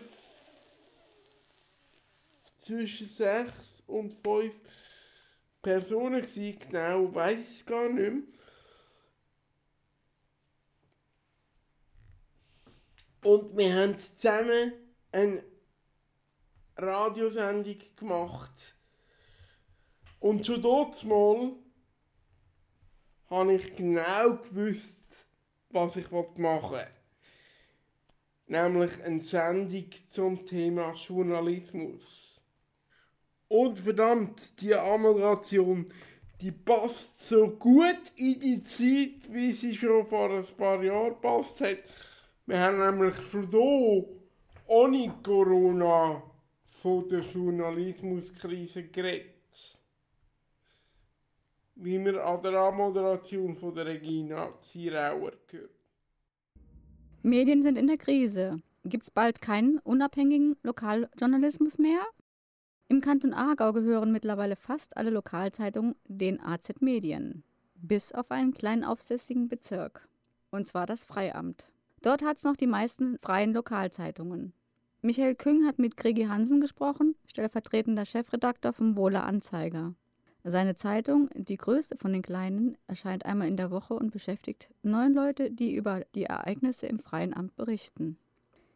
zwischen 2.60 3.08
sechs 3.08 3.67
und 3.88 4.14
fünf 4.24 4.54
Personen 5.62 6.22
gewesen, 6.22 6.60
genau, 6.60 7.14
weiß 7.14 7.40
ich 7.40 7.66
gar 7.66 7.90
nicht 7.90 8.12
mehr. 8.12 8.24
Und 13.24 13.58
wir 13.58 13.76
haben 13.76 13.98
zusammen 13.98 14.72
eine 15.12 15.44
Radiosendung 16.78 17.78
gemacht. 17.96 18.76
Und 20.20 20.46
schon 20.46 20.62
dort 20.62 21.04
mal 21.04 21.56
habe 23.30 23.56
ich 23.56 23.76
genau 23.76 24.38
gewusst, 24.38 25.28
was 25.70 25.96
ich 25.98 26.10
machen 26.10 26.42
wollte. 26.72 26.88
Nämlich 28.48 29.04
eine 29.04 29.22
Sendung 29.22 29.90
zum 30.08 30.46
Thema 30.46 30.94
Journalismus. 30.94 32.27
Und 33.50 33.80
verdammt, 33.80 34.62
die 34.62 34.76
Anmoderation, 34.76 35.86
die 36.42 36.52
passt 36.52 37.28
so 37.28 37.48
gut 37.48 38.12
in 38.16 38.40
die 38.40 38.64
Zeit, 38.64 39.34
wie 39.34 39.52
sie 39.54 39.74
schon 39.74 40.06
vor 40.06 40.30
ein 40.30 40.46
paar 40.58 40.84
Jahren 40.84 41.20
passt 41.22 41.62
hat. 41.62 41.78
Wir 42.46 42.60
haben 42.60 42.80
nämlich 42.80 43.16
schon 43.30 43.50
hier, 43.50 44.06
ohne 44.68 45.14
Corona, 45.24 46.22
von 46.64 47.08
der 47.10 47.22
Journalismuskrise 47.22 48.84
geredet. 48.84 49.80
Wie 51.76 52.04
wir 52.04 52.26
an 52.26 52.42
der 52.42 52.54
Anmoderation 52.54 53.56
von 53.56 53.74
der 53.74 53.86
Regina 53.86 54.54
Zierauer 54.62 55.34
gehört. 55.48 55.72
Medien 57.24 57.62
sind 57.62 57.78
in 57.78 57.88
der 57.88 57.98
Krise. 57.98 58.62
Gibt 58.86 59.04
es 59.04 59.12
bald 59.12 59.42
keinen 59.42 59.80
unabhängigen 59.80 60.56
Lokaljournalismus 60.64 61.78
mehr? 61.78 62.06
Im 62.90 63.02
Kanton 63.02 63.34
Aargau 63.34 63.74
gehören 63.74 64.14
mittlerweile 64.14 64.56
fast 64.56 64.96
alle 64.96 65.10
Lokalzeitungen 65.10 65.96
den 66.08 66.40
AZ 66.40 66.70
Medien, 66.80 67.44
bis 67.76 68.14
auf 68.14 68.32
einen 68.32 68.54
kleinen 68.54 68.86
aufsässigen 68.86 69.50
Bezirk, 69.50 70.08
und 70.52 70.68
zwar 70.68 70.86
das 70.86 71.04
Freiamt. 71.04 71.70
Dort 72.02 72.24
hat 72.24 72.38
es 72.38 72.44
noch 72.44 72.56
die 72.56 72.66
meisten 72.66 73.18
freien 73.20 73.52
Lokalzeitungen. 73.54 74.54
Michael 75.02 75.36
Küng 75.36 75.68
hat 75.68 75.80
mit 75.80 75.98
Gregi 75.98 76.24
Hansen 76.24 76.62
gesprochen, 76.62 77.16
stellvertretender 77.28 78.06
Chefredakteur 78.06 78.72
vom 78.72 78.96
Wohler 78.96 79.26
Anzeiger. 79.26 79.94
Seine 80.46 80.76
Zeitung, 80.76 81.30
die 81.36 81.58
größte 81.58 81.98
von 81.98 82.14
den 82.14 82.22
kleinen, 82.22 82.78
erscheint 82.88 83.26
einmal 83.26 83.50
in 83.50 83.58
der 83.58 83.70
Woche 83.70 83.96
und 83.96 84.12
beschäftigt 84.12 84.70
neun 84.82 85.14
Leute, 85.14 85.52
die 85.52 85.76
über 85.76 86.06
die 86.16 86.24
Ereignisse 86.24 86.88
im 86.88 87.00
freien 87.00 87.34
Amt 87.34 87.58
berichten. 87.58 88.18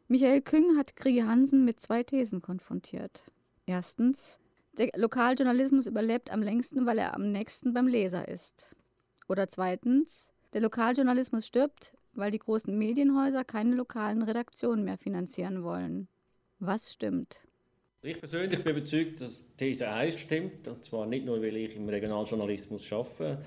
Michael 0.09 0.41
Küng 0.41 0.77
hat 0.77 0.97
Gregi 0.97 1.21
Hansen 1.21 1.63
mit 1.63 1.79
zwei 1.79 2.03
Thesen 2.03 2.41
konfrontiert. 2.41 3.23
Erstens, 3.65 4.39
der 4.77 4.89
Lokaljournalismus 4.95 5.85
überlebt 5.85 6.31
am 6.31 6.41
längsten, 6.41 6.85
weil 6.85 6.97
er 6.97 7.13
am 7.13 7.31
nächsten 7.31 7.73
beim 7.73 7.87
Leser 7.87 8.27
ist. 8.27 8.75
Oder 9.27 9.47
zweitens, 9.47 10.29
der 10.53 10.61
Lokaljournalismus 10.61 11.47
stirbt, 11.47 11.93
weil 12.13 12.31
die 12.31 12.39
großen 12.39 12.77
Medienhäuser 12.77 13.43
keine 13.43 13.75
lokalen 13.75 14.21
Redaktionen 14.21 14.83
mehr 14.83 14.97
finanzieren 14.97 15.63
wollen. 15.63 16.07
Was 16.59 16.91
stimmt? 16.91 17.41
Ich 18.03 18.19
persönlich 18.19 18.63
bin 18.63 18.75
überzeugt, 18.75 19.21
dass 19.21 19.45
These 19.57 19.87
1 19.87 20.19
stimmt. 20.19 20.67
Und 20.67 20.83
zwar 20.83 21.05
nicht 21.05 21.25
nur, 21.25 21.41
weil 21.41 21.55
ich 21.55 21.75
im 21.75 21.87
Regionaljournalismus 21.87 22.91
arbeite, 22.91 23.43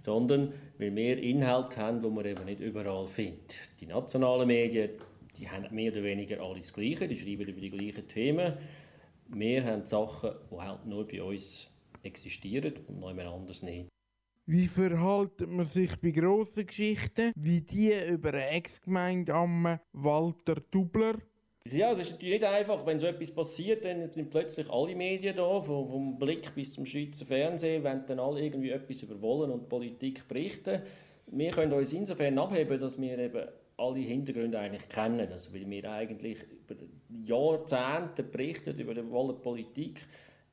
sondern 0.00 0.52
weil 0.78 0.94
wir 0.94 1.16
Inhalte 1.18 1.76
haben, 1.78 2.02
die 2.02 2.10
man 2.10 2.24
eben 2.26 2.44
nicht 2.44 2.60
überall 2.60 3.06
findet. 3.06 3.54
Die 3.80 3.86
nationalen 3.86 4.48
Medien, 4.48 4.90
die 5.38 5.48
haben 5.48 5.72
mehr 5.74 5.92
oder 5.92 6.02
weniger 6.02 6.42
alles 6.42 6.72
Gleiche, 6.72 7.08
die 7.08 7.16
schreiben 7.16 7.46
über 7.46 7.60
die 7.60 7.70
gleichen 7.70 8.06
Themen. 8.08 8.54
Wir 9.28 9.64
haben 9.64 9.84
Sachen, 9.84 10.30
die 10.50 10.56
halt 10.56 10.86
nur 10.86 11.06
bei 11.06 11.22
uns 11.22 11.68
existieren 12.02 12.74
und 12.88 13.00
noch 13.00 13.08
jemand 13.08 13.28
anders 13.28 13.62
nicht. 13.62 13.88
Wie 14.46 14.66
verhält 14.66 15.40
man 15.48 15.64
sich 15.64 15.98
bei 16.00 16.10
grossen 16.10 16.66
Geschichten, 16.66 17.32
wie 17.34 17.62
die 17.62 17.92
über 18.10 18.28
eine 18.28 18.48
Ex-Gemeinde 18.48 19.32
am 19.32 19.78
Walter 19.92 20.56
Dubler? 20.70 21.14
Ja, 21.66 21.92
es 21.92 22.00
ist 22.00 22.12
natürlich 22.12 22.40
nicht 22.40 22.44
einfach, 22.44 22.84
wenn 22.84 22.98
so 22.98 23.06
etwas 23.06 23.30
passiert, 23.30 23.86
dann 23.86 24.12
sind 24.12 24.28
plötzlich 24.28 24.68
alle 24.68 24.94
Medien 24.94 25.34
da, 25.34 25.62
vom, 25.62 25.88
vom 25.88 26.18
Blick 26.18 26.54
bis 26.54 26.74
zum 26.74 26.84
Schweizer 26.84 27.24
Fernsehen, 27.24 27.82
wenn 27.82 28.04
dann 28.04 28.20
alle 28.20 28.42
irgendwie 28.42 28.68
etwas 28.68 29.02
über 29.02 29.18
Wollen 29.22 29.50
und 29.50 29.66
Politik 29.70 30.28
berichten. 30.28 30.82
Wir 31.28 31.50
können 31.50 31.72
uns 31.72 31.94
insofern 31.94 32.38
abheben, 32.38 32.78
dass 32.78 33.00
wir 33.00 33.18
eben 33.18 33.48
alle 33.78 34.00
Hintergründe 34.00 34.58
eigentlich 34.58 34.88
kennen. 34.90 35.26
Also 35.32 35.54
weil 35.54 35.68
wir 35.68 35.90
eigentlich 35.90 36.38
über 36.68 36.74
Jahrzehnte 37.24 38.22
berichten 38.22 38.78
über 38.78 38.94
die 38.94 39.02
Politik, 39.02 40.04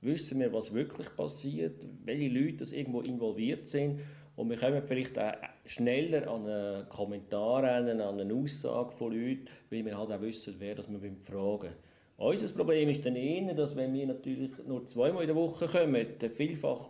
wissen 0.01 0.39
wir, 0.39 0.51
was 0.53 0.74
wirklich 0.74 1.16
passiert, 1.16 1.82
welche 2.03 2.30
Leute 2.30 2.57
das 2.57 2.72
irgendwo 2.72 3.01
involviert 3.01 3.68
sind 3.68 3.99
und 4.36 4.49
wir 4.49 4.57
kommen 4.57 4.82
vielleicht 4.84 5.20
auch 5.20 5.34
schneller 5.66 6.28
an 6.28 6.47
einen 6.47 6.89
Kommentar 6.89 7.64
an, 7.64 7.88
eine 7.88 8.34
Aussage 8.34 8.91
von 8.91 9.12
Leuten, 9.12 9.45
weil 9.70 9.86
wir 9.86 9.97
halt 9.97 10.12
auch 10.12 10.22
wissen, 10.22 10.55
wer 10.57 10.76
das 10.76 10.89
wir 10.89 10.99
fragen 11.20 11.72
Unser 12.18 12.53
Problem 12.53 12.89
ist 12.89 13.05
dann 13.05 13.16
eher, 13.16 13.53
dass 13.53 13.76
wenn 13.76 13.93
wir 13.93 14.07
natürlich 14.07 14.51
nur 14.66 14.86
zweimal 14.86 15.24
in 15.24 15.28
der 15.28 15.36
Woche 15.36 15.68
kommen, 15.68 16.05
dann 16.18 16.32
vielfach 16.32 16.89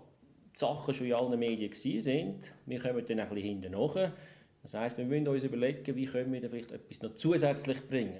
die 0.56 0.60
Sachen 0.60 0.94
schon 0.94 1.08
in 1.08 1.14
allen 1.14 1.40
Medien 1.40 1.74
sind. 1.74 2.54
Wir 2.66 2.80
kommen 2.80 3.04
dann 3.06 3.20
ein 3.20 3.30
bisschen 3.30 3.44
hinten 3.44 3.72
nach. 3.72 4.12
Das 4.62 4.74
heisst, 4.76 4.98
wir 4.98 5.06
müssen 5.06 5.28
uns 5.28 5.44
überlegen, 5.44 5.96
wie 5.96 6.06
können 6.06 6.32
wir 6.32 6.48
vielleicht 6.48 6.72
etwas 6.72 7.02
noch 7.02 7.16
zusätzlich 7.16 7.86
bringen. 7.88 8.20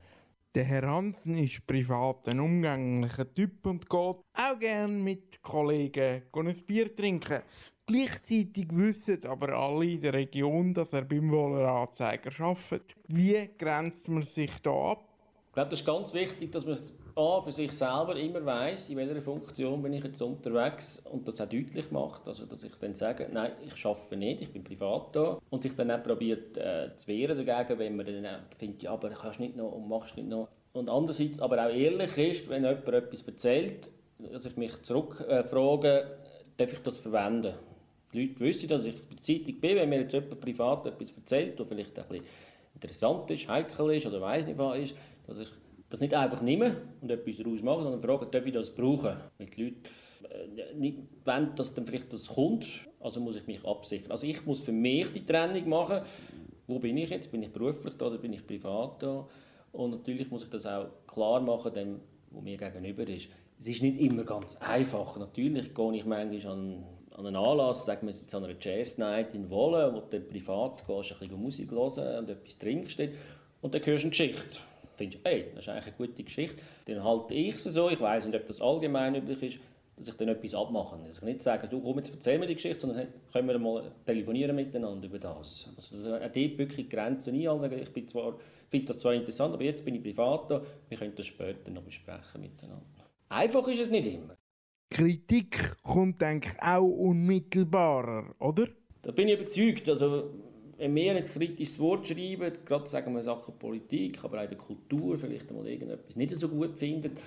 Der 0.54 0.66
Herr 0.66 0.86
Hansen 0.86 1.38
ist 1.38 1.66
privat 1.66 2.28
ein 2.28 2.42
umgänglicher 2.42 3.34
Typ 3.34 3.66
und 3.66 3.90
geht 3.90 3.94
auch 3.94 4.60
gerne 4.60 4.94
mit 4.94 5.42
Kollegen 5.42 6.24
ein 6.30 6.64
Bier 6.68 6.94
trinken. 6.94 7.42
Gleichzeitig 7.86 8.68
wissen 8.72 9.26
aber 9.28 9.54
alle 9.54 9.86
in 9.86 10.02
der 10.02 10.14
Region, 10.14 10.74
dass 10.74 10.92
er 10.92 11.04
beim 11.04 11.32
Wohler 11.32 11.70
Anzeiger 11.70 12.32
arbeitet. 12.44 12.98
Wie 13.08 13.50
grenzt 13.58 14.10
man 14.10 14.24
sich 14.24 14.52
da 14.62 14.92
ab? 14.92 15.06
Ich 15.48 15.54
glaube, 15.54 15.70
das 15.70 15.80
ist 15.80 15.86
ganz 15.86 16.14
wichtig, 16.14 16.52
dass 16.52 16.66
man 16.66 16.78
A, 17.16 17.42
für 17.42 17.52
sich 17.52 17.72
selber 17.72 18.16
immer 18.16 18.46
weiss, 18.46 18.90
in 18.90 18.98
welcher 18.98 19.22
Funktion 19.22 19.82
bin 19.82 19.94
ich 19.94 20.04
jetzt 20.04 20.22
unterwegs 20.22 21.04
und 21.12 21.28
das 21.28 21.42
auch 21.42 21.50
deutlich 21.50 21.92
macht, 21.92 22.28
also 22.28 22.46
dass 22.46 22.64
ich 22.64 22.74
dann 22.76 22.96
sage, 22.96 23.28
nein, 23.32 23.52
ich 23.66 23.86
arbeite 23.86 24.18
nicht, 24.18 24.42
ich 24.42 24.52
bin 24.52 24.64
privat 24.64 25.16
da 25.16 25.40
und 25.50 25.64
sich 25.64 25.76
dann 25.76 25.92
auch 25.92 26.04
probiert 26.04 26.58
äh, 26.58 26.96
zu 26.96 27.08
wehren 27.08 27.46
dagegen, 27.46 27.80
wenn 27.80 27.96
man 27.96 28.06
dann 28.06 28.44
findet, 28.58 28.84
ja, 28.84 28.92
aber 28.92 29.10
kannst 29.10 29.40
nicht 29.40 29.56
noch 29.56 29.72
und 29.72 29.88
machst 29.88 30.16
nicht 30.16 30.30
noch. 30.30 30.48
Und 30.74 30.90
andererseits 30.90 31.40
aber 31.40 31.66
auch 31.66 31.74
ehrlich 31.74 32.18
ist, 32.18 32.50
wenn 32.50 32.64
jemand 32.64 32.88
etwas 32.88 33.24
erzählt, 33.24 33.90
dass 34.32 34.46
ich 34.46 34.56
mich 34.56 34.82
zurückfrage, 34.82 35.88
äh, 35.88 36.06
darf 36.58 36.74
ich 36.74 36.80
das 36.80 36.98
verwenden? 36.98 37.56
Die 38.14 38.28
Leute 38.28 38.40
wissen, 38.42 38.70
dass 38.70 38.86
ich 38.86 38.96
bei 38.96 39.16
Zeitung 39.22 39.60
bin, 39.60 39.76
wenn 39.78 39.90
mir 39.90 40.02
jetzt 40.02 40.14
jemand 40.14 40.40
privat 40.40 40.86
etwas 40.86 41.12
erzählt, 41.16 41.60
das 41.60 41.68
vielleicht 41.68 41.98
ein 41.98 42.06
bisschen 42.08 42.26
interessant 42.76 43.32
ist, 43.32 43.48
heikel 43.48 43.92
ist 43.92 44.06
oder 44.06 44.22
weiß 44.22 44.48
nicht 44.48 44.58
was 44.58 44.78
ist, 44.78 44.96
dass 45.28 45.38
ich 45.38 45.50
das 45.92 46.00
nicht 46.00 46.14
einfach 46.14 46.42
nehmen 46.42 46.76
und 47.02 47.12
etwas 47.12 47.38
daraus 47.38 47.62
machen, 47.62 47.84
sondern 47.84 48.02
fragen, 48.02 48.32
darf 48.32 48.46
ich 48.46 48.54
das 48.54 48.74
brauchen? 48.74 49.18
Weil 49.38 49.48
die 49.48 49.64
Leute 49.64 49.76
äh, 50.30 50.74
nicht 50.76 51.00
wollen, 51.26 51.54
dass 51.56 51.74
dann 51.74 51.86
vielleicht 51.86 52.12
das 52.14 52.30
kommt, 52.30 52.66
also 53.00 53.20
muss 53.20 53.36
ich 53.36 53.46
mich 53.46 53.64
absichern. 53.66 54.12
Also 54.12 54.26
ich 54.26 54.46
muss 54.46 54.62
für 54.62 54.72
mich 54.72 55.12
die 55.14 55.26
Trennung 55.26 55.68
machen, 55.68 56.02
wo 56.68 56.80
bin 56.80 56.96
ich 56.98 57.10
jetzt, 57.10 57.30
bin 57.32 57.44
ich 57.44 57.52
beruflich 57.52 57.94
da 57.98 58.08
oder 58.08 58.18
bin 58.18 58.32
ich 58.32 58.48
privat 58.48 59.04
da? 59.04 59.28
Und 59.74 59.92
natürlich 59.92 60.32
muss 60.32 60.44
ich 60.44 60.50
das 60.50 60.66
auch 60.66 60.88
klar 61.08 61.42
machen, 61.42 61.74
dem, 61.74 62.00
wo 62.30 62.40
mir 62.40 62.58
gegenüber 62.58 63.06
ist. 63.08 63.30
Es 63.60 63.68
ist 63.68 63.82
nicht 63.82 64.00
immer 64.00 64.24
ganz 64.24 64.56
einfach. 64.58 65.18
Natürlich 65.18 65.76
gehe 65.76 65.94
ich 65.94 66.06
manchmal 66.06 66.52
an, 66.52 66.84
an 67.12 67.26
einen 67.26 67.36
Anlass, 67.36 67.86
sagen 67.86 68.08
wir 68.08 68.14
jetzt 68.14 68.34
an 68.34 68.46
einer 68.46 68.56
Jazz 68.60 68.98
Night 68.98 69.34
in 69.34 69.50
Wolle, 69.50 69.94
wo 69.94 70.00
du 70.00 70.22
privat 70.22 70.88
gehst, 70.88 71.12
ein 71.12 71.20
bisschen 71.20 71.42
Musik 71.42 71.72
hören 71.72 72.20
und 72.20 72.30
etwas 72.30 72.58
trinkst 72.58 73.02
und 73.62 73.76
dann 73.76 73.86
hörst 73.86 74.04
du 74.04 74.08
eine 74.08 74.10
Geschichte 74.10 74.60
findest, 75.02 75.26
hey, 75.26 75.46
das 75.56 75.64
ist 75.64 75.70
eigentlich 75.70 75.88
eine 75.88 76.08
gute 76.08 76.24
Geschichte, 76.24 76.62
dann 76.86 77.04
halte 77.04 77.34
ich 77.34 77.56
es 77.56 77.64
so, 77.64 77.90
ich 77.90 78.00
weiß 78.00 78.26
nicht, 78.26 78.36
ob 78.36 78.48
das 78.48 78.62
allgemein 78.62 79.16
üblich 79.16 79.44
ist, 79.44 79.60
dass 79.98 80.08
ich 80.08 80.16
dann 80.16 80.30
etwas 80.30 80.54
abmache. 80.56 80.98
Dass 81.06 81.18
ich 81.18 81.24
nicht 81.24 81.42
sage, 81.42 81.68
du 81.68 81.82
komm, 81.82 81.98
jetzt 81.98 82.12
erzähl 82.12 82.40
mir 82.40 82.48
die 82.48 82.56
Geschichte, 82.56 82.82
sondern 82.82 83.00
hey, 83.00 83.08
können 83.32 83.48
wir 83.48 83.60
mal 83.60 83.92
telefonieren 84.06 84.56
miteinander 84.56 85.08
über 85.08 85.20
das. 85.20 85.70
Also, 85.76 85.96
dass 85.96 86.06
er 86.06 86.20
dort 86.30 86.58
wirklich 86.58 86.90
Grenzen 86.90 87.36
einhalten. 87.36 87.80
Ich 87.82 87.94
bin 87.94 88.08
zwar, 88.08 88.38
finde 88.70 88.88
das 88.88 89.00
zwar 89.00 89.14
interessant, 89.14 89.54
aber 89.54 89.64
jetzt 89.64 89.86
bin 89.86 89.96
ich 89.96 90.04
privat 90.04 90.50
da, 90.50 90.62
wir 90.90 90.98
können 90.98 91.14
das 91.16 91.26
später 91.26 91.72
noch 91.72 91.84
besprechen 91.84 92.42
miteinander. 92.42 92.86
Einfach 93.30 93.68
ist 93.68 93.82
es 93.82 93.90
nicht 93.90 94.08
immer. 94.08 94.36
Kritik 94.90 95.82
kommt 95.84 96.22
eigentlich 96.22 96.62
auch 96.62 96.84
unmittelbarer, 96.84 98.36
oder? 98.40 98.68
Da 99.04 99.12
bin 99.12 99.30
ich 99.30 99.40
überzeugt. 99.40 99.88
Also, 99.88 100.32
wenn 100.82 100.96
wir 100.96 101.16
ein 101.16 101.24
kritisches 101.24 101.78
Wort 101.78 102.08
schreiben, 102.08 102.52
gerade 102.66 102.88
sagen 102.88 103.14
wir 103.14 103.22
Sachen 103.22 103.54
Politik, 103.60 104.24
aber 104.24 104.42
auch 104.42 104.48
der 104.48 104.58
Kultur, 104.58 105.16
vielleicht 105.16 105.52
mal 105.52 105.68
irgendetwas 105.68 106.16
nicht 106.16 106.36
so 106.36 106.50
gut 106.50 106.76
findet, 106.76 107.20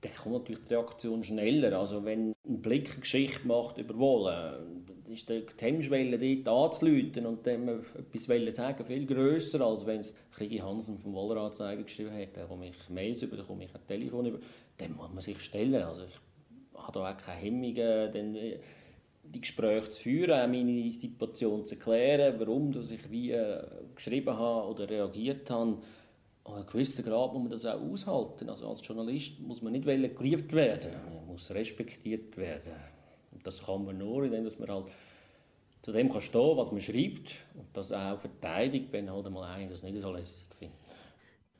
dann 0.00 0.12
kommt 0.12 0.34
natürlich 0.34 0.64
die 0.68 0.74
Reaktion 0.74 1.22
schneller. 1.22 1.78
Also 1.78 2.04
wenn 2.04 2.32
ein 2.44 2.60
Blick 2.60 2.90
eine 2.90 3.00
Geschichte 3.00 3.46
macht 3.46 3.78
über 3.78 3.96
Wohlen, 3.98 4.84
ist 5.08 5.28
die 5.28 5.44
Hemmschwelle 5.60 6.18
dort 6.18 6.72
anzuleuten 6.72 7.24
und 7.26 7.46
dem 7.46 7.68
etwas 7.68 8.56
sagen 8.56 8.84
viel 8.84 9.06
grösser, 9.06 9.60
als 9.60 9.86
wenn 9.86 10.00
es 10.00 10.16
Krigi 10.32 10.58
Hansen 10.58 10.98
vom 10.98 11.14
Wolleranzeiger 11.14 11.84
geschrieben 11.84 12.12
hat. 12.12 12.36
Da 12.36 12.46
komme 12.46 12.68
ich 12.68 12.88
Mails 12.88 13.22
über, 13.22 13.36
da 13.36 13.44
komme 13.44 13.64
ich 13.64 13.74
ein 13.74 13.86
Telefon 13.86 14.26
über. 14.26 14.38
Dann 14.76 14.96
muss 14.96 15.12
man 15.12 15.20
sich 15.20 15.40
stellen. 15.40 15.82
Also 15.82 16.02
ich 16.02 16.80
habe 16.80 16.92
da 16.92 17.12
auch 17.12 17.16
keine 17.16 17.40
Hemmungen. 17.40 18.12
Dann, 18.12 18.36
die 19.32 19.40
Gespräche 19.40 19.90
zu 19.90 20.02
führen, 20.02 20.50
meine 20.50 20.92
Situation 20.92 21.64
zu 21.64 21.74
erklären, 21.74 22.38
warum 22.38 22.72
dass 22.72 22.90
ich 22.90 23.10
wie 23.10 23.32
äh, 23.32 23.62
geschrieben 23.94 24.36
habe 24.36 24.68
oder 24.68 24.88
reagiert 24.88 25.50
habe. 25.50 25.78
An 26.44 26.54
einem 26.54 26.66
gewissen 26.66 27.04
Grad 27.04 27.32
muss 27.32 27.42
man 27.42 27.50
das 27.50 27.66
auch 27.66 27.80
aushalten. 27.80 28.48
Also 28.48 28.68
als 28.68 28.86
Journalist 28.86 29.38
muss 29.40 29.60
man 29.60 29.72
nicht 29.72 29.84
geliebt 29.84 30.52
werden, 30.52 30.92
man 31.14 31.26
muss 31.26 31.50
respektiert 31.50 32.36
werden. 32.36 32.72
Und 33.32 33.46
das 33.46 33.64
kann 33.64 33.84
man 33.84 33.98
nur, 33.98 34.24
indem 34.24 34.44
man 34.58 34.68
halt 34.68 34.86
zu 35.82 35.92
dem 35.92 36.10
kann 36.10 36.20
stehen 36.20 36.56
was 36.56 36.72
man 36.72 36.80
schreibt 36.80 37.36
und 37.54 37.66
das 37.72 37.92
auch 37.92 38.18
verteidigt, 38.18 38.88
wenn 38.90 39.10
halt 39.10 39.30
mal 39.30 39.54
einer 39.54 39.70
das 39.70 39.82
nicht 39.82 39.98
so 40.00 40.12
lässig 40.12 40.46
findet. 40.58 40.78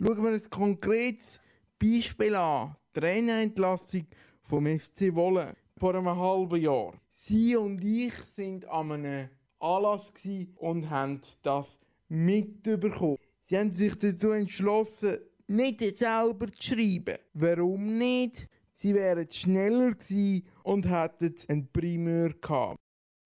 Schauen 0.01 0.23
wir 0.23 0.31
ein 0.33 0.51
konkretes 0.51 1.41
Beispiel 1.79 2.35
an. 2.35 2.77
Trainerentlassung 2.93 4.07
vom 4.43 4.67
FC 4.67 5.15
Wolle 5.15 5.55
vor 5.77 5.95
einem 5.95 6.17
halben 6.17 6.61
Jahr. 6.61 6.95
Sie 7.29 7.57
und 7.57 7.85
ich 7.85 8.15
sind 8.35 8.67
an 8.71 8.91
einem 8.91 9.29
Anlass 9.61 10.11
und 10.57 10.89
haben 10.89 11.21
das 11.43 11.79
mitbekommen. 12.09 13.19
Sie 13.45 13.59
haben 13.59 13.71
sich 13.71 13.95
dazu 13.97 14.31
entschlossen, 14.31 15.19
nicht 15.47 15.99
selber 15.99 16.47
zu 16.51 16.75
schreiben. 16.75 17.19
Warum 17.35 17.99
nicht? 17.99 18.49
Sie 18.73 18.95
wären 18.95 19.31
schneller 19.31 19.93
gewesen 19.93 20.47
und 20.63 20.89
hätten 20.89 21.35
einen 21.49 21.69
Primär 21.71 22.33
gehabt. 22.41 22.79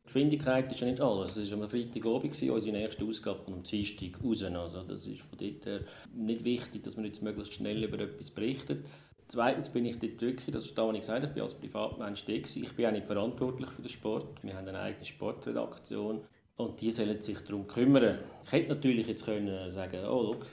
Geschwindigkeit 0.05 0.73
ist 0.73 0.81
ja 0.81 0.89
nicht 0.89 1.01
alles. 1.01 1.37
Es 1.37 1.53
war 1.53 1.63
am 1.63 1.69
Freitagabend, 1.69 2.25
unsere 2.25 2.77
nächste 2.77 3.05
Ausgabe 3.05 3.45
kommt 3.45 3.57
am 3.59 3.63
Dienstag 3.63 4.21
raus. 4.25 4.43
Also 4.43 4.83
das 4.83 5.07
ist 5.07 5.21
von 5.21 5.39
dort 5.39 5.65
her 5.65 5.85
nicht 6.13 6.43
wichtig, 6.43 6.83
dass 6.83 6.97
man 6.97 7.05
jetzt 7.05 7.23
möglichst 7.23 7.55
schnell 7.55 7.85
über 7.85 8.01
etwas 8.01 8.33
berichtet. 8.33 8.85
Zweitens 9.29 9.71
bin 9.71 9.87
ich 9.87 9.99
dort 9.99 10.21
wirklich, 10.21 10.51
das 10.53 10.67
ist 10.67 10.77
da, 10.77 10.87
was 10.87 10.95
ich 10.95 11.01
gesagt 11.01 11.23
habe, 11.23 11.29
ich 11.29 11.35
bin 11.35 11.43
als 11.43 11.55
Privatmensch 11.55 12.25
da 12.25 12.33
gewesen. 12.33 12.65
Ich 12.65 12.73
bin 12.73 12.87
auch 12.87 12.93
nicht 12.93 13.07
verantwortlich 13.07 13.71
für 13.71 13.83
den 13.83 13.89
Sport. 13.89 14.43
Wir 14.43 14.55
haben 14.55 14.69
eine 14.69 14.81
eigene 14.81 15.05
Sportredaktion 15.05 16.21
und 16.57 16.81
die 16.81 16.91
sollen 16.91 17.21
sich 17.21 17.39
darum 17.41 17.67
kümmern. 17.67 18.19
Ich 18.45 18.53
hätte 18.53 18.69
natürlich 18.69 19.07
jetzt 19.07 19.25
können 19.25 19.71
sagen 19.71 20.05
oh, 20.05 20.23
look, 20.23 20.47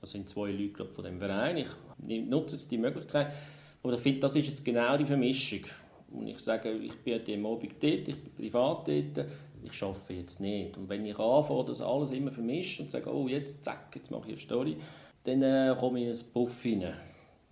das 0.00 0.10
sind 0.10 0.28
zwei 0.28 0.50
Leute 0.52 0.84
von 0.84 1.04
dem 1.04 1.18
Verein, 1.18 1.56
ich 1.56 1.68
nutze 2.06 2.56
jetzt 2.56 2.70
die 2.70 2.78
Möglichkeit. 2.78 3.32
Aber 3.82 3.94
ich 3.94 4.00
finde, 4.00 4.20
das 4.20 4.36
ist 4.36 4.48
jetzt 4.48 4.64
genau 4.64 4.96
die 4.96 5.06
Vermischung. 5.06 5.60
Und 6.12 6.26
ich 6.26 6.38
sage, 6.38 6.70
ich 6.72 6.94
bin 6.96 7.20
am 7.38 7.52
Abend 7.52 7.72
dort, 7.80 8.08
ich 8.08 8.22
bin 8.22 8.34
privat 8.36 8.88
dort, 8.88 9.26
ich 9.62 9.82
arbeite 9.82 10.12
jetzt 10.12 10.40
nicht. 10.40 10.76
Und 10.76 10.88
wenn 10.88 11.04
ich 11.04 11.18
anfange, 11.18 11.64
das 11.64 11.80
alles 11.80 12.10
immer 12.12 12.30
vermische 12.30 12.82
und 12.82 12.90
sage, 12.90 13.12
oh, 13.12 13.28
jetzt 13.28 13.64
zack, 13.64 13.94
jetzt 13.94 14.10
mache 14.10 14.26
ich 14.26 14.34
eine 14.34 14.40
Story, 14.40 14.76
dann 15.24 15.42
äh, 15.42 15.74
komme 15.78 16.00
ich 16.00 16.06
in 16.06 16.12
einen 16.12 16.32
Puff 16.32 16.62
hinein 16.62 16.94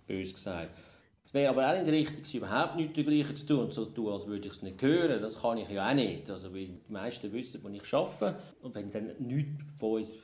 bös 0.07 0.33
gesagt. 0.33 0.77
Es 1.25 1.33
wäre 1.33 1.49
aber 1.49 1.67
auch 1.67 1.79
nicht 1.79 1.91
richtig, 1.91 2.35
überhaupt 2.35 2.75
nichts 2.75 2.93
dergleichen 2.93 3.35
zu 3.35 3.47
tun 3.47 3.71
so 3.71 3.85
tun, 3.85 4.11
als 4.11 4.27
würde 4.27 4.47
ich 4.47 4.53
es 4.53 4.61
nicht 4.61 4.81
hören. 4.81 5.21
Das 5.21 5.41
kann 5.41 5.57
ich 5.57 5.69
ja 5.69 5.89
auch 5.89 5.95
nicht. 5.95 6.29
Also, 6.29 6.53
weil 6.53 6.67
die 6.67 6.91
meisten 6.93 7.33
wissen, 7.33 7.63
wo 7.63 7.69
ich 7.69 7.93
arbeite. 7.93 8.39
Und 8.61 8.75
wenn 8.75 8.91
dann 8.91 9.11
nichts 9.19 9.63
von 9.79 9.99
uns 9.99 10.17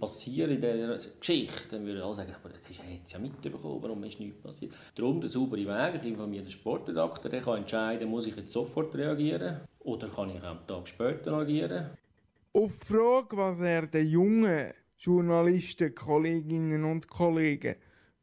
passieren 0.00 0.50
in 0.50 0.60
dieser 0.60 0.98
Geschichte, 1.20 1.68
dann 1.70 1.84
würden 1.84 2.02
alle 2.02 2.14
sagen, 2.14 2.34
aber 2.34 2.48
das 2.48 2.58
hast 2.66 2.78
du 2.78 3.12
ja 3.12 3.18
mitbekommen, 3.18 3.82
warum 3.82 4.02
ist 4.04 4.18
nichts 4.18 4.40
passiert. 4.40 4.72
Darum 4.94 5.20
der 5.20 5.28
saubere 5.28 5.64
Weg, 5.66 6.00
ich 6.02 6.08
informiere 6.08 6.44
den 6.44 6.50
Sportredakteur, 6.50 7.30
der 7.30 7.42
kann 7.42 7.58
entscheiden, 7.58 8.08
muss 8.08 8.26
ich 8.26 8.34
jetzt 8.36 8.52
sofort 8.52 8.94
reagieren 8.96 9.60
oder 9.80 10.08
kann 10.08 10.30
ich 10.30 10.42
einen 10.42 10.66
Tag 10.66 10.88
später 10.88 11.36
reagieren. 11.38 11.90
Auf 12.52 12.78
die 12.78 12.86
Frage, 12.86 13.36
was 13.36 13.60
er 13.60 13.86
den 13.86 14.08
jungen 14.08 14.72
Journalisten, 14.98 15.94
Kolleginnen 15.94 16.84
und 16.84 17.06
Kollegen 17.06 17.76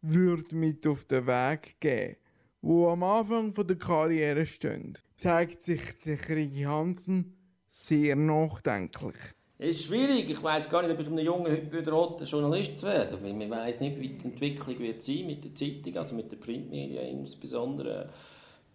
würde 0.03 0.55
mit 0.55 0.85
auf 0.85 1.05
den 1.05 1.25
Weg 1.25 1.77
geben, 1.79 2.17
wo 2.61 2.89
am 2.89 3.03
Anfang 3.03 3.53
der 3.53 3.77
Karriere 3.77 4.45
stehen, 4.45 4.93
zeigt 5.17 5.63
sich 5.63 5.81
der 6.05 6.17
Krigi 6.17 6.63
Hansen 6.63 7.37
sehr 7.69 8.15
nachdenklich. 8.15 9.15
Es 9.57 9.77
ist 9.77 9.85
schwierig. 9.85 10.29
Ich 10.29 10.43
weiß 10.43 10.69
gar 10.69 10.81
nicht, 10.81 10.91
ob 10.91 10.99
ich 10.99 11.07
einem 11.07 11.19
Jungen 11.19 11.51
heute 11.51 12.23
Journalist 12.25 12.77
zu 12.77 12.85
werden 12.85 13.17
weil 13.21 13.33
man 13.33 13.49
weiß 13.49 13.79
nicht, 13.79 13.99
wie 13.99 14.09
die 14.09 14.25
Entwicklung 14.25 14.79
wird 14.79 15.01
sein 15.01 15.25
mit 15.25 15.43
der 15.43 15.55
Zeitung, 15.55 15.95
also 15.95 16.15
mit 16.15 16.31
den 16.31 16.39
Printmedien 16.39 17.19
insbesondere. 17.19 18.09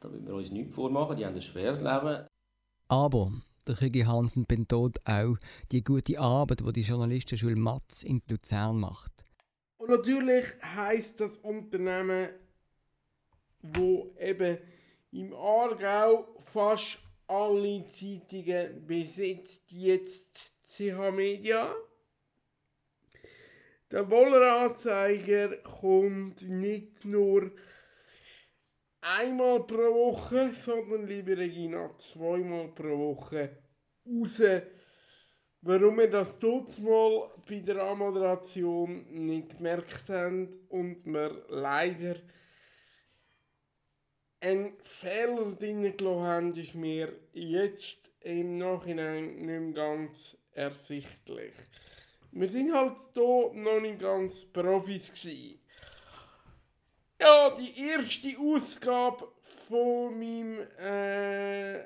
Da 0.00 0.10
will 0.10 0.24
wir 0.24 0.34
uns 0.34 0.50
nichts 0.50 0.74
vormachen, 0.74 1.16
die 1.16 1.26
haben 1.26 1.34
ein 1.34 1.42
schweres 1.42 1.80
Leben. 1.80 2.26
Aber 2.88 3.32
der 3.66 3.74
Krigi 3.74 4.00
Hansen 4.00 4.46
betont 4.46 5.06
auch 5.06 5.36
die 5.72 5.84
gute 5.84 6.18
Arbeit, 6.18 6.60
die 6.66 6.72
die 6.72 6.80
Journalistenschule 6.80 7.56
Matz 7.56 8.02
in 8.02 8.22
Luzern 8.28 8.78
macht. 8.78 9.12
Und 9.88 9.96
natürlich 9.96 10.44
heißt 10.62 11.18
das 11.18 11.38
Unternehmen, 11.38 12.28
wo 13.62 14.14
eben 14.20 14.58
im 15.12 15.32
Aargau 15.32 16.36
fast 16.40 16.98
alle 17.26 17.86
Zeitungen 17.86 18.86
besitzt, 18.86 19.62
jetzt 19.68 20.52
CH 20.66 21.10
Media. 21.10 21.74
Der 23.90 24.10
Wolleranzeiger 24.10 25.56
kommt 25.62 26.42
nicht 26.42 27.06
nur 27.06 27.50
einmal 29.00 29.66
pro 29.66 29.94
Woche, 29.94 30.52
sondern 30.66 31.06
liebe 31.06 31.34
Regina, 31.34 31.96
zweimal 31.98 32.68
pro 32.74 33.14
Woche 33.14 33.56
raus 34.06 34.42
warum 35.62 35.98
wir 35.98 36.10
das 36.10 36.28
mal 36.78 37.30
bei 37.48 37.60
der 37.60 37.82
Anmoderation 37.82 39.06
nicht 39.10 39.56
gemerkt 39.56 40.08
haben 40.08 40.48
und 40.68 41.04
wir 41.04 41.44
leider 41.48 42.16
einen 44.40 44.76
Fehler 44.82 45.50
drin 45.52 45.96
gelassen 45.96 46.24
haben, 46.24 46.54
ist 46.54 46.74
mir 46.74 47.12
jetzt 47.32 48.10
im 48.20 48.58
Nachhinein 48.58 49.36
nicht 49.36 49.46
mehr 49.46 49.72
ganz 49.72 50.36
ersichtlich. 50.52 51.54
Wir 52.30 52.48
sind 52.48 52.74
halt 52.74 52.96
hier 53.14 53.50
noch 53.54 53.80
nicht 53.80 53.98
ganz 53.98 54.44
Profis. 54.44 55.08
Gewesen. 55.08 55.60
Ja, 57.20 57.50
die 57.50 57.82
erste 57.82 58.28
Ausgabe 58.38 59.32
von 59.42 60.18
meinem 60.18 60.60
äh, 60.78 61.80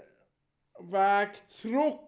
Weg 0.79 1.49
zurück 1.49 2.01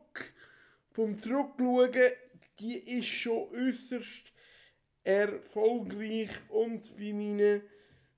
vom 0.94 1.20
Zurückschauen, 1.20 2.12
die 2.60 2.98
ist 2.98 3.08
schon 3.08 3.48
äußerst 3.52 4.32
erfolgreich 5.02 6.30
und 6.48 6.96
bei 6.96 7.12
meinen 7.12 7.62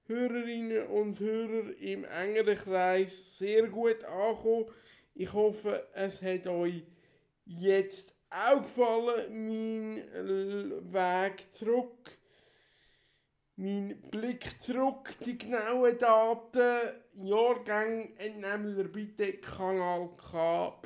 Hörerinnen 0.04 0.86
und 0.88 1.18
Hörern 1.18 1.72
im 1.80 2.04
engeren 2.04 2.58
Kreis 2.58 3.38
sehr 3.38 3.66
gut 3.68 4.04
angekommen. 4.04 4.66
Ich 5.14 5.32
hoffe, 5.32 5.88
es 5.94 6.20
hat 6.20 6.46
euch 6.46 6.82
jetzt 7.46 8.14
auch 8.28 8.62
gefallen, 8.62 9.46
mein 9.46 10.92
Weg 10.92 11.54
zurück, 11.54 12.10
mein 13.56 13.98
Blick 14.10 14.60
zurück, 14.60 15.14
die 15.24 15.38
genauen 15.38 15.96
Daten, 15.96 16.92
Jahrgänge, 17.14 18.10
entnehmt 18.18 18.76
ihr 18.76 18.92
bitte 18.92 19.32
kanalk.ch 19.38 20.76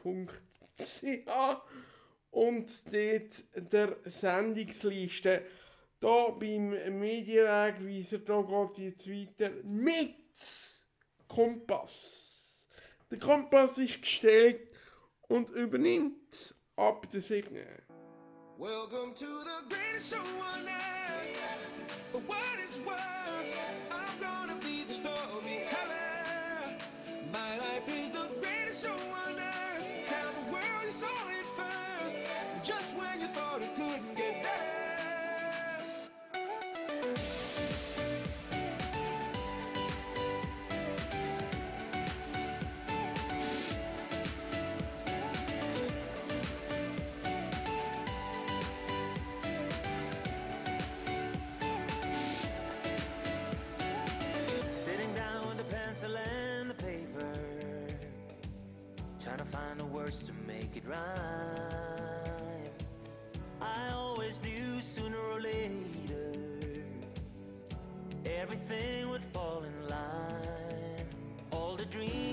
und 2.31 2.68
dort 2.93 3.72
der 3.72 3.97
Sendungsliste. 4.05 5.43
Da 5.99 6.31
beim 6.31 6.70
Medienwegweiser, 6.99 8.18
da 8.18 8.43
geht 8.74 8.78
jetzt 8.78 9.11
weiter 9.11 9.51
mit 9.64 10.16
Kompass. 11.28 12.20
Der 13.11 13.18
Kompass 13.18 13.76
ist 13.76 14.01
gestellt 14.01 14.68
und 15.28 15.51
übernimmt 15.51 16.55
ab 16.76 17.09
der 17.11 17.20
Signe. 17.20 17.66
Welcome 18.57 19.14
to 19.14 19.24
the 19.24 19.74
greatest 19.74 20.11
show 20.11 20.18
on 20.18 20.68
earth. 20.68 21.41
The 22.12 22.18
word 22.18 22.59
is 22.62 22.78
worth. 22.85 23.01
I'm 23.91 24.18
gonna 24.20 24.55
be 24.61 24.85
the 24.87 24.95
storyteller. 24.95 26.76
My 27.33 27.57
life 27.57 27.89
is 27.89 28.11
the 28.12 28.28
greatest 28.41 28.85
show 28.85 28.93
on 28.93 29.39
earth. 29.39 29.60
rhyme. 60.91 62.64
I 63.61 63.93
always 63.95 64.43
knew 64.43 64.80
sooner 64.80 65.18
or 65.18 65.41
later 65.41 66.80
everything 68.26 69.09
would 69.11 69.22
fall 69.22 69.62
in 69.64 69.88
line. 69.88 71.07
All 71.53 71.76
the 71.76 71.86
dreams. 71.86 72.30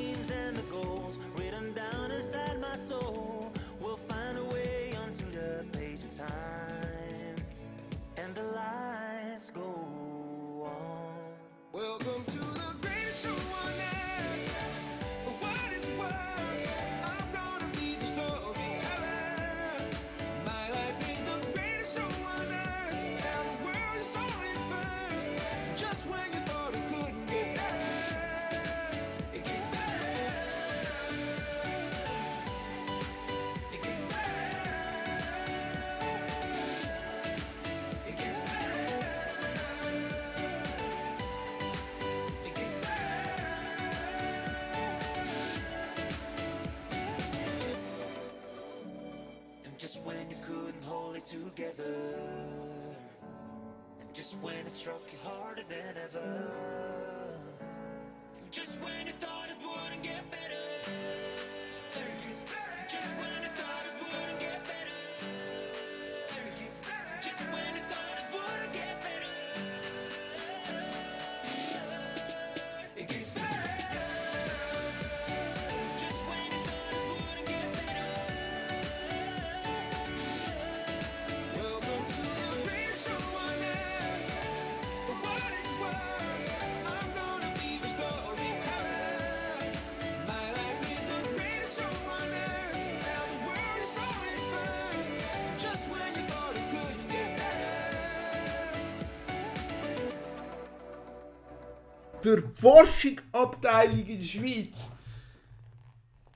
für 102.28 102.42
die 102.42 102.62
Forschungsabteilung 102.62 104.06
in 104.06 104.20
der 104.20 104.26
Schweiz 104.26 104.90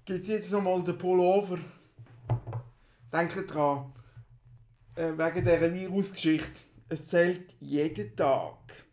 gibt 0.06 0.22
es 0.22 0.28
jetzt 0.30 0.52
nochmal 0.52 0.82
den 0.82 0.98
Pullover. 0.98 1.58
Denkt 3.12 3.54
dran, 3.54 3.92
äh, 4.96 5.12
wegen 5.18 5.44
dieser 5.44 5.74
Virusgeschichte. 5.74 6.62
Es 6.88 7.10
zählt 7.10 7.56
jeden 7.60 8.16
Tag. 8.16 8.86